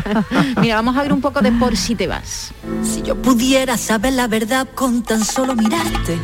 Mira, 0.60 0.74
vamos 0.74 0.96
a 0.96 1.02
ver 1.02 1.12
un 1.12 1.20
poco 1.20 1.40
de 1.40 1.52
por 1.52 1.76
si 1.76 1.94
te 1.94 2.06
vas. 2.06 2.52
Si 2.82 3.02
yo 3.02 3.14
pudiera 3.16 3.78
saber 3.78 4.12
la 4.12 4.26
verdad 4.26 4.68
con 4.74 5.02
tan 5.02 5.24
solo 5.24 5.54
mirarte. 5.54 6.18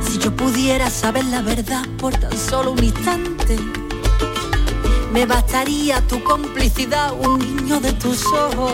Si 0.00 0.18
yo 0.18 0.34
pudiera 0.34 0.88
saber 0.88 1.24
la 1.26 1.42
verdad 1.42 1.84
por 1.98 2.14
tan 2.16 2.36
solo 2.38 2.72
un 2.72 2.82
instante. 2.82 3.58
Me 5.12 5.26
bastaría 5.26 6.00
tu 6.06 6.22
complicidad, 6.22 7.12
un 7.12 7.38
niño 7.40 7.80
de 7.80 7.92
tus 7.94 8.24
ojos. 8.26 8.72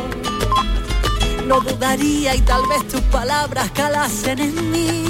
No 1.47 1.61
dudaría 1.61 2.35
y 2.35 2.43
tal 2.43 2.63
vez 2.69 2.87
tus 2.89 3.01
palabras 3.03 3.71
calasen 3.71 4.39
en 4.41 4.71
mí. 4.71 5.05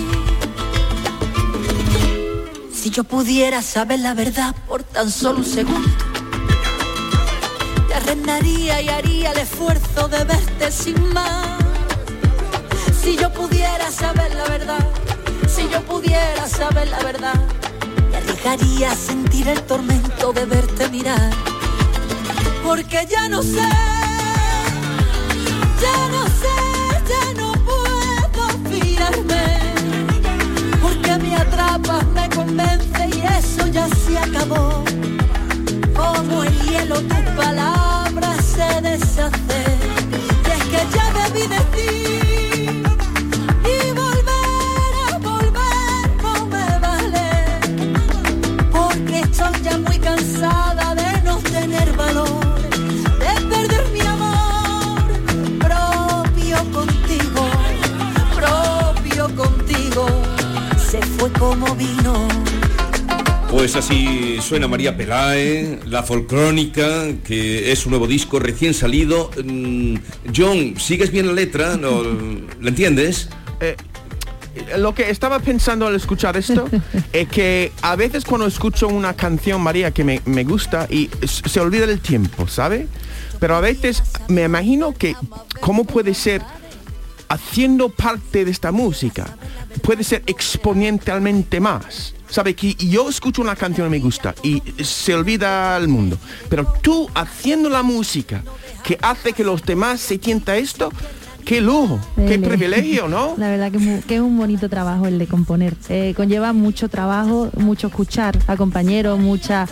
Si 2.72 2.90
yo 2.90 3.02
pudiera 3.02 3.62
saber 3.62 3.98
la 3.98 4.14
verdad 4.14 4.54
por 4.68 4.84
tan 4.84 5.10
solo 5.10 5.38
un 5.38 5.44
segundo. 5.44 6.15
Arrendaría 7.96 8.82
y 8.82 8.88
haría 8.90 9.32
el 9.32 9.38
esfuerzo 9.38 10.06
de 10.06 10.22
verte 10.24 10.70
sin 10.70 11.14
más. 11.14 11.46
Si 13.02 13.16
yo 13.16 13.32
pudiera 13.32 13.90
saber 13.90 14.34
la 14.34 14.44
verdad, 14.44 14.86
si 15.48 15.66
yo 15.70 15.80
pudiera 15.80 16.46
saber 16.46 16.88
la 16.88 16.98
verdad, 16.98 17.40
me 18.10 18.18
arriesgaría 18.18 18.92
a 18.92 18.94
sentir 18.94 19.48
el 19.48 19.62
tormento 19.62 20.34
de 20.34 20.44
verte 20.44 20.90
mirar. 20.90 21.32
Porque 22.62 23.06
ya 23.10 23.30
no 23.30 23.42
sé, 23.42 23.66
ya 25.84 26.08
no 26.14 26.26
sé, 26.42 26.56
ya 27.12 27.32
no 27.40 27.52
puedo 27.64 28.44
fiarme. 28.68 29.44
Porque 30.82 31.16
me 31.16 31.34
atrapas, 31.34 32.06
me 32.08 32.28
convence 32.28 33.08
y 33.08 33.22
eso 33.38 33.66
ya 33.68 33.88
se 33.88 34.18
acabó. 34.18 34.84
Como 35.96 36.44
el 36.44 36.60
hielo 36.62 36.96
tus 37.02 37.24
palabras 37.36 38.44
se 38.44 38.80
deshacen. 38.80 39.78
Y 40.46 40.50
es 40.56 40.64
que 40.70 40.80
ya 40.94 41.06
debí 41.20 41.46
decir 41.46 42.82
y 43.64 43.90
volver 44.02 44.92
a 45.12 45.18
volver 45.18 46.06
no 46.22 46.46
me 46.46 46.78
vale. 46.86 47.28
Porque 48.70 49.20
estoy 49.20 49.62
ya 49.62 49.78
muy 49.78 49.98
cansada 49.98 50.94
de 50.94 51.22
no 51.22 51.36
tener 51.38 51.92
valor, 51.96 52.60
de 53.22 53.32
perder 53.50 53.84
mi 53.92 54.00
amor 54.00 55.02
propio 55.58 56.58
contigo, 56.72 57.42
propio 58.34 59.24
contigo. 59.34 60.06
Se 60.90 61.00
fue 61.02 61.30
como 61.32 61.74
vino. 61.74 62.05
Pues 63.56 63.74
así 63.74 64.36
suena 64.42 64.68
María 64.68 64.94
Pelae, 64.94 65.80
La 65.86 66.02
Folcrónica, 66.02 67.06
que 67.24 67.72
es 67.72 67.86
un 67.86 67.92
nuevo 67.92 68.06
disco 68.06 68.38
recién 68.38 68.74
salido. 68.74 69.30
Mm, 69.42 69.94
John, 70.36 70.74
¿sigues 70.78 71.10
bien 71.10 71.26
la 71.26 71.32
letra? 71.32 71.78
¿No, 71.78 72.02
¿La 72.60 72.68
entiendes? 72.68 73.30
Eh, 73.60 73.74
lo 74.76 74.94
que 74.94 75.08
estaba 75.08 75.38
pensando 75.38 75.86
al 75.86 75.94
escuchar 75.94 76.36
esto 76.36 76.68
es 77.14 77.28
que 77.28 77.72
a 77.80 77.96
veces 77.96 78.26
cuando 78.26 78.46
escucho 78.46 78.88
una 78.88 79.14
canción, 79.14 79.62
María, 79.62 79.90
que 79.90 80.04
me, 80.04 80.20
me 80.26 80.44
gusta 80.44 80.86
y 80.90 81.08
se 81.24 81.58
olvida 81.58 81.84
el 81.84 82.00
tiempo, 82.00 82.46
¿sabe? 82.46 82.86
Pero 83.40 83.56
a 83.56 83.60
veces 83.62 84.02
me 84.28 84.42
imagino 84.42 84.92
que 84.92 85.16
cómo 85.60 85.84
puede 85.84 86.12
ser 86.12 86.42
haciendo 87.30 87.88
parte 87.88 88.44
de 88.44 88.50
esta 88.50 88.70
música, 88.70 89.34
puede 89.82 90.04
ser 90.04 90.22
exponencialmente 90.26 91.58
más. 91.58 92.15
¿Sabe? 92.28 92.54
Que 92.54 92.74
yo 92.74 93.08
escucho 93.08 93.40
una 93.42 93.54
canción 93.56 93.86
que 93.86 93.90
me 93.98 93.98
gusta 94.02 94.34
y 94.42 94.62
se 94.82 95.14
olvida 95.14 95.76
el 95.76 95.88
mundo. 95.88 96.18
Pero 96.48 96.66
tú 96.82 97.08
haciendo 97.14 97.68
la 97.68 97.82
música 97.82 98.42
que 98.82 98.98
hace 99.00 99.32
que 99.32 99.44
los 99.44 99.62
demás 99.64 100.00
se 100.00 100.18
sienta 100.18 100.56
esto, 100.56 100.90
qué 101.44 101.60
lujo, 101.60 102.00
qué 102.16 102.38
privilegio, 102.38 103.06
¿no? 103.08 103.34
La 103.38 103.48
verdad 103.50 103.70
que, 103.70 103.76
es 103.78 103.82
mu- 103.82 104.00
que 104.02 104.16
es 104.16 104.20
un 104.20 104.36
bonito 104.36 104.68
trabajo 104.68 105.06
el 105.06 105.18
de 105.18 105.26
componer. 105.28 105.74
Eh, 105.88 106.14
conlleva 106.16 106.52
mucho 106.52 106.88
trabajo, 106.88 107.50
mucho 107.56 107.86
escuchar 107.86 108.36
a 108.48 108.56
compañeros, 108.56 109.18
mucha 109.18 109.66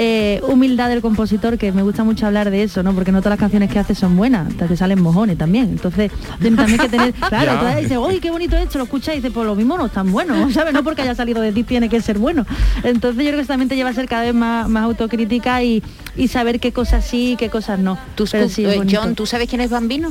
eh, 0.00 0.40
humildad 0.46 0.88
del 0.88 1.00
compositor, 1.00 1.58
que 1.58 1.72
me 1.72 1.82
gusta 1.82 2.04
mucho 2.04 2.24
hablar 2.24 2.50
de 2.52 2.62
eso, 2.62 2.84
¿no? 2.84 2.94
Porque 2.94 3.10
no 3.10 3.18
todas 3.18 3.32
las 3.32 3.40
canciones 3.40 3.68
que 3.68 3.80
hace 3.80 3.96
son 3.96 4.16
buenas, 4.16 4.54
te 4.54 4.76
salen 4.76 5.02
mojones 5.02 5.36
también. 5.36 5.64
Entonces, 5.64 6.12
también 6.40 6.78
que 6.78 6.88
tener, 6.88 7.12
claro, 7.28 7.46
Ya. 7.46 7.52
entonces 7.54 7.82
dice, 7.82 7.98
uy, 7.98 8.20
qué 8.20 8.30
bonito 8.30 8.56
esto, 8.56 8.78
lo 8.78 8.84
escucha 8.84 9.12
y 9.12 9.16
dice, 9.16 9.32
pues 9.32 9.44
lo 9.44 9.56
mismo 9.56 9.76
no 9.76 9.86
es 9.86 9.92
tan 9.92 10.12
bueno, 10.12 10.48
¿sabes? 10.52 10.72
No 10.72 10.84
porque 10.84 11.02
haya 11.02 11.16
salido 11.16 11.40
de 11.42 11.50
ti 11.50 11.64
tiene 11.64 11.88
que 11.88 12.00
ser 12.00 12.18
bueno. 12.20 12.46
Entonces 12.84 13.16
yo 13.24 13.30
creo 13.30 13.34
que 13.38 13.40
eso 13.42 13.48
también 13.48 13.68
te 13.68 13.74
lleva 13.74 13.90
a 13.90 13.92
ser 13.92 14.06
cada 14.06 14.22
vez 14.22 14.34
más, 14.34 14.68
más 14.68 14.84
autocrítica 14.84 15.64
y, 15.64 15.82
y 16.16 16.28
saber 16.28 16.60
qué 16.60 16.70
cosas 16.70 17.04
sí 17.04 17.32
y 17.32 17.36
qué 17.36 17.50
cosas 17.50 17.80
no. 17.80 17.98
Pero 18.30 18.48
sí, 18.48 18.64
es 18.64 18.76
Eh. 18.76 18.82
John, 18.88 19.16
¿tú 19.16 19.26
sabes 19.26 19.48
quién 19.48 19.60
es 19.62 19.70
Bambino? 19.70 20.10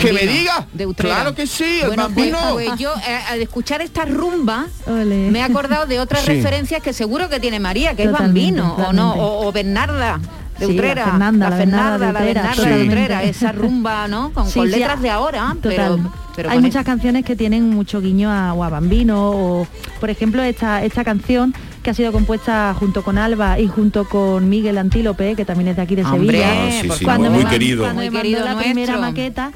Que 0.00 0.12
me 0.12 0.26
diga. 0.26 0.66
de 0.72 0.86
Utrera. 0.86 1.14
Claro 1.16 1.34
que 1.34 1.46
sí, 1.46 1.80
el 1.80 1.88
bueno, 1.88 2.08
pues- 2.14 2.32
Bambino. 2.32 2.52
Pues, 2.54 2.78
yo 2.78 2.92
eh, 3.06 3.18
al 3.30 3.40
escuchar 3.42 3.80
esta 3.82 4.04
rumba 4.04 4.66
me 4.86 5.38
he 5.38 5.42
acordado 5.42 5.86
de 5.86 6.00
otras 6.00 6.22
Sí. 6.22 6.28
referencias 6.32 6.82
que 6.82 6.92
seguro 6.92 7.28
que 7.28 7.40
tiene 7.40 7.60
María, 7.60 7.94
que 7.94 8.04
Totalmente, 8.06 8.40
es 8.48 8.62
Bambino, 8.62 8.88
o 8.88 8.92
no, 8.92 9.12
o, 9.14 9.46
o 9.48 9.52
Bernarda 9.52 10.18
de 10.58 10.66
Sí, 10.66 10.72
la 10.72 10.78
Utrera, 10.78 11.04
Fernanda, 11.06 11.50
la 11.50 11.56
Bernarda 11.56 11.98
de 12.06 12.12
la 12.12 12.20
Utrera, 12.20 12.42
Bernarda. 12.54 12.84
Utrera, 12.84 13.22
esa 13.24 13.52
rumba, 13.52 14.06
¿no? 14.08 14.32
Con, 14.32 14.46
Sí, 14.48 14.60
con 14.60 14.68
sí, 14.70 14.78
letras 14.78 15.02
de 15.02 15.10
ahora, 15.10 15.48
Total. 15.60 15.60
pero, 15.62 15.98
pero 16.36 16.50
Hay 16.50 16.60
muchas 16.60 16.84
canciones 16.84 17.24
que 17.24 17.34
tienen 17.34 17.70
mucho 17.70 18.00
guiño 18.00 18.30
a, 18.30 18.52
o 18.54 18.62
a 18.62 18.68
Bambino 18.68 19.30
o, 19.30 19.66
por 19.98 20.10
ejemplo, 20.10 20.42
esta, 20.42 20.84
esta 20.84 21.02
canción 21.04 21.52
que 21.82 21.90
ha 21.90 21.94
sido 21.94 22.12
compuesta 22.12 22.74
junto 22.78 23.02
con 23.02 23.18
Alba 23.18 23.58
y 23.58 23.66
junto 23.66 24.08
con 24.08 24.48
Miguel 24.48 24.78
Antílope, 24.78 25.34
que 25.34 25.44
también 25.44 25.68
es 25.68 25.76
de 25.76 25.82
aquí 25.82 25.96
de 25.96 26.04
Hombre, 26.04 26.38
Sevilla. 26.38 26.52
Ah, 26.52 26.70
sí, 26.82 26.88
sí, 26.98 27.04
cuando 27.04 27.30
muy 27.30 27.44
me, 27.44 27.50
querido. 27.50 27.82
Cuando 27.82 27.96
Muy 28.00 28.04
me 28.06 28.10
mandó 28.12 28.22
querido 28.22 28.44
la 28.44 28.56
primera 28.56 28.96
maqueta, 28.98 29.50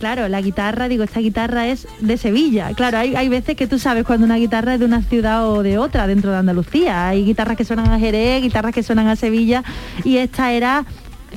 claro, 0.00 0.26
la 0.28 0.40
guitarra, 0.40 0.88
digo, 0.88 1.04
esta 1.04 1.20
guitarra 1.20 1.68
es 1.68 1.86
de 2.00 2.16
Sevilla. 2.16 2.72
Claro, 2.74 2.98
hay, 2.98 3.14
hay 3.14 3.28
veces 3.28 3.54
que 3.54 3.66
tú 3.66 3.78
sabes 3.78 4.04
cuando 4.04 4.24
una 4.24 4.36
guitarra 4.36 4.74
es 4.74 4.80
de 4.80 4.86
una 4.86 5.02
ciudad 5.02 5.46
o 5.46 5.62
de 5.62 5.78
otra 5.78 6.06
dentro 6.06 6.32
de 6.32 6.38
Andalucía. 6.38 7.08
Hay 7.08 7.24
guitarras 7.24 7.56
que 7.56 7.64
suenan 7.64 7.90
a 7.92 7.98
Jerez, 7.98 8.42
guitarras 8.42 8.74
que 8.74 8.82
suenan 8.82 9.06
a 9.08 9.14
Sevilla 9.14 9.62
y 10.02 10.16
esta 10.16 10.52
era 10.52 10.86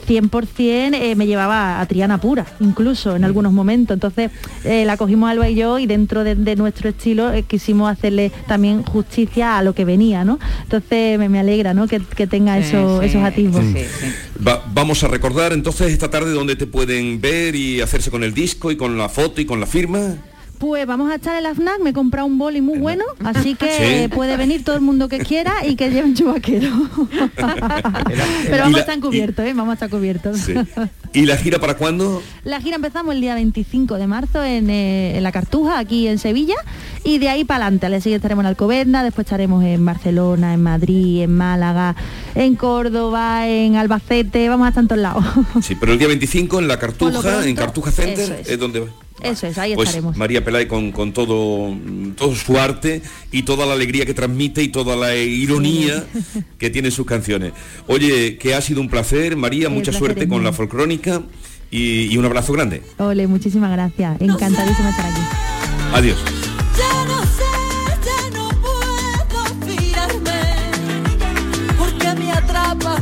100% 0.08 0.94
eh, 0.96 1.16
me 1.16 1.26
llevaba 1.28 1.80
a 1.80 1.86
Triana 1.86 2.20
pura, 2.20 2.46
incluso 2.60 3.16
en 3.16 3.24
algunos 3.24 3.54
momentos. 3.54 3.96
Entonces 3.96 4.32
eh, 4.64 4.86
la 4.86 4.98
cogimos 4.98 5.30
Alba 5.30 5.50
y 5.50 5.56
yo 5.56 5.80
y 5.80 5.86
dentro 5.86 6.24
de, 6.24 6.36
de 6.36 6.56
nuestro 6.56 6.90
estilo 6.90 7.32
eh, 7.34 7.44
quisimos 7.44 7.92
hacerle 7.92 8.32
también 8.48 8.84
justicia 8.84 9.58
a 9.58 9.64
lo 9.64 9.74
que 9.74 9.86
venía, 9.86 10.24
¿no? 10.26 10.40
Entonces 10.64 11.18
me, 11.20 11.30
me 11.30 11.40
alegra, 11.40 11.74
¿no? 11.74 11.88
Que, 11.88 12.00
que 12.00 12.28
tenga 12.28 12.56
Sí, 12.62 12.68
eso- 12.70 13.00
sí, 13.02 13.06
esos 13.08 13.24
atisbos. 13.24 13.64
Va- 14.46 14.64
vamos 14.74 15.04
a 15.04 15.08
recordar 15.08 15.54
entonces 15.54 15.92
esta 15.92 16.10
tarde 16.10 16.32
donde 16.32 16.56
te 16.56 16.68
pueden 16.68 17.22
ver 17.22 17.56
y 17.56 17.82
hacerse 17.82 18.12
con 18.12 18.24
el 18.24 18.34
disco 18.34 18.72
y 18.72 18.76
con 18.78 18.98
la 18.98 19.10
foto 19.10 19.42
y 19.42 19.46
con 19.46 19.60
la 19.60 19.66
firma. 19.66 20.16
Pues 20.64 20.88
vamos 20.88 21.12
a 21.12 21.16
estar 21.16 21.36
en 21.36 21.44
la 21.44 21.54
FNAC, 21.54 21.82
me 21.82 21.90
he 21.90 21.94
comprado 21.94 22.26
un 22.26 22.38
boli 22.38 22.62
muy 22.62 22.80
bueno, 22.80 23.04
así 23.26 23.54
que 23.56 24.06
Sí. 24.08 24.08
puede 24.16 24.38
venir 24.38 24.64
todo 24.64 24.78
el 24.78 24.82
mundo 24.82 25.10
que 25.10 25.20
quiera 25.20 25.56
y 25.68 25.76
que 25.76 25.90
lleve 25.90 26.06
un 26.08 26.14
chubaquero. 26.16 26.70
Pero 27.36 28.56
Y 28.56 28.60
vamos 28.60 28.72
la- 28.72 28.78
a 28.78 28.80
estar 28.80 29.00
cubiertos, 29.02 29.46
¿eh? 29.46 29.54
Vamos 29.54 29.72
a 29.72 29.74
estar 29.74 29.90
cubiertos. 29.90 30.38
Sí. 30.40 30.54
¿Y 31.12 31.26
la 31.26 31.36
gira 31.36 31.60
para 31.60 31.76
cuándo? 31.76 32.24
La 32.46 32.62
gira 32.62 32.78
empezamos 32.78 33.14
el 33.14 33.20
día 33.20 33.36
25 33.36 33.96
de 33.98 34.08
marzo 34.08 34.42
en, 34.42 34.70
eh, 34.70 35.18
en 35.18 35.24
La 35.24 35.34
Cartuja, 35.34 35.80
aquí 35.80 36.08
en 36.08 36.18
Sevilla, 36.18 36.56
y 37.04 37.18
de 37.18 37.28
ahí 37.28 37.44
para 37.44 37.66
adelante. 37.66 37.88
Al 37.88 38.02
día 38.02 38.16
estaremos 38.16 38.44
en 38.44 38.48
Alcobendas, 38.48 39.04
después 39.04 39.26
estaremos 39.26 39.66
en 39.66 39.84
Barcelona, 39.86 40.54
en 40.54 40.64
Madrid, 40.64 41.24
en 41.24 41.36
Málaga, 41.36 41.98
en 42.36 42.56
Córdoba, 42.56 43.50
en 43.50 43.76
Albacete, 43.76 44.48
vamos 44.48 44.70
a 44.70 44.72
todos 44.72 44.98
lados. 44.98 45.26
Sí, 45.62 45.76
pero 45.76 45.92
el 45.92 46.00
día 46.00 46.08
25 46.08 46.60
en 46.60 46.70
la 46.70 46.80
Cartuja, 46.80 47.20
pronto, 47.20 47.42
en 47.44 47.54
Cartuja 47.58 47.92
Center, 47.92 48.44
es 48.48 48.58
donde 48.58 48.80
va. 48.80 48.88
Eso 49.24 49.48
es, 49.48 49.58
ahí 49.58 49.76
Pues 49.76 49.90
estaremos. 49.90 50.18
María 50.18 50.44
Pelay 50.44 50.68
con, 50.68 50.92
con 50.92 51.14
todo, 51.14 51.76
todo 52.16 52.36
su 52.36 52.58
arte 52.60 53.02
y 53.32 53.44
toda 53.44 53.66
la 53.66 53.74
alegría 53.74 54.06
que 54.06 54.14
transmite 54.14 54.62
y 54.62 54.68
toda 54.68 54.96
la 54.96 55.16
ironía 55.16 56.06
que 56.58 56.70
tiene 56.70 56.92
sus 56.92 57.06
canciones. 57.06 57.54
Oye, 57.88 58.38
que 58.38 58.54
ha 58.54 58.62
sido 58.62 58.82
un 58.82 58.90
placer, 58.90 59.36
María, 59.36 59.68
El 59.68 59.74
mucha 59.74 59.92
placer 59.92 60.00
suerte 60.00 60.28
con 60.28 60.40
mío. 60.40 60.50
la 60.50 60.54
folcrónica 60.54 61.22
y, 61.72 62.14
y 62.14 62.18
un 62.18 62.26
abrazo 62.26 62.54
grande. 62.54 62.84
Ole, 62.98 63.28
muchísimas 63.28 63.72
gracias. 63.72 64.20
Encantadísima 64.22 64.90
estar 64.90 65.06
aquí. 65.06 65.22
Adiós. 65.94 66.18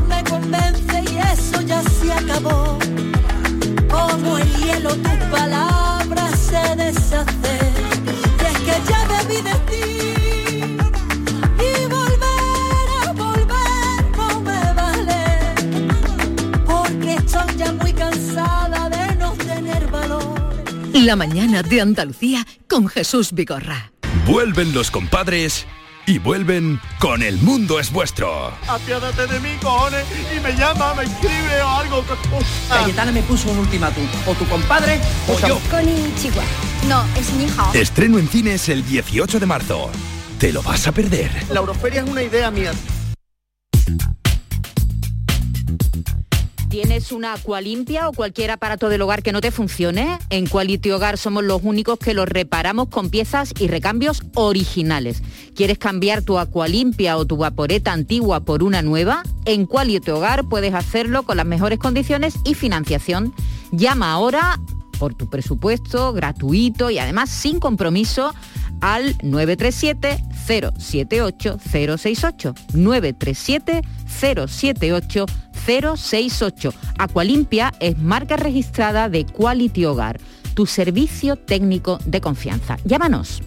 Me 0.07 0.23
convence 0.23 1.03
y 1.11 1.17
eso 1.17 1.61
ya 1.61 1.81
se 1.83 2.11
acabó. 2.11 2.77
Como 3.89 4.37
el 4.37 4.53
hielo 4.57 4.89
se 6.93 6.99
deshacen, 6.99 7.73
y 8.39 8.45
es 8.45 8.57
que 8.59 8.75
ya 8.89 9.07
debí 9.07 9.41
decir 9.41 10.77
y 11.57 11.85
volver 11.85 12.87
a 13.07 13.11
volver 13.13 14.17
no 14.17 14.41
me 14.41 14.73
vale, 14.73 15.23
porque 16.65 17.15
estoy 17.15 17.55
ya 17.57 17.71
muy 17.73 17.93
cansada 17.93 18.89
de 18.89 19.15
no 19.15 19.31
tener 19.33 19.87
valor. 19.87 20.39
La 20.93 21.15
mañana 21.15 21.63
de 21.63 21.81
Andalucía 21.81 22.45
con 22.67 22.87
Jesús 22.87 23.31
Vigorra. 23.33 23.91
Vuelven 24.25 24.73
los 24.73 24.91
compadres 24.91 25.65
y 26.05 26.19
vuelven 26.19 26.79
con 26.99 27.21
El 27.21 27.37
Mundo 27.37 27.79
es 27.79 27.91
Vuestro. 27.91 28.51
Apiádate 28.67 29.27
de 29.27 29.39
mí, 29.39 29.49
cojones, 29.61 30.05
y 30.35 30.39
me 30.39 30.53
llama, 30.55 30.93
me 30.95 31.03
escribe 31.03 31.61
o 31.61 31.69
algo. 31.69 32.05
Cayetana 32.69 33.11
me 33.11 33.21
puso 33.23 33.49
un 33.49 33.59
ultimátum. 33.59 34.03
O 34.27 34.33
tu 34.33 34.45
compadre 34.47 34.99
o 35.27 35.39
yo. 35.47 35.59
Chihuahua. 36.21 36.70
No, 36.87 37.03
es 37.17 37.33
mi 37.33 37.45
hija. 37.45 37.71
Estreno 37.73 38.17
en 38.19 38.27
cines 38.27 38.69
el 38.69 38.85
18 38.85 39.39
de 39.39 39.45
marzo. 39.45 39.89
¿Te 40.39 40.51
lo 40.51 40.61
vas 40.63 40.87
a 40.87 40.91
perder? 40.91 41.31
La 41.51 41.59
Euroferia 41.59 42.01
es 42.01 42.09
una 42.09 42.23
idea 42.23 42.49
mía. 42.49 42.71
¿Tienes 46.71 47.11
una 47.11 47.33
Aqualimpia 47.33 48.07
o 48.07 48.13
cualquier 48.13 48.49
aparato 48.49 48.87
del 48.87 49.01
hogar 49.01 49.21
que 49.21 49.33
no 49.33 49.41
te 49.41 49.51
funcione? 49.51 50.17
En 50.29 50.47
Quality 50.47 50.91
Hogar 50.91 51.17
somos 51.17 51.43
los 51.43 51.61
únicos 51.63 51.99
que 51.99 52.13
los 52.13 52.29
reparamos 52.29 52.87
con 52.87 53.09
piezas 53.09 53.53
y 53.59 53.67
recambios 53.67 54.23
originales. 54.35 55.21
¿Quieres 55.53 55.77
cambiar 55.77 56.21
tu 56.21 56.39
Aqualimpia 56.39 57.17
o 57.17 57.25
tu 57.25 57.35
vaporeta 57.35 57.91
antigua 57.91 58.39
por 58.39 58.63
una 58.63 58.81
nueva? 58.81 59.21
En 59.43 59.65
Quality 59.65 60.11
Hogar 60.11 60.47
puedes 60.47 60.73
hacerlo 60.73 61.23
con 61.23 61.35
las 61.35 61.45
mejores 61.45 61.77
condiciones 61.77 62.35
y 62.45 62.53
financiación. 62.53 63.33
Llama 63.73 64.13
ahora 64.13 64.57
por 65.01 65.15
tu 65.15 65.27
presupuesto 65.31 66.13
gratuito 66.13 66.91
y 66.91 66.99
además 66.99 67.31
sin 67.31 67.59
compromiso 67.59 68.35
al 68.81 69.17
937 69.23 70.23
078 70.77 71.57
068 71.57 72.53
937 72.75 73.81
078 74.05 75.25
068. 75.65 76.73
Aqualimpia 76.99 77.73
es 77.79 77.97
marca 77.97 78.37
registrada 78.37 79.09
de 79.09 79.25
Quality 79.25 79.85
Hogar, 79.85 80.19
tu 80.53 80.67
servicio 80.67 81.35
técnico 81.35 81.97
de 82.05 82.21
confianza. 82.21 82.77
Llámanos. 82.85 83.41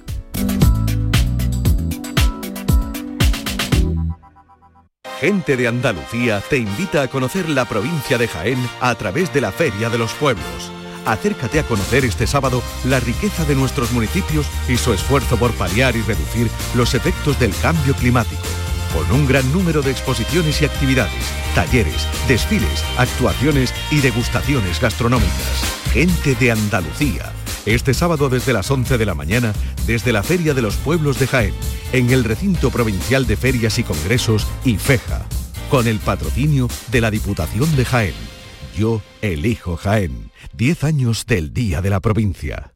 Gente 5.20 5.56
de 5.56 5.68
Andalucía 5.68 6.42
te 6.50 6.58
invita 6.58 7.02
a 7.02 7.06
conocer 7.06 7.48
la 7.48 7.64
provincia 7.64 8.18
de 8.18 8.26
Jaén 8.26 8.58
a 8.80 8.92
través 8.96 9.32
de 9.32 9.40
la 9.40 9.52
Feria 9.52 9.88
de 9.88 9.98
los 9.98 10.12
Pueblos. 10.14 10.72
Acércate 11.04 11.60
a 11.60 11.64
conocer 11.64 12.04
este 12.04 12.26
sábado 12.26 12.62
la 12.84 13.00
riqueza 13.00 13.44
de 13.44 13.54
nuestros 13.54 13.92
municipios 13.92 14.46
y 14.68 14.76
su 14.76 14.92
esfuerzo 14.92 15.36
por 15.36 15.52
paliar 15.52 15.96
y 15.96 16.02
reducir 16.02 16.50
los 16.74 16.94
efectos 16.94 17.38
del 17.38 17.54
cambio 17.56 17.94
climático 17.94 18.42
con 18.94 19.10
un 19.10 19.26
gran 19.26 19.52
número 19.52 19.82
de 19.82 19.90
exposiciones 19.90 20.62
y 20.62 20.64
actividades, 20.64 21.24
talleres, 21.54 22.06
desfiles, 22.28 22.84
actuaciones 22.96 23.74
y 23.90 23.98
degustaciones 23.98 24.80
gastronómicas. 24.80 25.64
Gente 25.92 26.36
de 26.36 26.52
Andalucía. 26.52 27.32
Este 27.66 27.92
sábado 27.92 28.28
desde 28.28 28.52
las 28.52 28.70
11 28.70 28.96
de 28.96 29.06
la 29.06 29.14
mañana, 29.14 29.52
desde 29.86 30.12
la 30.12 30.22
Feria 30.22 30.54
de 30.54 30.62
los 30.62 30.76
Pueblos 30.76 31.18
de 31.18 31.26
Jaén, 31.26 31.54
en 31.92 32.10
el 32.10 32.22
recinto 32.22 32.70
provincial 32.70 33.26
de 33.26 33.36
ferias 33.36 33.78
y 33.78 33.82
congresos 33.82 34.46
IFEJA, 34.64 35.26
con 35.70 35.88
el 35.88 35.98
patrocinio 35.98 36.68
de 36.92 37.00
la 37.00 37.10
Diputación 37.10 37.74
de 37.74 37.84
Jaén. 37.84 38.33
Yo 38.76 39.00
elijo 39.22 39.76
Jaén. 39.76 40.30
10 40.52 40.84
años 40.84 41.26
del 41.26 41.52
Día 41.52 41.80
de 41.80 41.90
la 41.90 42.00
Provincia. 42.00 42.74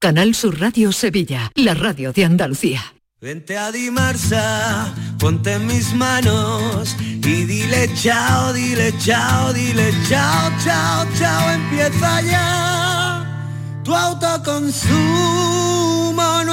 Canal 0.00 0.34
Sur 0.34 0.60
Radio 0.60 0.92
Sevilla, 0.92 1.50
la 1.54 1.74
radio 1.74 2.12
de 2.12 2.24
Andalucía. 2.24 2.82
Vente 3.20 3.56
a 3.56 3.70
Dimarsa, 3.70 4.92
ponte 5.20 5.52
en 5.52 5.66
mis 5.68 5.94
manos 5.94 6.96
y 7.00 7.44
dile 7.44 7.88
chao, 7.94 8.52
dile 8.52 8.92
chao, 8.98 9.52
dile 9.52 9.92
chao, 10.08 10.50
chao, 10.64 11.06
chao, 11.16 11.52
empieza 11.52 12.20
ya 12.22 13.80
tu 13.84 13.94
autoconsumo, 13.94 16.01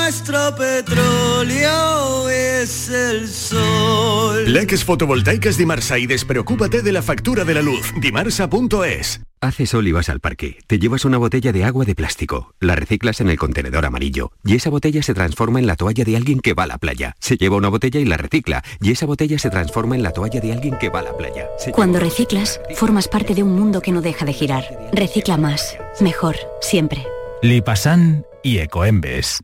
nuestro 0.10 0.56
petróleo 0.56 2.30
es 2.32 2.90
el 2.90 3.28
sol. 3.28 4.52
Leques 4.52 4.84
fotovoltaicas 4.84 5.56
Dimarsa 5.56 6.00
y 6.00 6.08
despreocúpate 6.08 6.82
de 6.82 6.92
la 6.92 7.04
factura 7.04 7.44
de 7.44 7.54
la 7.54 7.62
luz. 7.62 7.94
Dimarsa.es. 8.02 9.22
Hace 9.40 9.68
sol 9.68 9.88
y 9.88 9.92
vas 9.92 10.10
al 10.10 10.20
parque. 10.20 10.58
Te 10.66 10.80
llevas 10.80 11.06
una 11.06 11.20
botella 11.20 11.52
de 11.52 11.64
agua 11.64 11.86
de 11.86 11.94
plástico. 11.94 12.56
La 12.60 12.76
reciclas 12.76 13.22
en 13.22 13.30
el 13.30 13.38
contenedor 13.38 13.86
amarillo. 13.86 14.32
Y 14.44 14.56
esa 14.56 14.72
botella 14.72 15.04
se 15.04 15.14
transforma 15.14 15.60
en 15.60 15.68
la 15.68 15.76
toalla 15.76 16.04
de 16.04 16.18
alguien 16.18 16.40
que 16.40 16.56
va 16.56 16.64
a 16.64 16.68
la 16.68 16.80
playa. 16.80 17.16
Se 17.20 17.38
lleva 17.38 17.58
una 17.58 17.70
botella 17.70 18.00
y 18.00 18.06
la 18.06 18.18
recicla. 18.18 18.64
Y 18.82 18.90
esa 18.90 19.06
botella 19.06 19.38
se 19.38 19.52
transforma 19.52 19.96
en 19.96 20.02
la 20.02 20.12
toalla 20.12 20.42
de 20.42 20.54
alguien 20.54 20.80
que 20.80 20.90
va 20.90 21.02
a 21.02 21.04
la 21.04 21.16
playa. 21.16 21.46
Se 21.60 21.72
Cuando 21.72 22.00
reciclas, 22.00 22.60
formas 22.74 23.08
parte 23.08 23.36
de 23.36 23.44
un 23.44 23.54
mundo 23.54 23.80
que 23.80 23.92
no 23.92 24.02
deja 24.02 24.26
de 24.26 24.34
girar. 24.34 24.90
Recicla 24.92 25.38
más, 25.38 25.78
mejor, 26.02 26.36
siempre. 26.62 27.06
Lipasan 27.44 28.26
y 28.42 28.58
Ecoembes. 28.58 29.44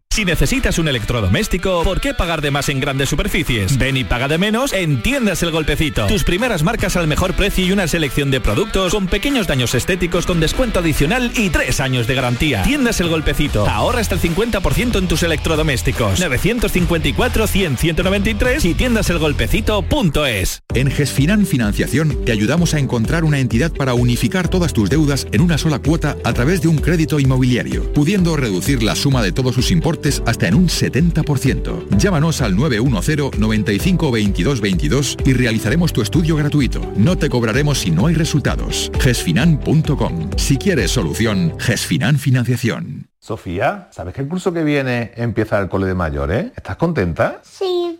Si 0.11 0.25
necesitas 0.25 0.77
un 0.77 0.89
electrodoméstico, 0.89 1.85
¿por 1.85 2.01
qué 2.01 2.13
pagar 2.13 2.41
de 2.41 2.51
más 2.51 2.67
en 2.67 2.81
grandes 2.81 3.07
superficies? 3.07 3.77
Ven 3.77 3.95
y 3.95 4.03
paga 4.03 4.27
de 4.27 4.37
menos 4.37 4.73
en 4.73 5.01
Tiendas 5.01 5.41
El 5.41 5.51
Golpecito. 5.51 6.05
Tus 6.07 6.25
primeras 6.25 6.63
marcas 6.63 6.97
al 6.97 7.07
mejor 7.07 7.33
precio 7.33 7.65
y 7.65 7.71
una 7.71 7.87
selección 7.87 8.29
de 8.29 8.41
productos 8.41 8.91
con 8.91 9.07
pequeños 9.07 9.47
daños 9.47 9.73
estéticos 9.73 10.25
con 10.25 10.41
descuento 10.41 10.79
adicional 10.79 11.31
y 11.37 11.49
tres 11.49 11.79
años 11.79 12.07
de 12.07 12.15
garantía. 12.15 12.61
Tiendas 12.63 12.99
El 12.99 13.07
Golpecito. 13.07 13.65
Ahorra 13.65 14.01
hasta 14.01 14.15
el 14.15 14.21
50% 14.21 14.97
en 14.97 15.07
tus 15.07 15.23
electrodomésticos. 15.23 16.19
954-100-193 16.19 18.65
y 18.65 18.73
tiendaselgolpecito.es. 18.73 20.63
En 20.73 20.91
Gesfinan 20.91 21.45
Financiación 21.45 22.25
te 22.25 22.33
ayudamos 22.33 22.73
a 22.73 22.79
encontrar 22.79 23.23
una 23.23 23.39
entidad 23.39 23.71
para 23.71 23.93
unificar 23.93 24.49
todas 24.49 24.73
tus 24.73 24.89
deudas 24.89 25.25
en 25.31 25.39
una 25.39 25.57
sola 25.57 25.79
cuota 25.79 26.17
a 26.25 26.33
través 26.33 26.61
de 26.61 26.67
un 26.67 26.79
crédito 26.79 27.17
inmobiliario, 27.17 27.93
pudiendo 27.93 28.35
reducir 28.35 28.83
la 28.83 28.95
suma 28.95 29.23
de 29.23 29.31
todos 29.31 29.55
sus 29.55 29.71
importes 29.71 30.00
hasta 30.25 30.47
en 30.47 30.55
un 30.55 30.67
70%. 30.67 31.97
Llámanos 31.97 32.41
al 32.41 32.55
910 32.55 33.39
95 33.39 34.11
22 34.11 34.61
22 34.61 35.17
y 35.25 35.33
realizaremos 35.33 35.93
tu 35.93 36.01
estudio 36.01 36.35
gratuito. 36.35 36.81
No 36.95 37.17
te 37.17 37.29
cobraremos 37.29 37.79
si 37.79 37.91
no 37.91 38.07
hay 38.07 38.15
resultados. 38.15 38.91
gesfinan.com. 38.99 40.29
Si 40.37 40.57
quieres 40.57 40.91
solución, 40.91 41.53
Gesfinan 41.59 42.17
Financiación. 42.17 43.07
Sofía, 43.19 43.87
¿sabes 43.91 44.15
que 44.15 44.21
el 44.21 44.27
curso 44.27 44.51
que 44.51 44.63
viene 44.63 45.11
empieza 45.15 45.59
el 45.59 45.69
cole 45.69 45.85
de 45.85 45.93
mayores? 45.93 46.51
¿Estás 46.55 46.75
contenta? 46.75 47.39
Sí, 47.43 47.99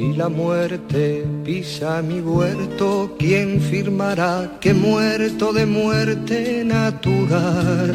Si 0.00 0.14
la 0.14 0.30
muerte 0.30 1.26
pisa 1.44 2.00
mi 2.00 2.20
huerto, 2.20 3.14
¿quién 3.18 3.60
firmará 3.60 4.50
que 4.58 4.72
muerto 4.72 5.52
de 5.52 5.66
muerte 5.66 6.64
natural? 6.64 7.92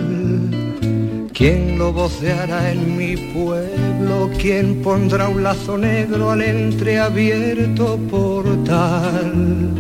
¿Quién 1.34 1.80
lo 1.80 1.92
voceará 1.92 2.72
en 2.74 2.96
mi 2.96 3.18
pueblo? 3.34 4.30
¿Quién 4.40 4.84
pondrá 4.84 5.30
un 5.30 5.42
lazo 5.42 5.80
negro 5.80 6.30
al 6.30 6.44
entreabierto 6.44 7.98
portal? 8.12 9.72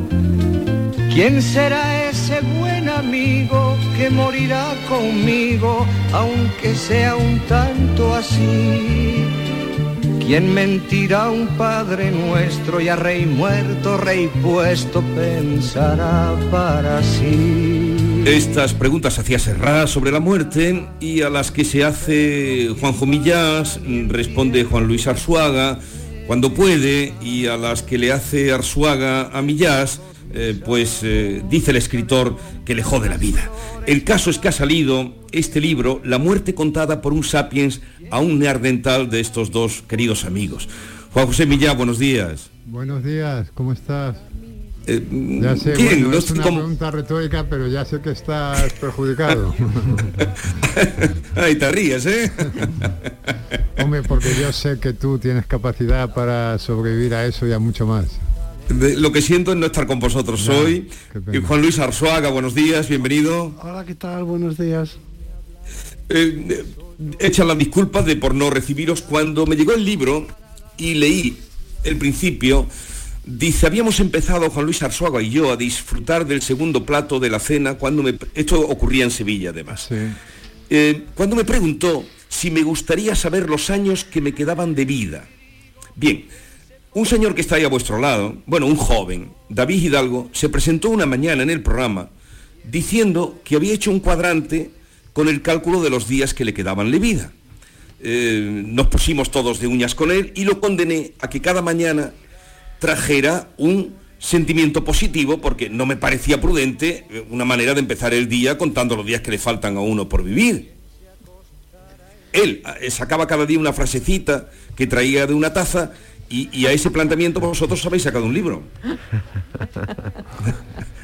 ¿Quién 1.14 1.44
será 1.44 2.10
ese 2.10 2.42
buen 2.58 2.90
amigo 2.90 3.78
que 3.96 4.10
morirá 4.10 4.74
conmigo, 4.90 5.86
aunque 6.12 6.74
sea 6.74 7.16
un 7.16 7.40
tanto 7.42 8.16
así. 8.16 9.35
¿Quién 10.26 10.56
mentirá 10.56 11.30
un 11.30 11.48
Padre 11.50 12.10
nuestro 12.10 12.82
y 12.82 12.90
a 12.90 12.96
Rey 12.96 13.28
muerto, 13.28 13.96
Rey 13.96 14.28
puesto, 14.42 15.04
pensará 15.16 16.36
para 16.50 17.04
sí? 17.04 18.24
Estas 18.26 18.74
preguntas 18.74 19.20
hacía 19.20 19.38
Serra 19.38 19.86
sobre 19.86 20.12
la 20.12 20.20
muerte 20.20 20.88
y 21.00 21.22
a 21.22 21.30
las 21.30 21.52
que 21.52 21.64
se 21.64 21.84
hace 21.84 22.74
Juanjo 22.80 23.06
Millás 23.06 23.80
responde 24.08 24.64
Juan 24.64 24.88
Luis 24.88 25.06
Arzuaga 25.06 25.78
cuando 26.26 26.56
puede 26.56 27.14
y 27.22 27.46
a 27.46 27.56
las 27.56 27.84
que 27.84 28.00
le 28.00 28.12
hace 28.12 28.52
Arzuaga 28.52 29.30
a 29.32 29.44
Millás 29.44 30.02
eh, 30.34 30.60
pues 30.66 31.02
eh, 31.04 31.44
dice 31.50 31.72
el 31.72 31.78
escritor 31.78 32.36
que 32.66 32.74
le 32.74 32.84
jode 32.84 33.10
la 33.10 33.18
vida. 33.18 33.50
El 33.88 34.04
caso 34.04 34.30
es 34.30 34.40
que 34.40 34.48
ha 34.48 34.52
salido 34.52 35.14
este 35.32 35.62
libro, 35.62 36.02
La 36.04 36.18
muerte 36.18 36.56
contada 36.56 37.02
por 37.02 37.14
un 37.14 37.24
sapiens 37.24 37.82
a 38.10 38.20
un 38.20 38.40
neardental 38.40 39.10
de 39.10 39.20
estos 39.20 39.52
dos 39.52 39.84
queridos 39.88 40.26
amigos. 40.26 40.68
Juan 41.14 41.28
José 41.28 41.46
Millá, 41.46 41.74
buenos 41.74 42.00
días. 42.00 42.50
Buenos 42.66 43.04
días, 43.04 43.48
¿cómo 43.54 43.74
estás? 43.74 44.18
Eh, 44.88 45.04
ya 45.42 45.56
sé, 45.56 45.74
bien, 45.74 45.88
bueno, 45.88 46.08
no 46.10 46.18
es 46.18 46.30
una 46.32 46.44
cómo- 46.44 46.58
pregunta 46.60 46.92
retórica, 46.92 47.46
pero 47.50 47.68
ya 47.68 47.86
sé 47.86 48.02
que 48.02 48.12
estás 48.12 48.72
perjudicado. 48.74 49.54
Ay, 51.36 51.56
te 51.56 51.72
ríes, 51.72 52.06
¿eh? 52.06 52.32
Hombre, 53.82 54.04
porque 54.04 54.30
yo 54.40 54.52
sé 54.52 54.80
que 54.80 54.94
tú 54.94 55.18
tienes 55.18 55.46
capacidad 55.48 56.14
para 56.14 56.58
sobrevivir 56.60 57.14
a 57.16 57.26
eso 57.26 57.48
y 57.48 57.54
a 57.54 57.60
mucho 57.60 57.88
más. 57.88 58.06
De- 58.70 58.96
lo 58.98 59.12
que 59.12 59.22
siento 59.22 59.52
es 59.52 59.58
no 59.58 59.66
estar 59.68 59.86
con 59.88 60.00
vosotros 60.00 60.46
Ya, 60.46 60.54
hoy. 60.54 60.90
Y 61.32 61.38
Juan 61.38 61.62
Luis 61.62 61.80
Arzuaga, 61.80 62.30
buenos 62.30 62.56
días, 62.56 62.90
bienvenido. 62.90 63.54
Hola, 63.62 63.86
¿qué 63.86 63.96
tal? 63.96 64.24
Buenos 64.24 64.58
días. 64.58 64.98
Eh, 66.10 66.46
eh, 66.50 66.64
echan 67.20 67.48
las 67.48 67.58
disculpas 67.58 68.06
de 68.06 68.16
por 68.16 68.34
no 68.34 68.50
recibiros. 68.50 69.02
Cuando 69.02 69.46
me 69.46 69.56
llegó 69.56 69.74
el 69.74 69.86
libro 69.86 70.28
y 70.78 70.96
leí 70.96 71.38
el 71.84 71.98
principio, 71.98 72.68
dice, 73.26 73.66
habíamos 73.68 74.00
empezado 74.00 74.50
Juan 74.50 74.66
Luis 74.66 74.82
Arzuaga 74.84 75.22
y 75.22 75.30
yo 75.30 75.52
a 75.52 75.58
disfrutar 75.58 76.26
del 76.26 76.42
segundo 76.42 76.86
plato 76.86 77.20
de 77.20 77.30
la 77.30 77.40
cena 77.40 77.76
cuando 77.76 78.04
me... 78.04 78.16
Esto 78.34 78.60
ocurría 78.60 79.04
en 79.06 79.12
Sevilla 79.12 79.52
además. 79.52 79.88
Eh, 80.70 81.06
cuando 81.14 81.36
me 81.36 81.46
preguntó 81.46 82.04
si 82.28 82.52
me 82.52 82.64
gustaría 82.64 83.16
saber 83.16 83.48
los 83.50 83.70
años 83.70 84.04
que 84.04 84.20
me 84.22 84.34
quedaban 84.34 84.76
de 84.76 84.86
vida. 84.86 85.28
Bien, 85.96 86.26
un 86.96 87.06
señor 87.06 87.36
que 87.36 87.42
está 87.42 87.58
ahí 87.58 87.66
a 87.66 87.70
vuestro 87.70 88.00
lado, 88.00 88.38
bueno, 88.46 88.66
un 88.68 88.78
joven, 88.78 89.34
David 89.50 89.84
Hidalgo, 89.84 90.30
se 90.32 90.48
presentó 90.48 90.90
una 90.90 91.06
mañana 91.06 91.44
en 91.44 91.50
el 91.50 91.62
programa 91.62 92.10
diciendo 92.64 93.40
que 93.44 93.58
había 93.58 93.74
hecho 93.74 93.92
un 93.92 94.00
cuadrante 94.00 94.72
con 95.12 95.28
el 95.28 95.42
cálculo 95.42 95.84
de 95.84 95.90
los 95.90 96.08
días 96.08 96.34
que 96.34 96.46
le 96.46 96.54
quedaban 96.54 96.90
de 96.92 97.00
vida. 97.00 97.32
Eh, 98.00 98.64
nos 98.66 98.88
pusimos 98.88 99.30
todos 99.30 99.60
de 99.60 99.68
uñas 99.68 99.94
con 99.94 100.10
él 100.10 100.32
y 100.36 100.46
lo 100.46 100.62
condené 100.62 101.12
a 101.20 101.30
que 101.30 101.42
cada 101.42 101.62
mañana 101.62 102.14
trajera 102.80 103.50
un 103.58 103.94
sentimiento 104.18 104.86
positivo 104.86 105.40
porque 105.40 105.70
no 105.70 105.86
me 105.86 105.98
parecía 105.98 106.40
prudente 106.40 107.06
eh, 107.10 107.26
una 107.30 107.44
manera 107.44 107.74
de 107.74 107.82
empezar 107.82 108.14
el 108.14 108.30
día 108.30 108.58
contando 108.58 108.96
los 108.96 109.06
días 109.06 109.20
que 109.20 109.32
le 109.32 109.38
faltan 109.38 109.76
a 109.76 109.82
uno 109.82 110.08
por 110.08 110.24
vivir. 110.24 110.72
Él 112.32 112.64
eh, 112.80 112.90
sacaba 112.90 113.28
cada 113.28 113.46
día 113.46 113.60
una 113.60 113.74
frasecita 113.74 114.50
que 114.78 114.88
traía 114.88 115.28
de 115.28 115.34
una 115.34 115.52
taza 115.54 115.92
y, 116.30 116.50
y 116.52 116.66
a 116.66 116.72
ese 116.72 116.92
planteamiento 116.92 117.40
vosotros 117.40 117.86
habéis 117.86 118.04
sacado 118.04 118.26
un 118.26 118.34
libro. 118.34 118.64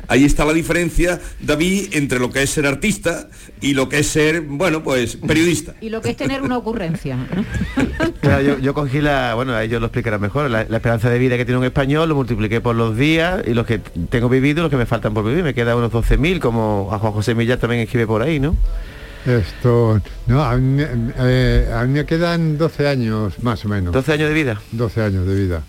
Ahí 0.07 0.25
está 0.25 0.43
la 0.43 0.51
diferencia, 0.51 1.21
David, 1.39 1.93
entre 1.93 2.19
lo 2.19 2.31
que 2.31 2.43
es 2.43 2.49
ser 2.49 2.65
artista 2.67 3.29
y 3.61 3.73
lo 3.75 3.87
que 3.87 3.99
es 3.99 4.07
ser, 4.07 4.41
bueno, 4.41 4.83
pues 4.83 5.15
periodista. 5.15 5.75
Y 5.79 5.89
lo 5.89 6.01
que 6.01 6.09
es 6.09 6.17
tener 6.17 6.41
una 6.41 6.57
ocurrencia. 6.57 7.15
¿no? 7.15 7.45
Claro, 8.19 8.43
yo, 8.43 8.59
yo 8.59 8.73
cogí 8.73 8.99
la, 8.99 9.35
bueno, 9.35 9.57
ellos 9.57 9.79
lo 9.79 9.87
explicarán 9.87 10.19
mejor, 10.19 10.49
la, 10.49 10.65
la 10.65 10.77
esperanza 10.77 11.09
de 11.09 11.17
vida 11.17 11.37
que 11.37 11.45
tiene 11.45 11.59
un 11.59 11.63
español, 11.63 12.09
lo 12.09 12.15
multipliqué 12.15 12.59
por 12.59 12.75
los 12.75 12.97
días 12.97 13.41
y 13.47 13.53
los 13.53 13.65
que 13.65 13.79
tengo 13.79 14.27
vivido 14.27 14.59
y 14.59 14.61
los 14.63 14.69
que 14.69 14.75
me 14.75 14.85
faltan 14.85 15.13
por 15.13 15.23
vivir. 15.23 15.43
Me 15.43 15.53
queda 15.53 15.77
unos 15.77 15.91
12.000, 15.91 16.39
como 16.39 16.89
a 16.91 16.99
Juan 16.99 17.13
José 17.13 17.33
Millar 17.33 17.57
también 17.57 17.81
escribe 17.81 18.05
por 18.05 18.21
ahí, 18.21 18.39
¿no? 18.39 18.57
Esto, 19.25 20.01
no, 20.27 20.43
a 20.43 20.55
mí, 20.57 20.83
me- 20.83 20.87
eh, 21.19 21.71
a 21.73 21.83
mí 21.85 21.93
me 21.93 22.05
quedan 22.05 22.57
12 22.57 22.87
años 22.87 23.33
más 23.43 23.63
o 23.65 23.69
menos. 23.69 23.93
12 23.93 24.13
años 24.13 24.29
de 24.29 24.33
vida. 24.35 24.61
12 24.71 25.01
años 25.01 25.27
de 25.27 25.35
vida. 25.35 25.61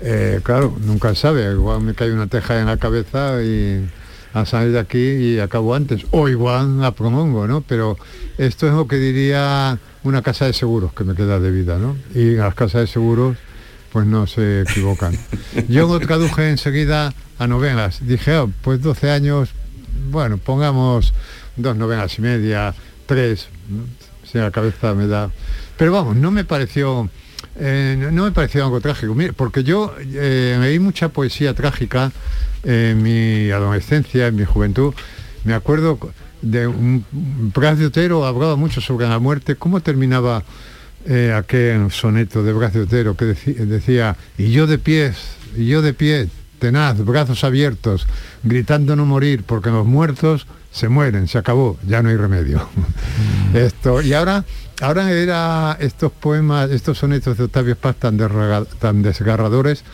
Eh, 0.00 0.40
claro, 0.42 0.76
nunca 0.84 1.14
sabe, 1.14 1.50
igual 1.50 1.80
me 1.80 1.94
cae 1.94 2.12
una 2.12 2.26
teja 2.26 2.60
en 2.60 2.66
la 2.66 2.76
cabeza 2.76 3.42
y 3.42 3.88
a 4.34 4.44
salir 4.44 4.72
de 4.72 4.78
aquí 4.78 4.98
y 4.98 5.38
acabo 5.40 5.74
antes. 5.74 6.04
O 6.10 6.28
igual 6.28 6.80
la 6.80 6.92
promongo, 6.92 7.46
¿no? 7.46 7.62
Pero 7.62 7.96
esto 8.38 8.66
es 8.68 8.74
lo 8.74 8.86
que 8.86 8.96
diría 8.96 9.78
una 10.04 10.22
casa 10.22 10.44
de 10.44 10.52
seguros 10.52 10.92
que 10.92 11.04
me 11.04 11.14
queda 11.14 11.40
de 11.40 11.50
vida, 11.50 11.78
¿no? 11.78 11.96
Y 12.14 12.36
las 12.36 12.54
casas 12.54 12.82
de 12.82 12.86
seguros 12.86 13.36
pues 13.92 14.06
no 14.06 14.26
se 14.26 14.60
equivocan. 14.62 15.16
Yo 15.68 15.88
lo 15.88 15.98
traduje 15.98 16.50
enseguida 16.50 17.14
a 17.38 17.46
novelas. 17.46 18.06
Dije, 18.06 18.36
"Oh, 18.36 18.50
pues 18.62 18.82
12 18.82 19.10
años, 19.10 19.48
bueno, 20.10 20.36
pongamos 20.36 21.14
dos 21.56 21.76
novelas 21.76 22.18
y 22.18 22.22
media, 22.22 22.74
tres, 23.06 23.48
si 24.30 24.38
la 24.38 24.50
cabeza 24.50 24.94
me 24.94 25.06
da. 25.06 25.30
Pero 25.76 25.92
vamos, 25.92 26.16
no 26.16 26.30
me 26.30 26.44
pareció, 26.44 27.08
eh, 27.58 28.08
no- 28.12 28.24
me 28.24 28.32
pareció 28.32 28.64
algo 28.64 28.80
trágico, 28.80 29.14
porque 29.36 29.62
yo 29.64 29.94
eh, 30.00 30.56
leí 30.60 30.78
mucha 30.78 31.08
poesía 31.08 31.54
trágica 31.54 32.12
en 32.64 33.02
mi 33.02 33.50
adolescencia, 33.50 34.26
en 34.26 34.36
mi 34.36 34.44
juventud. 34.44 34.94
Me 35.44 35.54
acuerdo 35.54 35.98
de 36.42 36.66
un 36.66 37.04
Braz 37.54 37.78
de 37.78 37.86
Otero 37.86 38.26
hablaba 38.26 38.56
mucho 38.56 38.80
sobre 38.80 39.08
la 39.08 39.18
muerte, 39.18 39.56
cómo 39.56 39.80
terminaba 39.80 40.42
eh, 41.06 41.32
aquel 41.34 41.90
soneto 41.92 42.42
de 42.42 42.52
Braz 42.52 42.72
de 42.74 42.80
Otero 42.80 43.16
que 43.16 43.24
decía, 43.26 44.16
y 44.36 44.50
yo 44.50 44.66
de 44.66 44.78
pies, 44.78 45.16
y 45.56 45.66
yo 45.66 45.82
de 45.82 45.94
pie, 45.94 46.28
tenaz, 46.58 47.02
brazos 47.04 47.44
abiertos, 47.44 48.06
gritando 48.42 48.96
no 48.96 49.06
morir, 49.06 49.44
porque 49.46 49.70
los 49.70 49.86
muertos 49.86 50.46
se 50.76 50.90
mueren, 50.90 51.26
se 51.26 51.38
acabó, 51.38 51.78
ya 51.86 52.02
no 52.02 52.10
hay 52.10 52.16
remedio. 52.16 52.68
Esto, 53.54 54.02
y 54.02 54.12
ahora, 54.12 54.44
ahora 54.82 55.10
era 55.10 55.74
estos 55.80 56.12
poemas, 56.12 56.70
estos 56.70 56.98
sonetos 56.98 57.38
de 57.38 57.44
Octavio 57.44 57.76
Paz 57.76 57.96
tan, 57.96 59.02
desgarradores, 59.02 59.84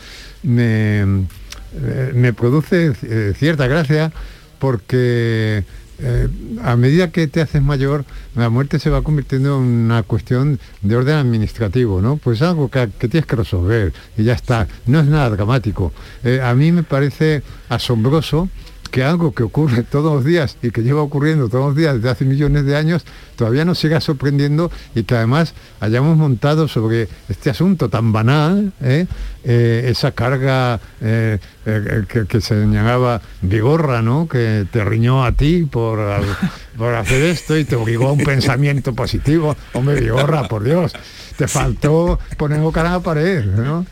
me, 0.43 1.01
eh, 1.01 2.11
me 2.13 2.33
produce 2.33 2.91
eh, 3.01 3.33
cierta 3.37 3.67
gracia 3.67 4.11
porque 4.59 5.63
eh, 5.99 6.27
a 6.61 6.75
medida 6.75 7.11
que 7.11 7.27
te 7.27 7.39
haces 7.39 7.61
mayor, 7.61 8.03
la 8.35 8.49
muerte 8.49 8.77
se 8.77 8.89
va 8.89 9.03
convirtiendo 9.03 9.55
en 9.59 9.63
una 9.63 10.03
cuestión 10.03 10.59
de 10.81 10.97
orden 10.97 11.15
administrativo, 11.15 12.01
¿no? 12.01 12.17
Pues 12.17 12.41
algo 12.41 12.69
que, 12.69 12.89
que 12.99 13.07
tienes 13.07 13.25
que 13.25 13.37
resolver 13.37 13.93
y 14.17 14.23
ya 14.23 14.33
está. 14.33 14.67
No 14.85 14.99
es 14.99 15.05
nada 15.05 15.29
dramático. 15.29 15.93
Eh, 16.25 16.41
a 16.43 16.53
mí 16.55 16.73
me 16.73 16.83
parece 16.83 17.41
asombroso 17.69 18.49
que 18.93 19.03
algo 19.03 19.33
que 19.33 19.41
ocurre 19.41 19.81
todos 19.91 20.13
los 20.13 20.23
días 20.23 20.57
y 20.61 20.69
que 20.69 20.83
lleva 20.83 21.01
ocurriendo 21.01 21.49
todos 21.49 21.65
los 21.65 21.75
días 21.75 21.95
desde 21.95 22.11
hace 22.11 22.25
millones 22.25 22.63
de 22.63 22.75
años 22.75 23.03
todavía 23.35 23.65
nos 23.65 23.79
siga 23.79 23.99
sorprendiendo 23.99 24.71
y 24.93 25.03
que 25.03 25.15
además 25.15 25.55
hayamos 25.79 26.15
montado 26.15 26.67
sobre 26.67 27.09
este 27.27 27.49
asunto 27.49 27.89
tan 27.89 28.13
banal 28.13 28.71
¿eh? 28.81 29.07
Eh, 29.43 29.87
esa 29.87 30.11
carga 30.11 30.79
eh, 31.01 31.39
que, 31.65 32.27
que 32.27 32.39
se 32.39 32.61
señalaba 32.61 33.19
Vigorra, 33.41 34.03
¿no? 34.03 34.27
que 34.27 34.67
te 34.71 34.85
riñó 34.85 35.25
a 35.25 35.31
ti 35.31 35.63
por, 35.63 35.99
por 36.77 36.93
hacer 36.93 37.23
esto 37.23 37.57
y 37.57 37.65
te 37.65 37.75
obligó 37.75 38.09
a 38.09 38.11
un 38.11 38.23
pensamiento 38.23 38.93
positivo. 38.93 39.57
Hombre, 39.73 39.99
Vigorra, 39.99 40.47
por 40.47 40.63
Dios, 40.63 40.93
te 41.35 41.47
faltó 41.47 42.19
poner 42.37 42.61
cara 42.71 42.89
a 42.89 42.93
la 42.93 42.99
pared, 42.99 43.43
¿no? 43.43 43.85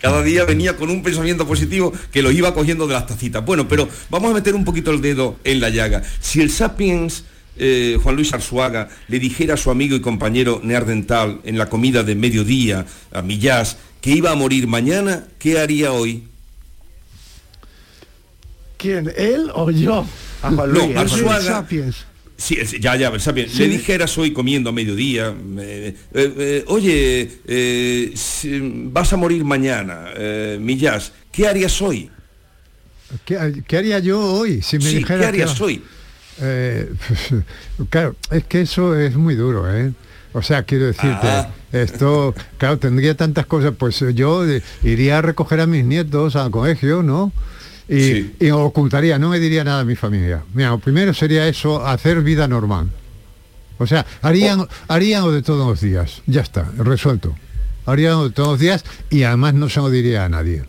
Cada 0.00 0.22
día 0.22 0.44
venía 0.44 0.76
con 0.76 0.90
un 0.90 1.02
pensamiento 1.02 1.46
positivo 1.46 1.92
que 2.12 2.22
lo 2.22 2.30
iba 2.30 2.54
cogiendo 2.54 2.86
de 2.86 2.94
las 2.94 3.06
tacitas. 3.06 3.44
Bueno, 3.44 3.68
pero 3.68 3.88
vamos 4.10 4.30
a 4.30 4.34
meter 4.34 4.54
un 4.54 4.64
poquito 4.64 4.90
el 4.90 5.00
dedo 5.00 5.36
en 5.44 5.60
la 5.60 5.70
llaga. 5.70 6.02
Si 6.20 6.40
el 6.40 6.50
Sapiens, 6.50 7.24
eh, 7.58 7.98
Juan 8.02 8.16
Luis 8.16 8.32
Arzuaga, 8.32 8.88
le 9.08 9.18
dijera 9.18 9.54
a 9.54 9.56
su 9.56 9.70
amigo 9.70 9.96
y 9.96 10.00
compañero 10.00 10.60
Neardental 10.62 11.40
en 11.44 11.58
la 11.58 11.68
comida 11.68 12.02
de 12.02 12.14
mediodía, 12.14 12.86
a 13.12 13.22
Millás, 13.22 13.78
que 14.00 14.10
iba 14.10 14.30
a 14.30 14.34
morir 14.34 14.66
mañana, 14.66 15.24
¿qué 15.38 15.58
haría 15.58 15.92
hoy? 15.92 16.24
¿Quién? 18.76 19.12
¿Él 19.16 19.50
o 19.54 19.70
yo? 19.70 20.06
A 20.42 20.50
Juan 20.50 20.72
No, 20.72 20.86
Luis. 20.86 20.96
Arzuaga. 20.96 21.66
Sí, 22.38 22.58
ya, 22.80 22.96
ya, 22.96 23.08
el 23.08 23.20
Sapiens. 23.20 23.52
Sí. 23.52 23.60
Le 23.60 23.68
dijeras 23.68 24.16
hoy 24.18 24.32
comiendo 24.32 24.68
a 24.70 24.72
mediodía, 24.72 25.34
eh, 25.58 25.94
eh, 26.12 26.34
eh, 26.38 26.64
oye, 26.66 27.30
eh, 27.46 28.12
si 28.14 28.60
vas 28.92 29.12
a 29.12 29.16
morir 29.16 29.42
mañana, 29.44 30.08
Millás, 30.60 31.12
¿qué 31.32 31.46
harías 31.48 31.80
hoy? 31.80 32.10
¿Qué, 33.24 33.62
qué 33.66 33.76
haría 33.78 33.98
yo 34.00 34.20
hoy 34.20 34.60
si 34.62 34.78
me 34.78 34.84
Sí, 34.84 34.96
dijera 34.96 35.20
¿qué 35.20 35.26
harías 35.26 35.54
que- 35.54 35.64
hoy? 35.64 35.82
Claro, 37.90 38.16
es 38.30 38.44
que 38.44 38.60
eso 38.62 38.96
es 38.98 39.14
muy 39.16 39.34
duro, 39.34 39.72
¿eh? 39.74 39.92
O 40.32 40.42
sea, 40.42 40.64
quiero 40.64 40.86
decirte, 40.86 41.26
Ah. 41.26 41.48
esto, 41.72 42.34
claro, 42.58 42.78
tendría 42.78 43.14
tantas 43.16 43.46
cosas, 43.46 43.72
pues 43.78 44.04
yo 44.14 44.44
iría 44.82 45.18
a 45.18 45.22
recoger 45.22 45.60
a 45.60 45.66
mis 45.66 45.84
nietos 45.84 46.36
al 46.36 46.50
colegio, 46.50 47.02
¿no? 47.02 47.32
Y, 47.88 48.44
y 48.44 48.50
ocultaría, 48.50 49.18
no 49.18 49.28
me 49.28 49.38
diría 49.38 49.62
nada 49.62 49.80
a 49.80 49.84
mi 49.84 49.94
familia. 49.94 50.42
Mira, 50.54 50.70
lo 50.70 50.78
primero 50.78 51.14
sería 51.14 51.46
eso, 51.46 51.86
hacer 51.86 52.20
vida 52.22 52.48
normal. 52.48 52.90
O 53.78 53.86
sea, 53.86 54.06
harían, 54.22 54.66
harían 54.88 55.22
lo 55.22 55.32
de 55.32 55.42
todos 55.42 55.66
los 55.66 55.80
días. 55.80 56.22
Ya 56.26 56.40
está, 56.40 56.70
resuelto. 56.76 57.36
Harían 57.84 58.12
lo 58.14 58.24
de 58.24 58.30
todos 58.30 58.48
los 58.50 58.60
días 58.60 58.84
y 59.10 59.22
además 59.22 59.54
no 59.54 59.68
se 59.68 59.80
lo 59.80 59.90
diría 59.90 60.24
a 60.24 60.28
nadie. 60.28 60.64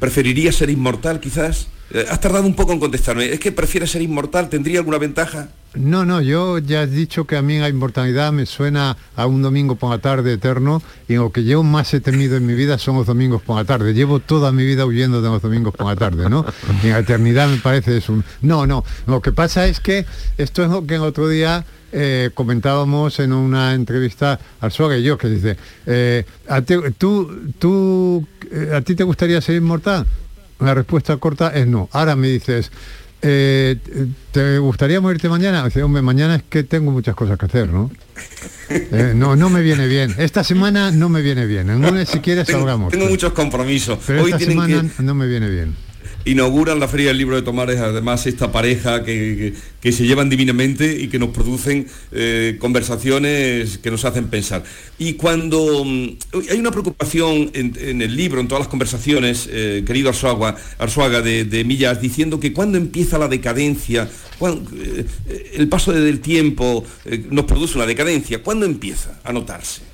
¿Preferiría 0.00 0.52
ser 0.52 0.70
inmortal 0.70 1.20
quizás? 1.20 1.68
Eh, 1.90 2.06
Has 2.10 2.20
tardado 2.20 2.46
un 2.46 2.54
poco 2.54 2.72
en 2.72 2.80
contestarme. 2.80 3.32
¿Es 3.32 3.40
que 3.40 3.52
prefieres 3.52 3.90
ser 3.90 4.02
inmortal? 4.02 4.48
¿Tendría 4.48 4.80
alguna 4.80 4.98
ventaja? 4.98 5.48
No, 5.74 6.04
no, 6.04 6.22
yo 6.22 6.58
ya 6.58 6.82
he 6.82 6.86
dicho 6.86 7.26
que 7.26 7.36
a 7.36 7.42
mí 7.42 7.58
la 7.58 7.68
inmortalidad 7.68 8.32
me 8.32 8.46
suena 8.46 8.96
a 9.14 9.26
un 9.26 9.42
domingo 9.42 9.76
por 9.76 9.90
la 9.90 9.98
tarde 9.98 10.32
eterno 10.32 10.82
y 11.08 11.14
lo 11.14 11.30
que 11.30 11.44
yo 11.44 11.62
más 11.62 11.92
he 11.92 12.00
temido 12.00 12.36
en 12.36 12.46
mi 12.46 12.54
vida 12.54 12.78
son 12.78 12.96
los 12.96 13.06
domingos 13.06 13.42
por 13.42 13.56
la 13.56 13.64
tarde. 13.64 13.92
Llevo 13.92 14.18
toda 14.18 14.50
mi 14.50 14.64
vida 14.64 14.86
huyendo 14.86 15.20
de 15.20 15.28
los 15.28 15.42
domingos 15.42 15.74
por 15.74 15.86
la 15.86 15.96
tarde, 15.96 16.28
¿no? 16.30 16.44
Y 16.82 16.88
la 16.88 17.00
eternidad 17.00 17.48
me 17.48 17.58
parece 17.58 17.98
es 17.98 18.08
un... 18.08 18.24
No, 18.40 18.66
no, 18.66 18.82
lo 19.06 19.20
que 19.20 19.32
pasa 19.32 19.66
es 19.66 19.78
que 19.80 20.06
esto 20.38 20.64
es 20.64 20.70
lo 20.70 20.86
que 20.86 20.94
el 20.94 21.02
otro 21.02 21.28
día 21.28 21.64
eh, 21.92 22.30
comentábamos 22.34 23.20
en 23.20 23.32
una 23.32 23.74
entrevista 23.74 24.40
al 24.60 24.72
Suárez 24.72 25.00
y 25.00 25.04
yo, 25.04 25.18
que 25.18 25.28
dice, 25.28 25.56
eh, 25.86 26.24
¿a, 26.48 26.62
ti, 26.62 26.74
tú, 26.96 27.52
tú, 27.58 28.26
¿a 28.74 28.80
ti 28.80 28.94
te 28.94 29.04
gustaría 29.04 29.40
ser 29.42 29.56
inmortal? 29.56 30.06
La 30.60 30.74
respuesta 30.74 31.16
corta 31.18 31.48
es 31.54 31.66
no. 31.66 31.88
Ahora 31.92 32.16
me 32.16 32.28
dices, 32.28 32.70
eh, 33.22 33.76
¿te 34.32 34.58
gustaría 34.58 35.00
morirte 35.00 35.28
mañana? 35.28 35.64
Dice, 35.64 35.82
hombre, 35.82 36.02
mañana 36.02 36.36
es 36.36 36.42
que 36.48 36.62
tengo 36.62 36.90
muchas 36.90 37.14
cosas 37.14 37.38
que 37.38 37.46
hacer, 37.46 37.68
¿no? 37.68 37.90
Eh, 38.68 39.12
no, 39.14 39.34
no 39.36 39.50
me 39.50 39.62
viene 39.62 39.86
bien. 39.86 40.14
Esta 40.18 40.44
semana 40.44 40.90
no 40.90 41.08
me 41.08 41.22
viene 41.22 41.46
bien. 41.46 41.70
En 41.70 41.80
lunes 41.82 42.08
si 42.08 42.20
quieres 42.20 42.46
Tengo, 42.46 42.60
salgamos. 42.60 42.92
tengo 42.92 43.06
muchos 43.06 43.32
compromisos. 43.32 43.98
Pero 44.06 44.22
Hoy 44.24 44.32
esta 44.32 44.44
semana 44.44 44.84
que 44.96 45.02
no 45.02 45.14
me 45.14 45.26
viene 45.26 45.48
bien. 45.48 45.74
Inauguran 46.28 46.78
la 46.80 46.88
Feria 46.88 47.08
del 47.08 47.18
Libro 47.18 47.36
de 47.36 47.42
Tomares, 47.42 47.78
además 47.80 48.26
esta 48.26 48.52
pareja 48.52 49.04
que, 49.04 49.54
que- 49.80 49.92
se 49.92 50.06
llevan 50.06 50.28
divinamente 50.28 51.00
y 51.00 51.08
que 51.08 51.18
nos 51.18 51.30
producen 51.30 51.86
eh, 52.12 52.56
conversaciones 52.60 53.78
que 53.78 53.90
nos 53.90 54.04
hacen 54.04 54.28
pensar. 54.28 54.62
Y 54.98 55.14
cuando 55.14 55.84
mm, 55.84 56.08
hay 56.50 56.58
una 56.58 56.70
preocupación 56.70 57.50
en, 57.54 58.02
el 58.02 58.14
libro, 58.14 58.40
en 58.40 58.48
todas 58.48 58.60
las 58.60 58.68
conversaciones, 58.68 59.48
eh, 59.50 59.82
querido 59.86 60.10
Arzuaga, 60.10 61.22
de, 61.22 61.64
Millas, 61.64 62.00
diciendo 62.02 62.38
que 62.38 62.52
cuando 62.52 62.76
empieza 62.78 63.18
la 63.18 63.28
decadencia, 63.28 64.08
cuan- 64.38 64.66
eh, 64.76 65.06
el 65.54 65.68
paso 65.68 65.92
del 65.92 66.20
tiempo 66.20 66.84
nos 67.30 67.44
produce 67.46 67.76
una 67.78 67.86
decadencia, 67.86 68.42
¿cuándo 68.42 68.66
empieza 68.66 69.18
a 69.24 69.32
notarse? 69.32 69.87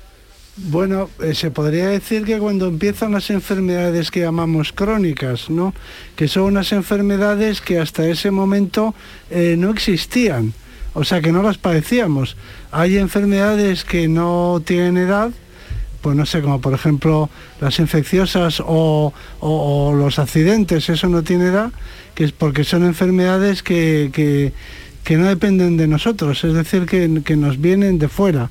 Bueno, 0.57 1.09
eh, 1.21 1.35
se 1.35 1.51
podría 1.51 1.87
decir 1.89 2.23
que 2.23 2.37
cuando 2.39 2.67
empiezan 2.67 3.11
las 3.11 3.29
enfermedades 3.29 4.09
que 4.09 4.21
llamamos 4.21 4.71
crónicas, 4.71 5.49
¿no? 5.49 5.73
Que 6.15 6.29
son 6.29 6.43
unas 6.43 6.71
enfermedades 6.71 7.59
que 7.59 7.77
hasta 7.77 8.07
ese 8.07 8.31
momento 8.31 8.95
eh, 9.29 9.55
no 9.57 9.69
existían, 9.71 10.53
o 10.93 11.03
sea 11.03 11.19
que 11.21 11.33
no 11.33 11.43
las 11.43 11.57
padecíamos. 11.57 12.37
Hay 12.71 12.97
enfermedades 12.97 13.83
que 13.83 14.07
no 14.07 14.61
tienen 14.63 14.95
edad, 14.95 15.31
pues 16.01 16.15
no 16.15 16.25
sé, 16.25 16.41
como 16.41 16.61
por 16.61 16.73
ejemplo 16.73 17.29
las 17.59 17.79
infecciosas 17.79 18.63
o, 18.65 19.11
los 19.97 20.19
accidentes, 20.19 20.87
eso 20.87 21.09
no 21.09 21.21
tiene 21.21 21.47
edad, 21.47 21.73
que 22.13 22.23
es 22.23 22.31
porque 22.31 22.63
son 22.63 22.85
enfermedades 22.85 23.61
que, 23.61 24.09
que- 24.13 24.53
no 25.17 25.27
dependen 25.27 25.75
de 25.77 25.87
nosotros, 25.87 26.43
es 26.45 26.53
decir, 26.53 26.85
que 26.85 27.35
nos 27.35 27.59
vienen 27.61 27.99
de 27.99 28.07
fuera. 28.07 28.49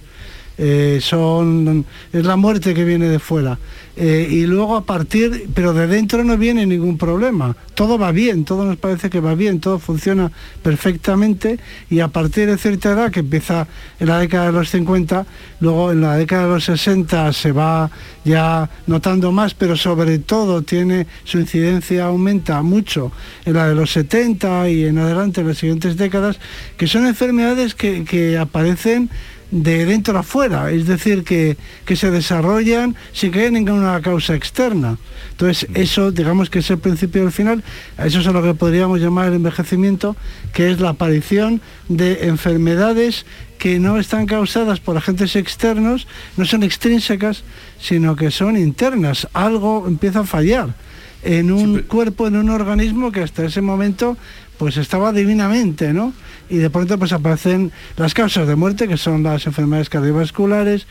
Eh, 0.56 1.00
son 1.02 1.84
es 2.12 2.24
la 2.24 2.36
muerte 2.36 2.74
que 2.74 2.84
viene 2.84 3.08
de 3.08 3.18
fuera. 3.18 3.58
Eh, 3.96 4.26
y 4.28 4.46
luego 4.46 4.76
a 4.76 4.84
partir 4.84 5.48
pero 5.54 5.72
de 5.72 5.86
dentro 5.86 6.22
no 6.24 6.36
viene 6.36 6.64
ningún 6.66 6.96
problema. 6.96 7.56
Todo 7.74 7.98
va 7.98 8.12
bien 8.12 8.44
todo 8.44 8.64
nos 8.64 8.76
parece 8.76 9.10
que 9.10 9.20
va 9.20 9.34
bien 9.34 9.60
todo 9.60 9.78
funciona 9.78 10.30
perfectamente. 10.62 11.58
Y 11.90 12.00
a 12.00 12.08
partir 12.08 12.46
de 12.46 12.58
cierta 12.58 12.92
edad 12.92 13.10
que 13.10 13.20
empieza 13.20 13.66
en 13.98 14.08
la 14.08 14.18
década 14.18 14.46
de 14.46 14.52
los 14.52 14.70
50 14.70 15.26
luego 15.58 15.90
en 15.90 16.00
la 16.00 16.16
década 16.16 16.44
de 16.44 16.48
los 16.50 16.64
60 16.64 17.32
se 17.32 17.52
va 17.52 17.90
ya 18.24 18.70
notando 18.86 19.32
más 19.32 19.54
pero 19.54 19.76
sobre 19.76 20.18
todo 20.18 20.62
tiene 20.62 21.06
su 21.24 21.38
incidencia 21.38 22.06
aumenta 22.06 22.62
mucho 22.62 23.10
en 23.44 23.54
la 23.54 23.68
de 23.68 23.74
los 23.74 23.90
70 23.92 24.70
y 24.70 24.84
en 24.84 24.98
adelante 24.98 25.40
en 25.40 25.48
las 25.48 25.58
siguientes 25.58 25.96
décadas 25.96 26.38
que 26.76 26.86
son 26.86 27.06
enfermedades 27.06 27.74
que, 27.74 28.04
que 28.04 28.38
aparecen 28.38 29.10
de 29.54 29.86
dentro 29.86 30.18
a 30.18 30.24
fuera, 30.24 30.72
es 30.72 30.84
decir, 30.84 31.22
que, 31.22 31.56
que 31.84 31.94
se 31.94 32.10
desarrollan 32.10 32.96
sin 33.12 33.30
que 33.30 33.38
haya 33.40 33.52
ninguna 33.52 34.02
causa 34.02 34.34
externa. 34.34 34.98
Entonces, 35.30 35.68
eso, 35.74 36.10
digamos 36.10 36.50
que 36.50 36.58
es 36.58 36.70
el 36.70 36.78
principio 36.78 37.22
y 37.22 37.26
el 37.26 37.32
final, 37.32 37.62
eso 37.98 38.18
es 38.18 38.26
a 38.26 38.32
lo 38.32 38.42
que 38.42 38.54
podríamos 38.54 39.00
llamar 39.00 39.28
el 39.28 39.34
envejecimiento, 39.34 40.16
que 40.52 40.72
es 40.72 40.80
la 40.80 40.90
aparición 40.90 41.60
de 41.88 42.26
enfermedades 42.26 43.26
que 43.56 43.78
no 43.78 43.98
están 43.98 44.26
causadas 44.26 44.80
por 44.80 44.96
agentes 44.96 45.36
externos, 45.36 46.08
no 46.36 46.44
son 46.46 46.64
extrínsecas, 46.64 47.44
sino 47.80 48.16
que 48.16 48.32
son 48.32 48.56
internas. 48.56 49.28
Algo 49.34 49.84
empieza 49.86 50.20
a 50.20 50.24
fallar 50.24 50.74
en 51.22 51.52
un 51.52 51.82
cuerpo, 51.82 52.26
en 52.26 52.34
un 52.36 52.50
organismo 52.50 53.12
que 53.12 53.22
hasta 53.22 53.44
ese 53.44 53.60
momento 53.60 54.16
pues 54.58 54.76
estaba 54.76 55.12
divinamente, 55.12 55.92
¿no? 55.92 56.12
Y 56.48 56.58
de 56.58 56.70
pronto 56.70 56.98
pues 56.98 57.12
aparecen 57.12 57.72
las 57.96 58.14
causas 58.14 58.46
de 58.46 58.54
muerte, 58.54 58.88
que 58.88 58.96
son 58.96 59.22
las 59.22 59.46
enfermedades 59.46 59.88
cardiovasculares, 59.88 60.86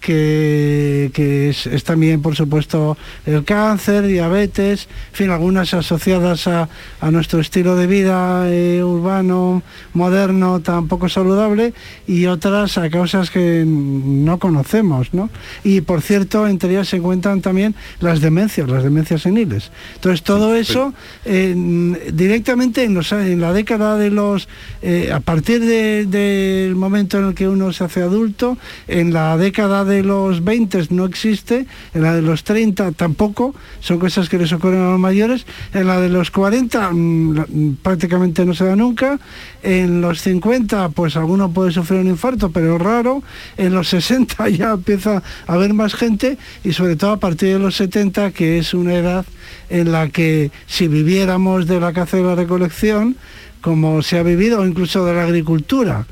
que, 0.00 1.10
que 1.14 1.50
es, 1.50 1.66
es 1.66 1.84
también, 1.84 2.22
por 2.22 2.36
supuesto, 2.36 2.96
el 3.26 3.44
cáncer, 3.44 4.06
diabetes, 4.06 4.88
en 5.12 5.16
fin, 5.16 5.30
algunas 5.30 5.74
asociadas 5.74 6.46
a, 6.46 6.68
a 7.00 7.10
nuestro 7.10 7.40
estilo 7.40 7.76
de 7.76 7.86
vida 7.86 8.44
eh, 8.50 8.82
urbano, 8.84 9.62
moderno, 9.94 10.60
tan 10.60 10.88
poco 10.88 11.08
saludable, 11.08 11.72
y 12.06 12.26
otras 12.26 12.78
a 12.78 12.88
causas 12.90 13.30
que 13.30 13.64
no 13.66 14.38
conocemos, 14.38 15.12
¿no? 15.14 15.30
Y, 15.64 15.80
por 15.80 16.02
cierto, 16.02 16.46
entre 16.46 16.70
ellas 16.70 16.88
se 16.88 16.96
encuentran 16.96 17.40
también 17.40 17.74
las 18.00 18.20
demencias, 18.20 18.68
las 18.68 18.82
demencias 18.82 19.22
seniles. 19.22 19.70
Entonces, 19.94 20.22
todo 20.22 20.54
eso 20.54 20.92
en- 21.24 21.98
directamente 22.12 22.84
en, 22.84 22.94
los- 22.94 23.12
en 23.12 23.40
la 23.40 23.52
década 23.52 23.96
de 23.96 24.10
los... 24.10 24.48
eh, 24.82 25.10
a 25.12 25.20
partir 25.20 25.60
de- 25.60 26.06
del 26.06 26.74
momento 26.76 27.18
en 27.18 27.26
el 27.28 27.34
que 27.34 27.48
uno 27.48 27.72
se 27.72 27.84
hace 27.84 28.02
adulto, 28.02 28.58
en 28.88 29.12
la 29.12 29.36
década 29.36 29.84
de 29.86 30.02
los 30.02 30.44
20 30.44 30.88
no 30.90 31.04
existe, 31.06 31.66
en 31.94 32.02
la 32.02 32.14
de 32.14 32.22
los 32.22 32.44
30 32.44 32.92
tampoco, 32.92 33.54
son 33.80 33.98
cosas 33.98 34.28
que 34.28 34.38
les 34.38 34.52
ocurren 34.52 34.80
a 34.80 34.90
los 34.90 35.00
mayores, 35.00 35.46
en 35.72 35.86
la 35.86 36.00
de 36.00 36.08
los 36.08 36.30
40 36.30 36.90
mm, 36.90 36.96
mm, 36.96 37.76
prácticamente 37.82 38.44
no 38.44 38.54
se 38.54 38.64
da 38.64 38.76
nunca, 38.76 39.18
en 39.62 40.00
los 40.00 40.20
50 40.20 40.90
pues 40.90 41.16
alguno 41.16 41.50
puede 41.50 41.70
sufrir 41.70 42.00
un 42.00 42.08
infarto, 42.08 42.50
pero 42.50 42.78
raro, 42.78 43.22
en 43.56 43.72
los 43.72 43.88
60 43.88 44.48
ya 44.50 44.72
empieza 44.72 45.22
a 45.46 45.52
haber 45.52 45.72
más 45.72 45.94
gente 45.94 46.36
y 46.64 46.72
sobre 46.72 46.96
todo 46.96 47.12
a 47.12 47.20
partir 47.20 47.54
de 47.54 47.58
los 47.58 47.76
70 47.76 48.32
que 48.32 48.58
es 48.58 48.74
una 48.74 48.94
edad 48.94 49.24
en 49.70 49.92
la 49.92 50.08
que 50.08 50.50
si 50.66 50.88
viviéramos 50.88 51.66
de 51.66 51.80
la 51.80 51.92
caza 51.92 52.18
y 52.18 52.22
la 52.22 52.34
recolección, 52.34 53.16
como 53.60 54.02
se 54.02 54.18
ha 54.18 54.22
vivido, 54.22 54.60
o 54.60 54.66
incluso 54.66 55.04
de 55.04 55.14
la 55.14 55.24
agricultura, 55.24 56.06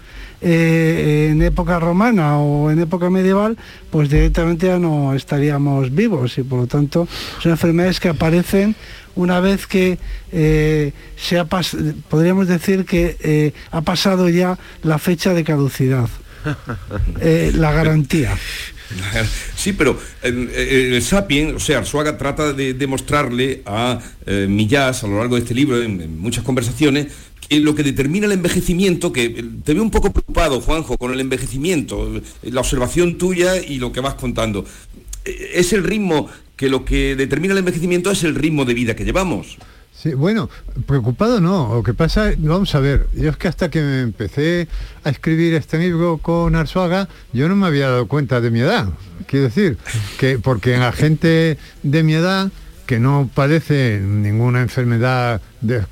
eh, 0.45 1.31
en 1.31 1.43
época 1.43 1.81
romana 1.81 2.39
o 2.39 2.71
en 2.71 2.79
época 2.79 3.09
medieval, 3.09 3.57
pues 3.91 4.11
directamente 4.11 4.67
ya 4.67 4.79
no 4.79 5.15
estaríamos 5.15 5.95
vivos 5.95 6.37
y 6.37 6.43
por 6.43 6.61
lo 6.61 6.67
tanto 6.67 7.09
son 7.41 7.53
enfermedades 7.53 7.99
que 7.99 8.11
aparecen 8.11 8.77
una 9.17 9.41
vez 9.41 9.67
que 9.67 9.99
eh, 10.33 10.93
se 11.17 11.39
ha 11.39 11.47
podríamos 11.47 12.47
decir 12.47 12.85
que 12.85 13.17
eh, 13.21 13.53
ha 13.71 13.81
pasado 13.81 14.29
ya 14.29 14.59
la 14.83 14.99
fecha 14.99 15.33
de 15.33 15.45
caducidad, 15.45 16.09
la 17.55 17.73
garantía. 17.73 18.37
Sí, 19.57 19.73
pero 19.73 19.99
el 20.23 21.03
Sapien, 21.03 21.57
o 21.57 21.59
sea, 21.59 21.79
Arzuaga 21.79 22.19
trata 22.19 22.53
de 22.53 22.75
demostrarle 22.75 23.63
a 23.67 23.99
eh, 24.27 24.47
Millás 24.49 25.03
a 25.03 25.07
lo 25.07 25.19
largo 25.19 25.37
de 25.37 25.43
este 25.43 25.55
libro, 25.55 25.83
en, 25.83 26.01
en 26.01 26.19
muchas 26.19 26.45
conversaciones, 26.45 27.07
lo 27.51 27.75
que 27.75 27.83
determina 27.83 28.27
el 28.27 28.33
envejecimiento, 28.33 29.13
que 29.13 29.25
eh, 29.25 29.45
te 29.65 29.75
veo 29.75 29.83
un 29.83 29.91
poco 29.91 30.13
preocupado, 30.13 30.61
Juanjo, 30.61 30.97
con 30.99 31.13
el 31.13 31.21
envejecimiento, 31.21 32.17
eh, 32.17 32.23
la 32.43 32.61
observación 32.61 33.19
tuya 33.19 33.57
y 33.57 33.79
lo 33.79 33.93
que 33.93 34.01
vas 34.01 34.15
contando. 34.15 34.65
Eh, 35.25 35.53
Es 35.55 35.73
el 35.73 35.85
ritmo, 35.85 36.29
que 36.57 36.69
lo 36.69 36.85
que 36.85 37.17
determina 37.17 37.53
el 37.53 37.59
envejecimiento 37.59 38.11
es 38.11 38.25
el 38.25 38.35
ritmo 38.35 38.65
de 38.65 38.75
vida 38.75 38.95
que 38.95 39.05
llevamos. 39.05 39.59
Sí, 39.93 40.13
bueno, 40.13 40.51
preocupado 40.87 41.41
no. 41.41 41.75
Lo 41.75 41.83
que 41.83 41.95
pasa, 41.95 42.33
vamos 42.37 42.75
a 42.75 42.81
ver, 42.81 43.07
yo 43.15 43.31
es 43.31 43.37
que 43.37 43.49
hasta 43.49 43.71
que 43.71 43.81
me 43.81 44.01
empecé 44.01 44.69
a 45.03 45.11
escribir 45.11 45.55
este 45.55 45.79
libro 45.79 46.19
con 46.19 46.55
Arzuaga, 46.57 47.09
yo 47.33 47.49
no 47.49 47.57
me 47.57 47.67
había 47.67 47.89
dado 47.89 48.07
cuenta 48.07 48.41
de 48.41 48.51
mi 48.51 48.61
edad. 48.61 48.89
Quiero 49.27 49.47
decir, 49.47 49.79
que 50.19 50.39
porque 50.39 50.77
la 50.77 50.93
gente 50.93 51.57
de 51.83 52.03
mi 52.03 52.15
edad 52.15 52.51
que 52.87 53.01
no 53.01 53.31
padece 53.33 53.99
ninguna 53.99 54.61
enfermedad 54.61 55.41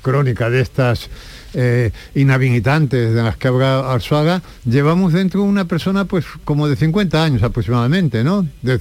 crónica 0.01 0.49
de 0.49 0.61
estas 0.61 1.09
eh, 1.53 1.91
inhabilitantes 2.15 3.13
de 3.13 3.23
las 3.23 3.37
que 3.37 3.47
habla 3.47 3.91
Arzuaga, 3.91 4.41
llevamos 4.65 5.13
dentro 5.13 5.43
una 5.43 5.65
persona 5.65 6.05
pues 6.05 6.25
como 6.43 6.67
de 6.67 6.75
50 6.75 7.23
años 7.23 7.43
aproximadamente, 7.43 8.23
¿no? 8.23 8.47
De- 8.61 8.79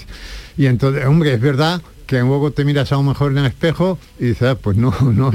y 0.56 0.66
entonces, 0.66 1.04
hombre, 1.06 1.34
es 1.34 1.40
verdad 1.40 1.80
que 2.06 2.18
luego 2.20 2.50
te 2.50 2.64
miras 2.64 2.92
a 2.92 2.96
lo 2.96 3.04
mejor 3.04 3.32
en 3.32 3.38
el 3.38 3.46
espejo 3.46 3.98
y 4.18 4.26
dices, 4.26 4.48
ah, 4.50 4.54
pues 4.60 4.76
no, 4.76 4.94
no, 5.14 5.30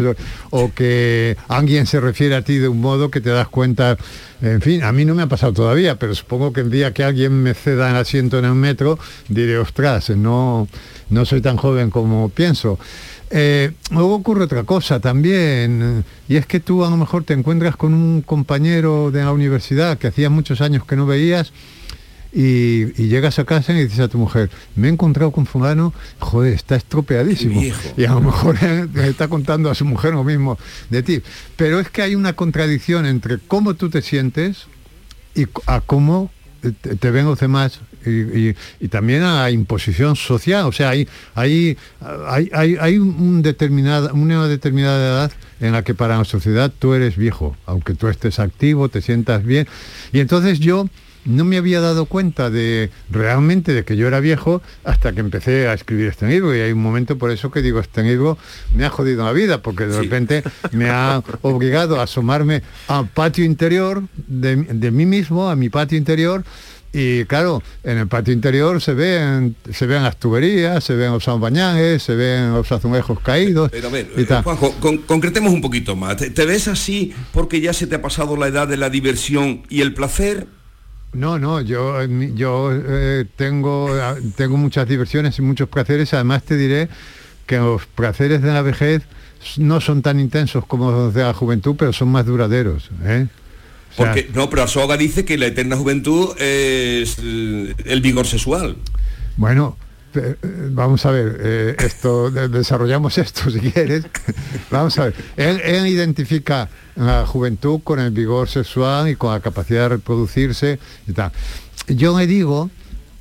o 0.52 0.72
que 0.74 1.36
alguien 1.48 1.88
se 1.88 2.00
refiere 2.00 2.36
a 2.36 2.44
ti 2.44 2.58
de 2.58 2.68
un 2.68 2.80
modo 2.82 3.10
que 3.10 3.20
te 3.22 3.30
das 3.32 3.48
cuenta, 3.48 3.98
en 4.42 4.62
fin, 4.62 4.84
a 4.84 4.92
mí 4.92 5.04
no 5.06 5.16
me 5.16 5.24
ha 5.24 5.28
pasado 5.28 5.54
todavía, 5.54 5.98
pero 5.98 6.14
supongo 6.14 6.54
que 6.54 6.62
el 6.62 6.70
día 6.70 6.94
que 6.94 7.04
alguien 7.04 7.42
me 7.42 7.54
ceda 7.56 7.90
el 7.90 7.96
asiento 7.96 8.38
en 8.38 8.46
el 8.46 8.54
metro, 8.54 9.00
diré, 9.28 9.58
ostras, 9.58 10.12
no, 10.12 10.68
no 11.10 11.26
soy 11.26 11.42
tan 11.42 11.58
joven 11.58 11.90
como 11.90 12.30
pienso. 12.30 12.78
Eh, 13.30 13.72
luego 13.92 14.16
ocurre 14.16 14.46
otra 14.46 14.64
cosa 14.64 15.00
también, 15.00 16.06
y 16.30 16.38
es 16.38 16.46
que 16.46 16.60
tú 16.60 16.86
a 16.86 16.90
lo 16.90 16.98
mejor 16.98 17.24
te 17.24 17.34
encuentras 17.34 17.76
con 17.76 17.94
un 17.94 18.22
compañero 18.22 19.12
de 19.12 19.24
la 19.24 19.34
universidad 19.34 19.98
que 19.98 20.08
hacía 20.08 20.30
muchos 20.30 20.62
años 20.62 20.86
que 20.86 20.96
no 20.96 21.06
veías, 21.06 21.52
y, 22.34 22.94
llegas 23.08 23.40
a 23.40 23.46
casa 23.46 23.74
y 23.74 23.84
dices 23.84 24.00
a 24.00 24.08
tu 24.08 24.18
mujer, 24.18 24.50
me 24.76 24.88
he 24.88 24.92
encontrado 24.92 25.32
con 25.32 25.46
fulano, 25.46 25.94
joder, 26.20 26.54
está 26.54 26.76
estropeadísimo. 26.76 27.62
Y 27.96 28.06
a 28.06 28.12
lo 28.12 28.22
mejor 28.22 28.58
está 28.96 29.28
contando 29.28 29.70
a 29.70 29.76
su 29.76 29.86
mujer 29.86 30.14
lo 30.14 30.24
mismo 30.24 30.58
de 30.90 31.04
ti. 31.04 31.22
Pero 31.56 31.80
es 31.80 31.90
que 31.90 32.02
hay 32.02 32.16
una 32.16 32.34
contradicción 32.34 33.06
entre 33.06 33.40
cómo 33.40 33.74
tú 33.74 33.90
te 33.90 34.02
sientes 34.02 34.68
y 35.36 35.48
a 35.66 35.82
cómo 35.82 36.30
te, 37.00 37.12
ven 37.12 37.26
los 37.26 37.40
demás 37.40 37.80
y, 38.08 38.88
también 38.88 39.24
a 39.24 39.42
la 39.42 39.52
imposición 39.52 40.16
social. 40.16 40.66
O 40.66 40.72
sea, 40.72 40.90
hay, 40.90 41.08
hay, 41.36 41.78
hay, 42.30 42.78
hay 42.80 42.98
un 42.98 43.42
determinada, 43.42 44.14
una 44.14 44.48
determinada 44.48 44.98
edad 44.98 45.32
en 45.60 45.74
la 45.74 45.84
que 45.84 45.94
para 45.94 46.18
la 46.18 46.26
sociedad 46.26 46.72
tú 46.78 46.94
eres 46.94 47.18
viejo, 47.18 47.56
aunque 47.66 47.94
tú 47.94 48.08
estés 48.08 48.40
activo, 48.40 48.90
te 48.90 49.02
sientas 49.02 49.44
bien. 49.44 49.68
Y 50.12 50.20
entonces 50.20 50.60
yo 50.60 50.88
no 51.28 51.44
me 51.44 51.58
había 51.58 51.82
dado 51.82 52.06
cuenta 52.06 52.50
de 52.50 52.90
realmente 53.12 53.74
de 53.74 53.84
que 53.84 53.98
yo 53.98 54.08
era 54.08 54.22
viejo 54.22 54.62
hasta 54.86 55.12
que 55.12 55.20
empecé 55.20 55.68
a 55.68 55.74
escribir 55.74 56.08
este 56.08 56.26
libro 56.26 56.56
y 56.56 56.62
hay 56.62 56.72
un 56.72 56.82
momento 56.82 57.18
por 57.18 57.32
eso 57.32 57.52
que 57.52 57.62
digo 57.62 57.82
este 57.82 58.02
libro 58.02 58.38
me 58.74 58.86
ha 58.86 58.90
jodido 58.90 59.26
la 59.26 59.34
vida 59.34 59.62
porque 59.62 59.88
de 59.88 60.00
repente 60.00 60.44
me 60.72 60.90
ha 60.90 61.22
obligado 61.42 62.00
a 62.00 62.04
asomarme 62.04 62.64
al 62.88 63.08
patio 63.10 63.44
interior 63.44 64.04
de, 64.16 64.56
mí 64.92 65.06
mismo 65.06 65.50
a 65.50 65.58
mi 65.58 65.68
patio 65.68 65.98
interior 65.98 66.46
y 66.94 67.26
claro, 67.26 67.62
en 67.84 67.98
el 67.98 68.08
patio 68.08 68.34
interior 68.34 68.82
se 68.82 68.94
ven, 68.94 69.56
se 69.72 69.86
ven 69.86 70.04
las 70.04 70.18
tuberías, 70.18 70.84
se 70.84 70.96
ven 70.96 71.12
los 71.12 71.40
bañajes, 71.40 72.02
se 72.02 72.16
ven 72.16 72.54
los 72.54 72.72
azulejos 72.72 73.20
caídos. 73.20 73.70
Pero 73.72 73.90
a 73.90 73.92
ver, 73.92 74.10
Juanjo, 74.44 74.74
concretemos 75.06 75.54
un 75.54 75.62
poquito 75.62 75.96
más. 75.96 76.18
¿Te, 76.18 76.46
ves 76.46 76.68
así 76.68 77.14
porque 77.34 77.62
ya 77.62 77.74
se 77.74 77.88
te 77.88 77.96
ha 77.96 78.02
pasado 78.02 78.38
la 78.38 78.48
edad 78.48 78.68
de 78.68 78.78
la 78.78 78.90
diversión 78.90 79.64
y 79.70 79.82
el 79.82 79.94
placer? 79.94 80.48
No, 81.14 81.40
no, 81.40 81.62
yo, 81.62 82.04
yo 82.36 82.72
eh, 82.74 83.26
tengo, 83.36 83.90
tengo 84.36 84.58
muchas 84.58 84.88
diversiones 84.88 85.38
y 85.40 85.42
muchos 85.42 85.70
placeres. 85.70 86.14
Además 86.14 86.44
te 86.44 86.58
diré 86.58 86.90
que 87.46 87.58
los 87.58 87.86
placeres 87.86 88.42
de 88.42 88.54
la 88.54 88.62
vejez 88.62 89.04
no 89.58 89.82
son 89.82 90.02
tan 90.02 90.20
intensos 90.20 90.66
como 90.66 90.92
los 90.92 91.14
de 91.14 91.24
la 91.24 91.34
juventud, 91.34 91.76
pero 91.78 91.94
son 91.94 92.10
más 92.10 92.26
duraderos. 92.26 92.90
¿eh? 93.04 93.28
Porque, 93.98 94.30
no, 94.34 94.50
pero 94.50 94.64
Asoga 94.64 94.96
dice 94.96 95.26
que 95.26 95.38
la 95.38 95.48
eterna 95.48 95.76
juventud 95.76 96.40
es 96.40 97.18
el 97.18 98.00
vigor 98.02 98.28
sexual. 98.28 98.78
Bueno, 99.36 99.76
eh, 100.14 100.36
vamos 100.72 101.06
a 101.06 101.12
ver, 101.12 101.76
esto 101.84 102.32
desarrollamos 102.32 103.18
esto 103.18 103.50
si 103.50 103.60
quieres. 103.60 104.06
vamos 104.72 104.98
a 105.00 105.06
ver. 105.06 105.16
él 105.36 105.88
identifica 105.88 106.70
la 106.96 107.26
juventud 107.26 107.82
con 107.84 108.00
el 108.00 108.12
vigor 108.12 108.50
sexual 108.50 109.10
y 109.10 109.16
con 109.16 109.32
la 109.32 109.40
capacidad 109.40 109.84
de 109.84 109.90
reproducirse 109.90 110.80
y 111.08 111.14
tal. 111.14 111.32
Yo 111.88 112.18
le 112.18 112.28
digo 112.28 112.70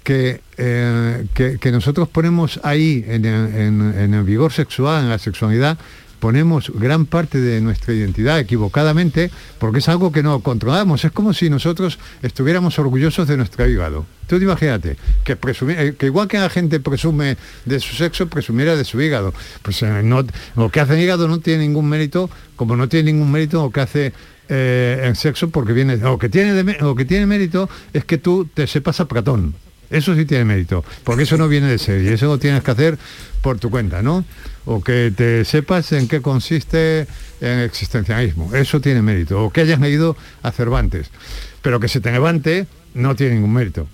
que, 0.03 0.41
eh, 0.57 1.27
que, 1.35 1.73
nosotros 1.73 2.09
ponemos 2.09 2.61
ahí 2.63 3.05
en 3.09 3.25
el 3.25 4.23
vigor 4.23 4.53
sexual, 4.53 5.03
en 5.03 5.11
la 5.11 5.19
sexualidad, 5.19 5.79
ponemos 6.19 6.71
gran 6.75 7.07
parte 7.07 7.41
de 7.41 7.61
nuestra 7.61 7.95
identidad 7.95 8.39
equivocadamente 8.39 9.31
porque 9.59 9.79
es 9.79 9.89
algo 9.89 10.13
que 10.13 10.23
no 10.23 10.41
controlamos. 10.41 11.05
Es 11.05 11.13
como 11.13 11.33
si 11.33 11.51
nosotros 11.51 11.99
estuviéramos 12.23 12.79
orgullosos 12.79 13.29
de 13.29 13.37
nuestro 13.37 13.69
hígado. 13.69 14.07
Tú 14.27 14.37
imagínate, 14.37 14.97
que, 15.25 15.39
eh, 15.69 15.95
que 15.97 16.07
igual 16.07 16.27
que 16.27 16.39
la 16.39 16.51
gente 16.51 16.81
presume 16.81 17.37
de 17.65 17.79
su 17.79 17.95
sexo, 17.95 18.27
presumiera 18.27 18.75
de 18.75 18.85
su 18.85 19.01
hígado. 19.01 19.33
Pues 19.63 19.83
eh, 19.83 20.03
no, 20.03 20.25
lo 20.57 20.71
que 20.71 20.81
hace 20.81 20.95
el 20.95 21.01
hígado 21.01 21.29
no 21.29 21.39
tiene 21.39 21.63
ningún 21.63 21.89
mérito, 21.89 22.29
como 22.57 22.77
no 22.77 22.89
tiene 22.89 23.13
ningún 23.13 23.31
mérito 23.31 23.63
lo 23.63 23.71
que 23.71 23.81
hace 23.81 24.13
eh, 24.49 25.03
el 25.05 25.17
sexo, 25.17 25.51
porque 25.51 25.73
viene, 25.73 25.97
lo 25.97 26.19
que, 26.19 26.29
tiene 26.29 26.77
lo 26.81 26.95
que 26.97 27.05
tiene 27.05 27.27
mérito 27.27 27.69
es 27.93 28.05
que 28.05 28.19
tú 28.19 28.49
te 28.53 28.67
sepas 28.67 29.01
a 29.01 29.07
Platón. 29.07 29.55
Eso 29.91 30.15
sí 30.15 30.25
tiene 30.25 30.45
mérito, 30.45 30.85
porque 31.05 31.25
eso 31.25 31.37
no 31.37 31.49
viene 31.49 31.69
de 31.69 31.79
serie, 31.79 32.13
eso 32.13 32.27
lo 32.27 32.39
tienes 32.39 32.63
que 32.63 32.71
hacer 32.71 32.99
por 33.41 33.59
tu 33.59 33.71
cuenta, 33.71 34.03
¿no? 34.03 34.25
o 34.67 34.83
que 34.83 35.13
te 35.17 35.45
sepas 35.45 35.93
en 35.93 36.09
qué 36.09 36.21
consiste 36.21 37.07
el 37.41 37.61
existencialismo. 37.61 38.55
Eso 38.55 38.81
tiene 38.81 39.01
mérito. 39.01 39.43
O 39.43 39.51
que 39.51 39.63
hayas 39.63 39.81
leído 39.81 40.17
a 40.43 40.51
Cervantes. 40.51 41.11
Pero 41.63 41.81
que 41.81 41.89
se 41.89 42.01
te 42.01 42.13
levante 42.13 42.67
no 42.93 43.15
tiene 43.15 43.37
ningún 43.37 43.55
mérito. 43.55 43.87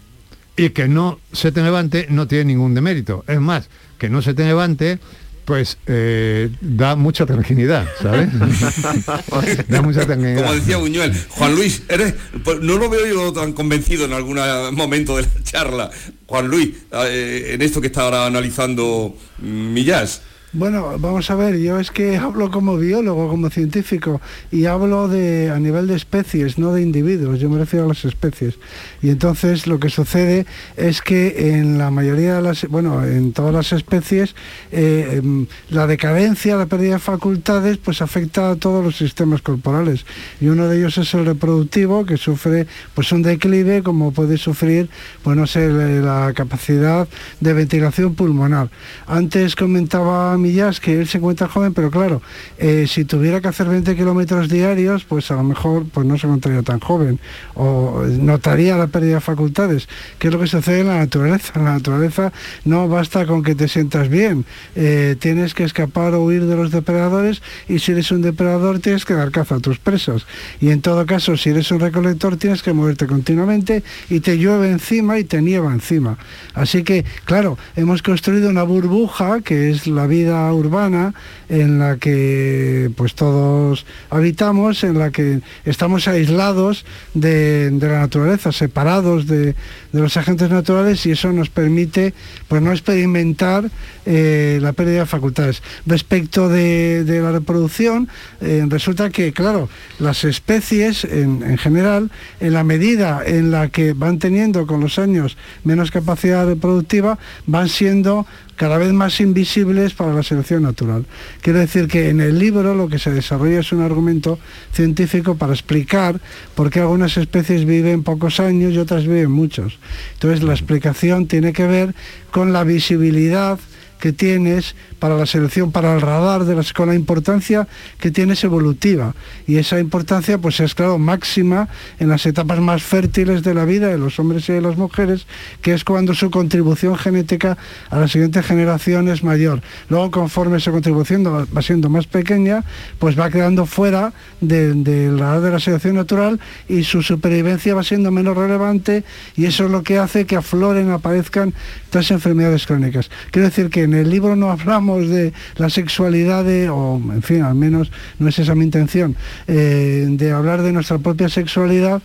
Y 0.57 0.70
que 0.70 0.88
no 0.88 1.20
se 1.32 1.53
te 1.53 1.62
levante 1.62 2.07
no 2.11 2.26
tiene 2.26 2.47
ningún 2.47 2.74
demérito. 2.74 3.24
Es 3.28 3.40
más, 3.40 3.68
que 3.99 4.09
no 4.09 4.22
se 4.22 4.34
te 4.34 4.45
levante 4.45 4.99
pues 5.45 5.78
eh, 5.86 6.51
da 6.61 6.97
mucha 6.97 7.26
tranquilidad, 7.26 7.86
¿sabes? 8.01 8.30
da 9.68 9.82
mucha 9.82 10.07
tranquilidad. 10.07 10.43
Como 10.43 10.55
decía 10.55 10.76
Buñuel, 10.76 11.12
Juan 11.28 11.55
Luis, 11.55 11.82
eres, 11.88 12.14
pues, 12.45 12.61
no 12.61 12.78
lo 12.78 12.88
veo 12.88 13.07
yo 13.07 13.32
tan 13.32 13.53
convencido 13.53 14.05
en 14.05 14.12
algún 14.12 14.38
momento 14.72 15.16
de 15.16 15.22
la 15.22 15.43
charla. 15.43 15.90
Juan 16.26 16.49
Luis, 16.49 16.70
eh, 16.93 17.51
en 17.55 17.62
esto 17.62 17.80
que 17.80 17.88
está 17.88 18.03
ahora 18.03 18.26
analizando 18.26 19.16
Millás. 19.38 20.22
Bueno, 20.55 20.98
vamos 20.98 21.30
a 21.30 21.34
ver, 21.34 21.59
yo 21.59 21.80
es 21.80 21.90
que 21.90 22.18
hablo 22.18 22.50
como 22.50 22.76
biólogo, 22.76 23.26
como 23.26 23.48
científico, 23.48 24.20
y 24.50 24.66
hablo 24.66 25.09
de 25.09 25.50
a 25.50 25.59
nivel 25.59 25.86
de 25.86 25.96
especies, 25.96 26.59
no 26.59 26.74
de 26.74 26.82
individuos, 26.82 27.40
yo 27.40 27.48
me 27.48 27.57
refiero 27.57 27.86
a 27.86 27.88
las 27.88 28.05
especies. 28.05 28.59
Y 29.00 29.09
entonces 29.09 29.66
lo 29.66 29.80
que 29.80 29.88
sucede 29.88 30.44
es 30.76 31.00
que 31.00 31.55
en 31.57 31.78
la 31.78 31.90
mayoría 31.90 32.34
de 32.34 32.42
las, 32.42 32.68
bueno, 32.68 33.03
en 33.03 33.32
todas 33.32 33.55
las 33.55 33.72
especies, 33.72 34.34
eh, 34.72 35.20
em, 35.22 35.46
la 35.70 35.86
decadencia, 35.86 36.55
la 36.57 36.66
pérdida 36.66 36.94
de 36.94 36.98
facultades, 36.98 37.78
pues 37.78 38.03
afecta 38.03 38.50
a 38.50 38.57
todos 38.57 38.84
los 38.84 38.98
sistemas 38.98 39.40
corporales. 39.40 40.05
Y 40.38 40.48
uno 40.48 40.68
de 40.68 40.76
ellos 40.76 40.98
es 40.98 41.14
el 41.14 41.24
reproductivo, 41.24 42.05
que 42.05 42.18
sufre 42.18 42.66
pues 42.92 43.11
un 43.11 43.22
declive, 43.22 43.82
como 43.82 44.12
puede 44.12 44.36
sufrir, 44.36 44.90
pues 45.22 45.50
sé, 45.50 45.70
la 45.70 46.30
capacidad 46.34 47.09
de 47.40 47.53
ventilación 47.55 48.14
pulmonar. 48.14 48.68
Antes 49.07 49.57
comentaba 49.57 50.36
millas 50.43 50.80
que 50.80 51.01
él 51.01 51.09
se 51.09 51.18
encuentra 51.18 51.49
joven, 51.49 51.72
pero 51.72 51.90
claro, 51.90 52.20
eh, 52.59 52.86
si 52.88 53.05
tuviera 53.05 53.40
que 53.40 53.49
hacer 53.49 53.68
20 53.68 53.97
kilómetros 53.97 54.49
diarios, 54.49 55.05
pues 55.05 55.30
a 55.30 55.34
lo 55.34 55.45
mejor 55.45 55.86
pues 55.93 56.07
no 56.07 56.18
se 56.18 56.26
encontraría 56.26 56.62
tan 56.62 56.80
joven 56.80 57.20
o 57.55 58.05
notaría 58.07 58.76
la 58.76 58.88
pérdida 58.88 59.14
de 59.16 59.20
facultades, 59.20 59.88
que 60.18 60.28
es 60.28 60.34
lo 60.34 60.40
que 60.40 60.47
sucede 60.47 60.80
en 60.80 60.88
la 60.88 60.99
naturaleza. 60.99 61.53
En 61.57 61.64
la 61.64 61.72
naturaleza 61.72 62.32
no 62.64 62.88
basta 62.88 63.26
con 63.26 63.43
que 63.43 63.55
te 63.55 63.68
sientas 63.68 64.09
bien, 64.09 64.45
eh, 64.74 65.16
tienes 65.18 65.55
que 65.55 65.64
escapar 65.64 66.14
o 66.14 66.24
huir 66.24 66.47
de 66.47 66.57
los 66.57 66.70
depredadores 66.70 67.43
y 67.68 67.78
si 67.78 67.93
eres 67.93 68.11
un 68.11 68.22
depredador 68.22 68.80
tienes 68.80 69.05
que 69.05 69.14
dar 69.14 69.30
caza 69.30 69.57
a 69.57 69.61
tus 69.61 69.78
presas. 69.78 70.26
Y 70.61 70.70
en 70.70 70.82
todo 70.82 71.07
caso, 71.07 71.36
si 71.36 71.51
eres 71.51 71.70
un 71.70 71.80
recolector 71.80 72.36
tienes 72.36 72.62
que 72.62 72.72
moverte 72.72 73.07
continuamente 73.07 73.82
y 74.11 74.20
te 74.20 74.38
llueve 74.38 74.70
encima 74.70 75.18
y 75.18 75.24
te 75.24 75.40
nieva 75.40 75.72
encima. 75.72 76.18
Así 76.55 76.82
que, 76.82 77.05
claro, 77.24 77.59
hemos 77.76 78.03
construido 78.03 78.51
una 78.51 78.62
burbuja 78.62 79.40
que 79.40 79.70
es 79.70 79.86
la 79.86 80.07
vida 80.07 80.32
urbana 80.53 81.14
en 81.49 81.78
la 81.78 81.97
que 81.97 82.91
pues 82.97 83.14
todos 83.14 83.85
habitamos, 84.11 84.85
en 84.85 84.99
la 84.99 85.11
que 85.11 85.41
estamos 85.64 86.09
aislados 86.09 86.85
de, 87.14 87.70
la 87.80 88.01
naturaleza, 88.01 88.53
separados 88.53 89.26
de, 89.26 89.55
los 89.93 90.16
agentes 90.16 90.51
naturales 90.51 91.05
y 91.05 91.11
eso 91.11 91.33
nos 91.33 91.51
permite 91.51 92.14
pues 92.49 92.62
no 92.62 92.72
experimentar 92.72 93.70
eh, 94.07 94.59
la 94.62 94.72
pérdida 94.72 95.01
de 95.01 95.07
facultades. 95.07 95.62
Respecto 95.87 96.49
de, 96.49 97.05
la 97.22 97.33
reproducción, 97.33 98.09
eh, 98.41 98.64
resulta 98.68 99.11
que, 99.11 99.33
claro, 99.33 99.68
las 99.99 100.24
especies 100.24 101.05
en, 101.05 101.43
en 101.43 101.59
general, 101.59 102.11
en 102.41 102.55
la 102.55 102.64
medida 102.64 103.22
en 103.24 103.51
la 103.51 103.68
que 103.68 103.93
van 103.93 104.18
teniendo 104.18 104.66
con 104.66 104.80
los 104.80 104.99
años 104.99 105.37
menos 105.64 105.91
capacidad 105.91 106.47
reproductiva, 106.47 107.18
van 107.47 107.68
siendo 107.68 108.26
cada 108.57 108.78
vez 108.78 108.92
más 108.92 109.20
invisibles 109.20 109.94
para 109.94 110.14
la 110.14 110.22
selección 110.22 110.62
natural. 110.62 111.05
Quiero 111.40 111.59
decir 111.59 111.88
que 111.88 112.09
en 112.09 112.20
el 112.20 112.38
libro 112.38 112.74
lo 112.74 112.88
que 112.88 112.98
se 112.98 113.11
desarrolla 113.11 113.61
es 113.61 113.72
un 113.72 113.82
argumento 113.82 114.38
científico 114.72 115.36
para 115.36 115.53
explicar 115.53 116.20
por 116.55 116.70
qué 116.70 116.80
algunas 116.80 117.16
especies 117.16 117.64
viven 117.64 118.03
pocos 118.03 118.40
años 118.40 118.72
y 118.72 118.78
otras 118.78 119.05
viven 119.05 119.30
muchos. 119.30 119.78
Entonces 120.14 120.42
la 120.42 120.53
explicación 120.53 121.26
tiene 121.26 121.53
que 121.53 121.66
ver 121.66 121.94
con 122.30 122.53
la 122.53 122.64
visibilidad 122.64 123.59
que 124.03 124.12
tienes 124.12 124.74
para 124.98 125.16
la 125.16 125.26
selección, 125.26 125.70
para 125.70 125.94
el 125.94 126.00
radar 126.00 126.44
de 126.44 126.57
las, 126.57 126.72
con 126.72 126.88
la 126.88 126.96
importancia 126.96 127.68
que 128.00 128.11
tienes 128.11 128.42
evolutiva. 128.42 129.14
Y 129.46 129.59
esa 129.59 129.78
importancia 129.78 130.38
pues 130.38 130.59
es 130.59 130.74
claro 130.74 130.98
máxima 130.98 131.68
en 132.00 132.09
las 132.09 132.26
etapas 132.26 132.59
más 132.59 132.82
fértiles 132.82 133.44
de 133.44 133.55
la 133.55 133.64
vida 133.64 133.86
de 133.86 133.98
los 133.98 134.18
hombres 134.18 134.48
y 134.48 134.55
de 134.55 134.61
las 134.61 134.76
mujeres, 134.76 135.28
que 135.61 135.72
es 135.72 135.84
cuando 135.84 136.14
su 136.14 136.32
contribución 136.32 136.98
genética 136.98 137.57
a 137.90 138.00
la 138.00 138.09
siguiente 138.09 138.42
generación 138.42 139.07
es 139.07 139.22
mayor. 139.22 139.62
Luego 139.88 140.11
conforme 140.11 140.57
esa 140.57 140.72
contribución 140.72 141.24
va 141.24 141.62
siendo 141.62 141.88
más 141.88 142.09
pequeña, 142.09 142.64
pues 142.98 143.16
va 143.16 143.30
quedando 143.30 143.66
fuera 143.66 144.12
del 144.40 145.16
radar 145.16 145.42
de 145.42 145.50
la 145.53 145.61
selección 145.61 145.94
natural 145.94 146.40
y 146.68 146.82
su 146.82 147.03
supervivencia 147.03 147.76
va 147.76 147.84
siendo 147.84 148.11
menos 148.11 148.36
relevante 148.36 149.05
y 149.36 149.44
eso 149.44 149.66
es 149.66 149.70
lo 149.70 149.84
que 149.84 149.98
hace 149.98 150.26
que 150.26 150.34
afloren, 150.34 150.90
aparezcan 150.90 151.55
todas 151.90 152.11
enfermedades 152.11 152.66
crónicas. 152.66 153.09
Quiero 153.30 153.46
decir 153.46 153.70
que 153.70 153.91
en 153.93 153.99
el 153.99 154.11
libro 154.11 154.36
no 154.36 154.51
hablamos 154.51 155.09
de 155.09 155.32
la 155.57 155.70
sexualidad, 155.70 156.47
o 156.70 157.01
en 157.12 157.22
fin, 157.22 157.43
al 157.43 157.55
menos 157.55 157.90
no 158.18 158.28
es 158.28 158.38
esa 158.38 158.55
mi 158.55 158.64
intención, 158.64 159.16
eh, 159.47 160.07
de 160.09 160.32
hablar 160.32 160.62
de 160.62 160.72
nuestra 160.72 160.99
propia 160.99 161.28
sexualidad, 161.28 162.03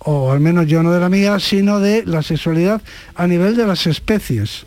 o 0.00 0.32
al 0.32 0.40
menos 0.40 0.66
yo 0.66 0.82
no 0.82 0.92
de 0.92 1.00
la 1.00 1.08
mía, 1.08 1.40
sino 1.40 1.80
de 1.80 2.04
la 2.04 2.22
sexualidad 2.22 2.82
a 3.14 3.26
nivel 3.26 3.56
de 3.56 3.66
las 3.66 3.86
especies 3.86 4.66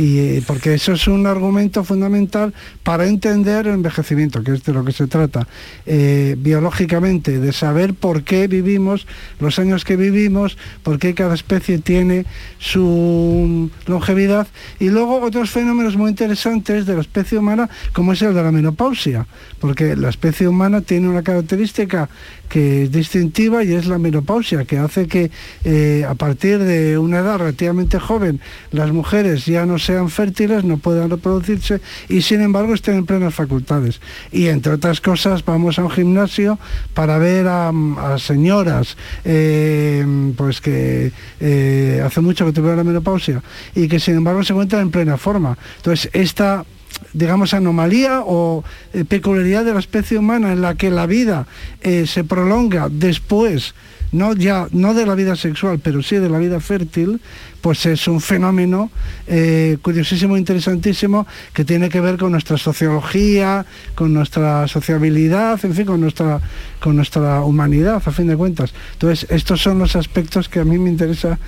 y 0.00 0.18
eh, 0.18 0.42
porque 0.46 0.72
eso 0.72 0.94
es 0.94 1.06
un 1.08 1.26
argumento 1.26 1.84
fundamental 1.84 2.54
para 2.82 3.06
entender 3.06 3.66
el 3.66 3.74
envejecimiento, 3.74 4.42
que 4.42 4.54
es 4.54 4.64
de 4.64 4.72
lo 4.72 4.82
que 4.82 4.92
se 4.92 5.06
trata. 5.06 5.46
Eh, 5.84 6.36
biológicamente, 6.38 7.38
de 7.38 7.52
saber 7.52 7.92
por 7.92 8.22
qué 8.22 8.48
vivimos 8.48 9.06
los 9.40 9.58
años 9.58 9.84
que 9.84 9.96
vivimos, 9.96 10.56
por 10.82 10.98
qué 10.98 11.12
cada 11.12 11.34
especie 11.34 11.80
tiene 11.80 12.24
su 12.58 13.70
longevidad 13.86 14.48
y 14.78 14.88
luego 14.88 15.20
otros 15.20 15.50
fenómenos 15.50 15.98
muy 15.98 16.08
interesantes 16.08 16.86
de 16.86 16.94
la 16.94 17.02
especie 17.02 17.36
humana, 17.36 17.68
como 17.92 18.14
es 18.14 18.22
el 18.22 18.32
de 18.32 18.42
la 18.42 18.52
menopausia, 18.52 19.26
porque 19.60 19.96
la 19.96 20.08
especie 20.08 20.48
humana 20.48 20.80
tiene 20.80 21.10
una 21.10 21.22
característica 21.22 22.08
que 22.50 22.82
es 22.82 22.92
distintiva 22.92 23.62
y 23.64 23.72
es 23.72 23.86
la 23.86 23.98
menopausia, 23.98 24.64
que 24.64 24.76
hace 24.76 25.06
que 25.06 25.30
eh, 25.64 26.04
a 26.06 26.14
partir 26.14 26.58
de 26.58 26.98
una 26.98 27.20
edad 27.20 27.38
relativamente 27.38 27.98
joven 27.98 28.40
las 28.72 28.90
mujeres 28.92 29.46
ya 29.46 29.64
no 29.66 29.78
sean 29.90 30.08
fértiles, 30.08 30.62
no 30.62 30.78
puedan 30.78 31.10
reproducirse 31.10 31.80
y 32.08 32.22
sin 32.22 32.42
embargo 32.42 32.74
estén 32.74 32.94
en 32.94 33.06
plenas 33.06 33.34
facultades. 33.34 34.00
Y 34.30 34.46
entre 34.46 34.74
otras 34.74 35.00
cosas 35.00 35.44
vamos 35.44 35.80
a 35.80 35.82
un 35.82 35.90
gimnasio 35.90 36.60
para 36.94 37.18
ver 37.18 37.48
a, 37.48 37.72
señoras 38.18 38.96
eh, 39.24 40.06
pues 40.36 40.60
que 40.60 41.10
eh, 41.40 42.02
hace 42.06 42.20
mucho 42.20 42.46
que 42.46 42.52
tuvieron 42.52 42.76
la 42.76 42.84
menopausia 42.84 43.42
y 43.74 43.88
que 43.88 43.98
sin 43.98 44.14
embargo 44.14 44.44
se 44.44 44.52
encuentran 44.52 44.82
en 44.82 44.90
plena 44.92 45.16
forma. 45.16 45.58
Entonces 45.78 46.08
esta 46.12 46.64
digamos, 47.12 47.52
anomalía 47.52 48.20
o 48.24 48.62
eh, 48.92 49.04
peculiaridad 49.04 49.64
de 49.64 49.74
la 49.74 49.80
especie 49.80 50.18
humana 50.18 50.52
en 50.52 50.60
la 50.60 50.76
que 50.76 50.90
la 50.92 51.06
vida 51.06 51.46
se 51.82 52.24
prolonga 52.24 52.88
después, 52.90 53.74
no 54.12 54.34
ya, 54.34 54.66
no 54.72 54.94
de 54.94 55.06
la 55.06 55.14
vida 55.14 55.36
sexual, 55.36 55.80
pero 55.82 56.02
sí 56.02 56.16
de 56.16 56.28
la 56.28 56.38
vida 56.38 56.60
fértil, 56.60 57.20
pues 57.60 57.84
es 57.86 58.08
un 58.08 58.20
fenómeno 58.20 58.90
eh, 59.26 59.78
curiosísimo, 59.82 60.36
interesantísimo, 60.36 61.26
que 61.52 61.64
tiene 61.64 61.88
que 61.88 62.00
ver 62.00 62.16
con 62.16 62.32
nuestra 62.32 62.56
sociología, 62.56 63.66
con 63.94 64.12
nuestra 64.12 64.66
sociabilidad, 64.68 65.58
en 65.64 65.74
fin, 65.74 65.84
con 65.84 66.00
nuestra, 66.00 66.40
con 66.80 66.96
nuestra 66.96 67.42
humanidad, 67.42 68.02
a 68.04 68.10
fin 68.12 68.26
de 68.26 68.36
cuentas. 68.36 68.72
Entonces, 68.94 69.30
estos 69.30 69.60
son 69.60 69.78
los 69.78 69.96
aspectos 69.96 70.48
que 70.48 70.60
a 70.60 70.64
mí 70.64 70.78
me 70.78 70.90
interesa 70.90 71.38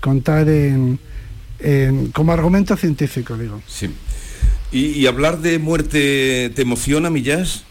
contar 0.00 0.48
en, 0.48 0.98
como 2.12 2.32
argumento 2.32 2.76
científico, 2.76 3.36
digo. 3.36 3.62
Sí. 3.66 3.90
¿Y, 4.72 5.06
hablar 5.06 5.40
de 5.40 5.58
muerte 5.60 6.50
te 6.54 6.62
emociona, 6.62 7.08
Millás? 7.08 7.64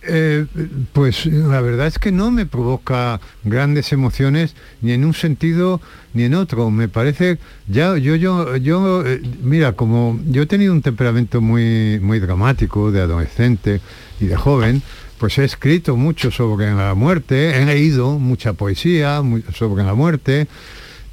Eh, 0.00 0.46
pues 0.92 1.26
la 1.26 1.60
verdad 1.60 1.88
es 1.88 1.98
que 1.98 2.12
no 2.12 2.30
me 2.30 2.46
provoca 2.46 3.20
grandes 3.42 3.92
emociones 3.92 4.54
ni 4.80 4.92
en 4.92 5.04
un 5.04 5.12
sentido 5.12 5.80
ni 6.14 6.22
en 6.22 6.34
otro. 6.34 6.70
Me 6.70 6.88
parece, 6.88 7.38
ya 7.66 7.96
yo, 7.96 8.14
yo, 8.14 8.56
yo, 8.56 9.04
eh, 9.04 9.20
mira, 9.42 9.72
como 9.72 10.20
yo 10.28 10.42
he 10.42 10.46
tenido 10.46 10.72
un 10.72 10.82
temperamento 10.82 11.40
muy, 11.40 11.98
muy 12.00 12.20
dramático 12.20 12.92
de 12.92 13.00
adolescente 13.00 13.80
y 14.20 14.26
de 14.26 14.36
joven, 14.36 14.82
pues 15.18 15.36
he 15.38 15.44
escrito 15.44 15.96
mucho 15.96 16.30
sobre 16.30 16.72
la 16.72 16.94
muerte, 16.94 17.60
he 17.60 17.66
leído 17.66 18.20
mucha 18.20 18.52
poesía 18.52 19.20
sobre 19.52 19.82
la 19.82 19.94
muerte 19.94 20.46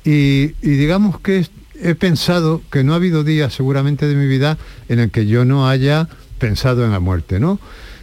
y, 0.03 0.53
y 0.61 0.69
digamos 0.77 1.19
que 1.19 1.47
he 1.81 1.95
pensado 1.95 2.61
que 2.71 2.83
no 2.83 2.93
ha 2.93 2.97
habido 2.97 3.23
días 3.23 3.53
seguramente 3.53 4.07
de 4.07 4.15
mi 4.15 4.27
vida 4.27 4.59
en 4.89 4.99
el 4.99 5.09
que 5.09 5.25
yo 5.25 5.43
no 5.43 5.67
haya 5.67 6.07
pensado 6.37 6.85
en 6.85 6.91
la 6.91 6.99
muerte, 6.99 7.39
¿no? 7.39 7.59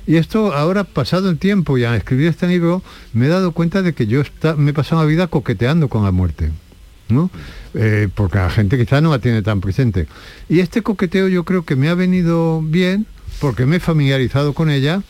Y 0.07 0.17
esto 0.17 0.53
ahora, 0.53 0.85
pasado 0.85 1.31
el 1.31 1.39
tiempo 1.39 1.79
y 1.79 1.85
al 1.85 1.95
escribir 1.95 2.29
este 2.29 2.47
libro, 2.47 2.83
me 3.13 3.27
he 3.27 3.29
dado 3.29 3.53
cuenta 3.53 3.83
de 3.83 3.93
que 3.93 4.07
yo 4.07 4.23
me 4.57 4.71
he 4.71 4.75
pasado 4.75 5.03
la 5.03 5.07
vida 5.07 5.27
coqueteando 5.29 5.89
con 5.89 6.05
la 6.05 6.11
muerte, 6.11 6.51
¿no? 7.09 7.31
Eh, 7.75 8.09
porque 8.15 8.39
la 8.39 8.51
gente 8.51 8.79
quizá 8.79 9.01
no 9.01 9.11
la 9.11 9.21
tiene 9.21 9.43
tan 9.43 9.61
presente. 9.61 10.07
Y 10.49 10.61
este 10.61 10.83
coqueteo 10.83 11.29
yo 11.29 11.45
creo 11.45 11.65
que 11.65 11.77
me 11.77 11.89
ha 11.89 11.95
venido 11.95 12.61
bien 12.63 13.07
porque 13.41 13.65
me 13.65 13.77
he 13.77 13.81
familiarizado 13.81 14.53
con 14.53 14.71
ella 14.71 15.03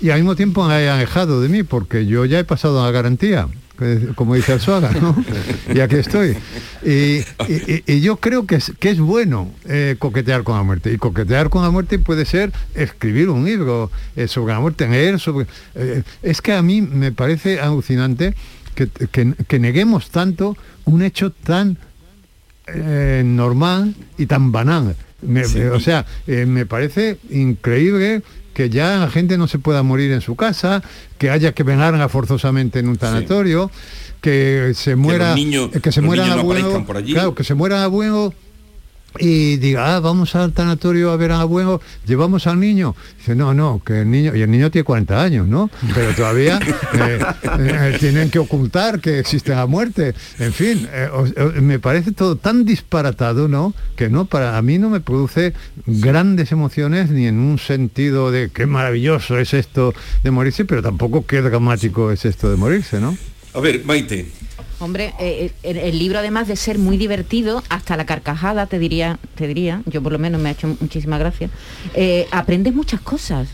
y 0.00 0.10
al 0.10 0.18
mismo 0.18 0.36
tiempo 0.36 0.66
me 0.66 0.74
ha 0.74 0.94
alejado 0.94 1.40
de 1.40 1.48
mí 1.48 1.62
porque 1.62 2.06
yo 2.06 2.24
ya 2.24 2.38
he 2.38 2.44
pasado 2.44 2.82
a 2.82 2.86
la 2.86 2.92
garantía 2.92 3.48
como 4.14 4.34
dice 4.34 4.52
Arzuaga, 4.52 4.90
¿no? 4.92 5.16
y 5.74 5.80
aquí 5.80 5.96
estoy. 5.96 6.36
Y, 6.84 8.00
yo 8.00 8.16
creo 8.16 8.46
que 8.46 8.56
es, 8.56 8.72
que 8.78 8.90
es 8.90 9.00
bueno 9.00 9.50
eh, 9.68 9.96
coquetear 9.98 10.44
con 10.44 10.56
la 10.56 10.62
muerte. 10.62 10.92
Y 10.92 10.98
coquetear 10.98 11.50
con 11.50 11.62
la 11.62 11.70
muerte 11.70 11.98
puede 11.98 12.24
ser 12.24 12.52
escribir 12.74 13.30
un 13.30 13.44
libro 13.44 13.90
eh, 14.16 14.28
sobre 14.28 14.54
la 14.54 14.60
muerte, 14.60 14.88
leer 14.88 15.18
sobre... 15.18 15.46
Eh, 15.74 16.02
es 16.22 16.40
que 16.40 16.52
a 16.52 16.62
mí 16.62 16.82
me 16.82 17.12
parece 17.12 17.60
alucinante 17.60 18.34
que, 18.74 19.58
neguemos 19.58 20.10
tanto 20.10 20.56
un 20.84 21.02
hecho 21.02 21.30
tan 21.30 21.78
normal 23.24 23.94
y 24.18 24.26
tan 24.26 24.52
banal. 24.52 24.96
o 25.72 25.80
sea, 25.80 26.06
me 26.26 26.66
parece 26.66 27.18
increíble 27.30 28.22
que 28.54 28.70
ya 28.70 28.98
la 28.98 29.10
gente 29.10 29.36
no 29.36 29.48
se 29.48 29.58
pueda 29.58 29.82
morir 29.82 30.12
en 30.12 30.20
su 30.20 30.36
casa, 30.36 30.82
que 31.18 31.28
haya 31.30 31.52
que 31.52 31.64
vengarla 31.64 32.08
forzosamente 32.08 32.78
en 32.78 32.88
un 32.88 32.96
tanatorio, 32.96 33.70
que 34.20 34.72
se 34.74 34.96
muera, 34.96 35.34
que, 35.34 35.92
se 35.92 36.00
muera 36.00 36.32
abuelo, 36.32 36.84
claro, 37.04 37.34
que 37.34 37.44
se 37.44 37.54
muera 37.54 37.84
abuelo 37.84 38.32
y 39.18 39.56
diga, 39.58 39.94
ah, 39.94 40.00
vamos 40.00 40.34
al 40.34 40.52
tanatorio 40.52 41.10
a 41.10 41.16
ver 41.16 41.32
a 41.32 41.40
abuelo, 41.40 41.80
llevamos 42.06 42.46
al 42.46 42.58
niño. 42.58 42.96
Dice, 43.18 43.34
no, 43.34 43.54
no, 43.54 43.80
que 43.84 44.00
el 44.00 44.10
niño, 44.10 44.34
y 44.34 44.42
el 44.42 44.50
niño 44.50 44.70
tiene 44.70 44.84
40 44.84 45.22
años, 45.22 45.46
¿no? 45.46 45.70
Pero 45.94 46.14
todavía 46.14 46.58
eh, 46.94 47.18
eh, 47.58 47.96
tienen 48.00 48.30
que 48.30 48.38
ocultar 48.38 49.00
que 49.00 49.18
existe 49.18 49.54
la 49.54 49.66
muerte. 49.66 50.14
En 50.38 50.52
fin, 50.52 50.88
eh, 50.92 51.08
me 51.60 51.78
parece 51.78 52.12
todo 52.12 52.36
tan 52.36 52.64
disparatado, 52.64 53.48
¿no? 53.48 53.74
Que 53.96 54.08
no, 54.08 54.24
para 54.24 54.58
a 54.58 54.62
mí 54.62 54.78
no 54.78 54.90
me 54.90 55.00
produce 55.00 55.54
grandes 55.86 56.52
emociones 56.52 57.10
ni 57.10 57.26
en 57.26 57.38
un 57.38 57.58
sentido 57.58 58.30
de 58.30 58.50
qué 58.52 58.66
maravilloso 58.66 59.38
es 59.38 59.54
esto 59.54 59.94
de 60.22 60.30
morirse, 60.30 60.64
pero 60.64 60.82
tampoco 60.82 61.24
qué 61.26 61.42
dramático 61.42 62.10
es 62.10 62.24
esto 62.24 62.50
de 62.50 62.56
morirse, 62.56 63.00
¿no? 63.00 63.16
A 63.54 63.60
ver, 63.60 63.84
Maite, 63.84 64.26
Hombre, 64.80 65.14
eh, 65.20 65.52
eh, 65.62 65.82
el, 65.84 65.98
libro 65.98 66.18
además 66.18 66.48
de 66.48 66.56
ser 66.56 66.78
muy 66.78 66.96
divertido, 66.96 67.62
hasta 67.68 67.96
la 67.96 68.06
carcajada 68.06 68.66
te 68.66 68.78
diría, 68.78 69.18
te 69.34 69.46
diría, 69.46 69.82
yo 69.86 70.02
por 70.02 70.12
lo 70.12 70.18
menos 70.18 70.40
me 70.40 70.48
ha 70.48 70.52
hecho 70.52 70.76
muchísima 70.80 71.16
gracia, 71.16 71.48
eh, 71.94 72.26
aprendes 72.30 72.74
muchas 72.74 73.00
cosas. 73.00 73.48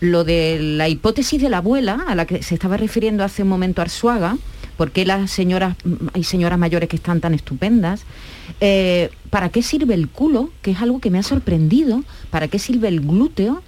Lo 0.00 0.24
de 0.24 0.58
la 0.60 0.88
hipótesis 0.88 1.42
de 1.42 1.50
la 1.50 1.58
abuela, 1.58 2.04
a 2.06 2.14
la 2.14 2.24
que 2.24 2.42
se 2.42 2.54
estaba 2.54 2.76
refiriendo 2.76 3.24
hace 3.24 3.42
un 3.42 3.48
momento 3.48 3.82
Arsuaga, 3.82 4.38
¿por 4.76 4.92
qué 4.92 5.04
las 5.04 5.30
señoras, 5.30 5.76
hay 6.12 6.22
señoras 6.22 6.58
mayores 6.58 6.88
que 6.88 6.96
están 6.96 7.20
tan 7.20 7.34
estupendas? 7.34 8.02
¿Para 9.30 9.48
qué 9.48 9.60
sirve 9.60 9.94
el 9.94 10.08
culo? 10.08 10.50
Que 10.62 10.70
es 10.70 10.80
algo 10.80 11.00
que 11.00 11.10
me 11.10 11.18
ha 11.18 11.24
sorprendido. 11.24 12.04
¿Para 12.30 12.46
qué 12.46 12.60
sirve 12.60 12.86
el 12.86 13.00
glúteo? 13.00 13.60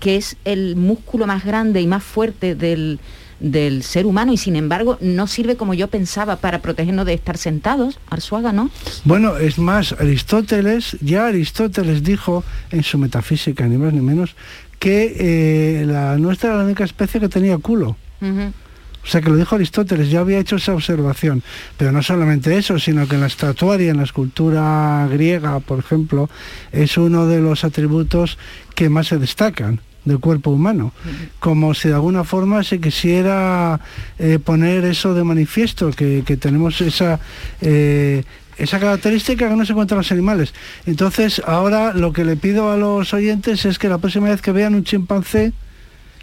Que 0.00 0.16
es 0.16 0.38
el 0.46 0.74
músculo 0.74 1.26
más 1.26 1.44
grande 1.44 1.82
y 1.82 1.86
más 1.86 2.02
fuerte 2.02 2.54
del, 2.54 2.98
del 3.44 3.82
ser 3.82 4.06
humano 4.06 4.32
y 4.32 4.38
sin 4.38 4.56
embargo 4.56 4.96
no 5.02 5.26
sirve 5.26 5.56
como 5.56 5.74
yo 5.74 5.88
pensaba 5.88 6.36
para 6.36 6.62
protegernos 6.62 7.04
de 7.04 7.12
estar 7.12 7.36
sentados, 7.36 7.98
Arsuaga, 8.08 8.52
¿no? 8.52 8.70
Bueno, 9.04 9.36
es 9.36 9.58
más, 9.58 9.92
Aristóteles, 9.92 10.96
ya 11.02 11.26
Aristóteles 11.26 12.02
dijo 12.02 12.42
en 12.70 12.82
su 12.82 12.96
metafísica, 12.96 13.66
ni 13.66 13.76
más 13.76 13.92
ni 13.92 14.00
menos, 14.00 14.34
que 14.78 15.16
eh, 15.18 15.84
la 15.86 16.16
nuestra 16.16 16.50
era 16.50 16.58
la 16.58 16.64
única 16.64 16.84
especie 16.84 17.20
que 17.20 17.28
tenía 17.28 17.58
culo. 17.58 17.96
O 18.22 19.06
sea 19.06 19.20
que 19.20 19.28
lo 19.28 19.36
dijo 19.36 19.54
Aristóteles, 19.54 20.08
ya 20.10 20.20
había 20.20 20.38
hecho 20.38 20.56
esa 20.56 20.72
observación. 20.72 21.42
Pero 21.76 21.92
no 21.92 22.02
solamente 22.02 22.56
eso, 22.56 22.78
sino 22.78 23.06
que 23.06 23.16
en 23.16 23.20
la 23.20 23.26
estatuaria, 23.26 23.90
en 23.90 23.98
la 23.98 24.04
escultura 24.04 25.06
griega, 25.10 25.60
por 25.60 25.78
ejemplo, 25.78 26.30
es 26.72 26.96
uno 26.96 27.26
de 27.26 27.40
los 27.40 27.64
atributos 27.64 28.38
que 28.74 28.88
más 28.88 29.08
se 29.08 29.18
destacan 29.18 29.80
del 30.04 30.20
cuerpo 30.20 30.50
humano, 30.50 30.92
como 31.40 31.74
si 31.74 31.88
de 31.88 31.94
alguna 31.94 32.24
forma 32.24 32.62
se 32.62 32.80
quisiera 32.80 33.80
eh, 34.18 34.38
poner 34.38 34.84
eso 34.84 35.14
de 35.14 35.24
manifiesto, 35.24 35.90
que, 35.90 36.22
que 36.26 36.36
tenemos 36.36 36.80
esa, 36.80 37.20
eh, 37.60 38.24
esa 38.58 38.78
característica 38.78 39.48
que 39.48 39.56
no 39.56 39.64
se 39.64 39.72
encuentra 39.72 39.94
en 39.96 39.98
los 40.00 40.12
animales. 40.12 40.54
Entonces, 40.86 41.42
ahora 41.46 41.94
lo 41.94 42.12
que 42.12 42.24
le 42.24 42.36
pido 42.36 42.70
a 42.70 42.76
los 42.76 43.14
oyentes 43.14 43.64
es 43.64 43.78
que 43.78 43.88
la 43.88 43.98
próxima 43.98 44.28
vez 44.28 44.42
que 44.42 44.52
vean 44.52 44.74
un 44.74 44.84
chimpancé, 44.84 45.52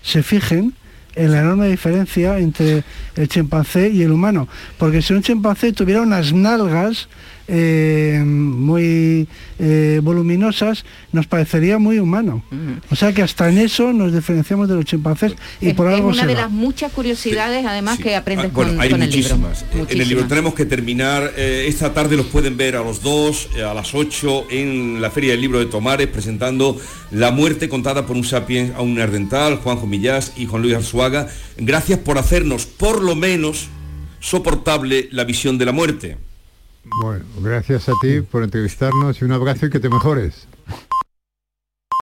se 0.03 0.23
fijen 0.23 0.73
en 1.15 1.31
la 1.31 1.39
enorme 1.39 1.67
diferencia 1.67 2.37
entre 2.39 2.83
el 3.15 3.27
chimpancé 3.27 3.89
y 3.89 4.03
el 4.03 4.11
humano. 4.11 4.47
Porque 4.77 5.01
si 5.01 5.13
un 5.13 5.21
chimpancé 5.21 5.73
tuviera 5.73 6.01
unas 6.01 6.33
nalgas 6.33 7.09
eh, 7.53 8.23
muy 8.25 9.27
eh, 9.59 9.99
voluminosas, 10.01 10.85
nos 11.11 11.27
parecería 11.27 11.77
muy 11.77 11.99
humano. 11.99 12.43
O 12.89 12.95
sea 12.95 13.11
que 13.13 13.21
hasta 13.21 13.49
en 13.49 13.57
eso 13.57 13.91
nos 13.93 14.13
diferenciamos 14.13 14.69
de 14.69 14.75
los 14.75 14.85
chimpancés 14.85 15.33
y 15.59 15.67
Es, 15.69 15.73
por 15.75 15.87
es 15.89 15.95
algo 15.95 16.07
una 16.07 16.21
se 16.21 16.27
de 16.27 16.33
va. 16.35 16.41
las 16.43 16.51
muchas 16.51 16.91
curiosidades, 16.93 17.65
además, 17.65 17.99
que 17.99 18.15
aprendes 18.15 18.47
Ah, 18.47 18.51
bueno, 18.53 18.71
con, 18.71 18.81
hay 18.81 18.89
con 18.89 19.03
el 19.03 19.09
libro. 19.11 19.37
muchísimas. 19.37 19.61
Eh, 19.63 19.65
En 19.71 19.79
el 19.79 19.85
libro 19.87 19.97
Muchísimas. 20.23 20.29
tenemos 20.29 20.53
que 20.55 20.65
terminar. 20.65 21.33
eh, 21.35 21.65
esta 21.67 21.93
tarde 21.93 22.15
los 22.17 22.27
pueden 22.27 22.55
ver 22.57 22.75
a 22.77 22.83
los 22.83 23.03
dos, 23.03 23.49
eh, 23.57 23.63
a 23.63 23.73
las 23.73 23.93
8, 23.93 24.45
en 24.49 25.01
la 25.01 25.11
Feria 25.11 25.31
del 25.31 25.41
Libro 25.41 25.59
de 25.59 25.65
Tomares, 25.65 26.07
presentando 26.07 26.77
La 27.11 27.31
muerte 27.31 27.67
contada 27.67 28.05
por 28.07 28.15
un 28.15 28.23
sapiens 28.23 28.73
a 28.75 28.81
un 28.81 28.97
ardental, 28.99 29.57
Juanjo 29.57 29.85
Millás 29.87 30.31
y 30.37 30.45
Juan 30.45 30.61
Luis 30.61 30.75
Arzuaga. 30.75 31.27
Gracias 31.57 31.99
por 31.99 32.17
hacernos, 32.17 32.65
por 32.65 33.01
lo 33.03 33.15
menos, 33.15 33.67
soportable 34.21 35.09
la 35.11 35.23
visión 35.25 35.57
de 35.57 35.65
la 35.65 35.71
muerte. 35.73 36.17
Bueno, 36.83 37.23
gracias 37.41 37.89
a 37.89 37.93
ti 38.01 38.21
por 38.21 38.43
entrevistarnos 38.43 39.21
y 39.21 39.25
un 39.25 39.31
abrazo 39.31 39.67
y 39.67 39.69
que 39.69 39.79
te 39.79 39.89
mejores. 39.89 40.47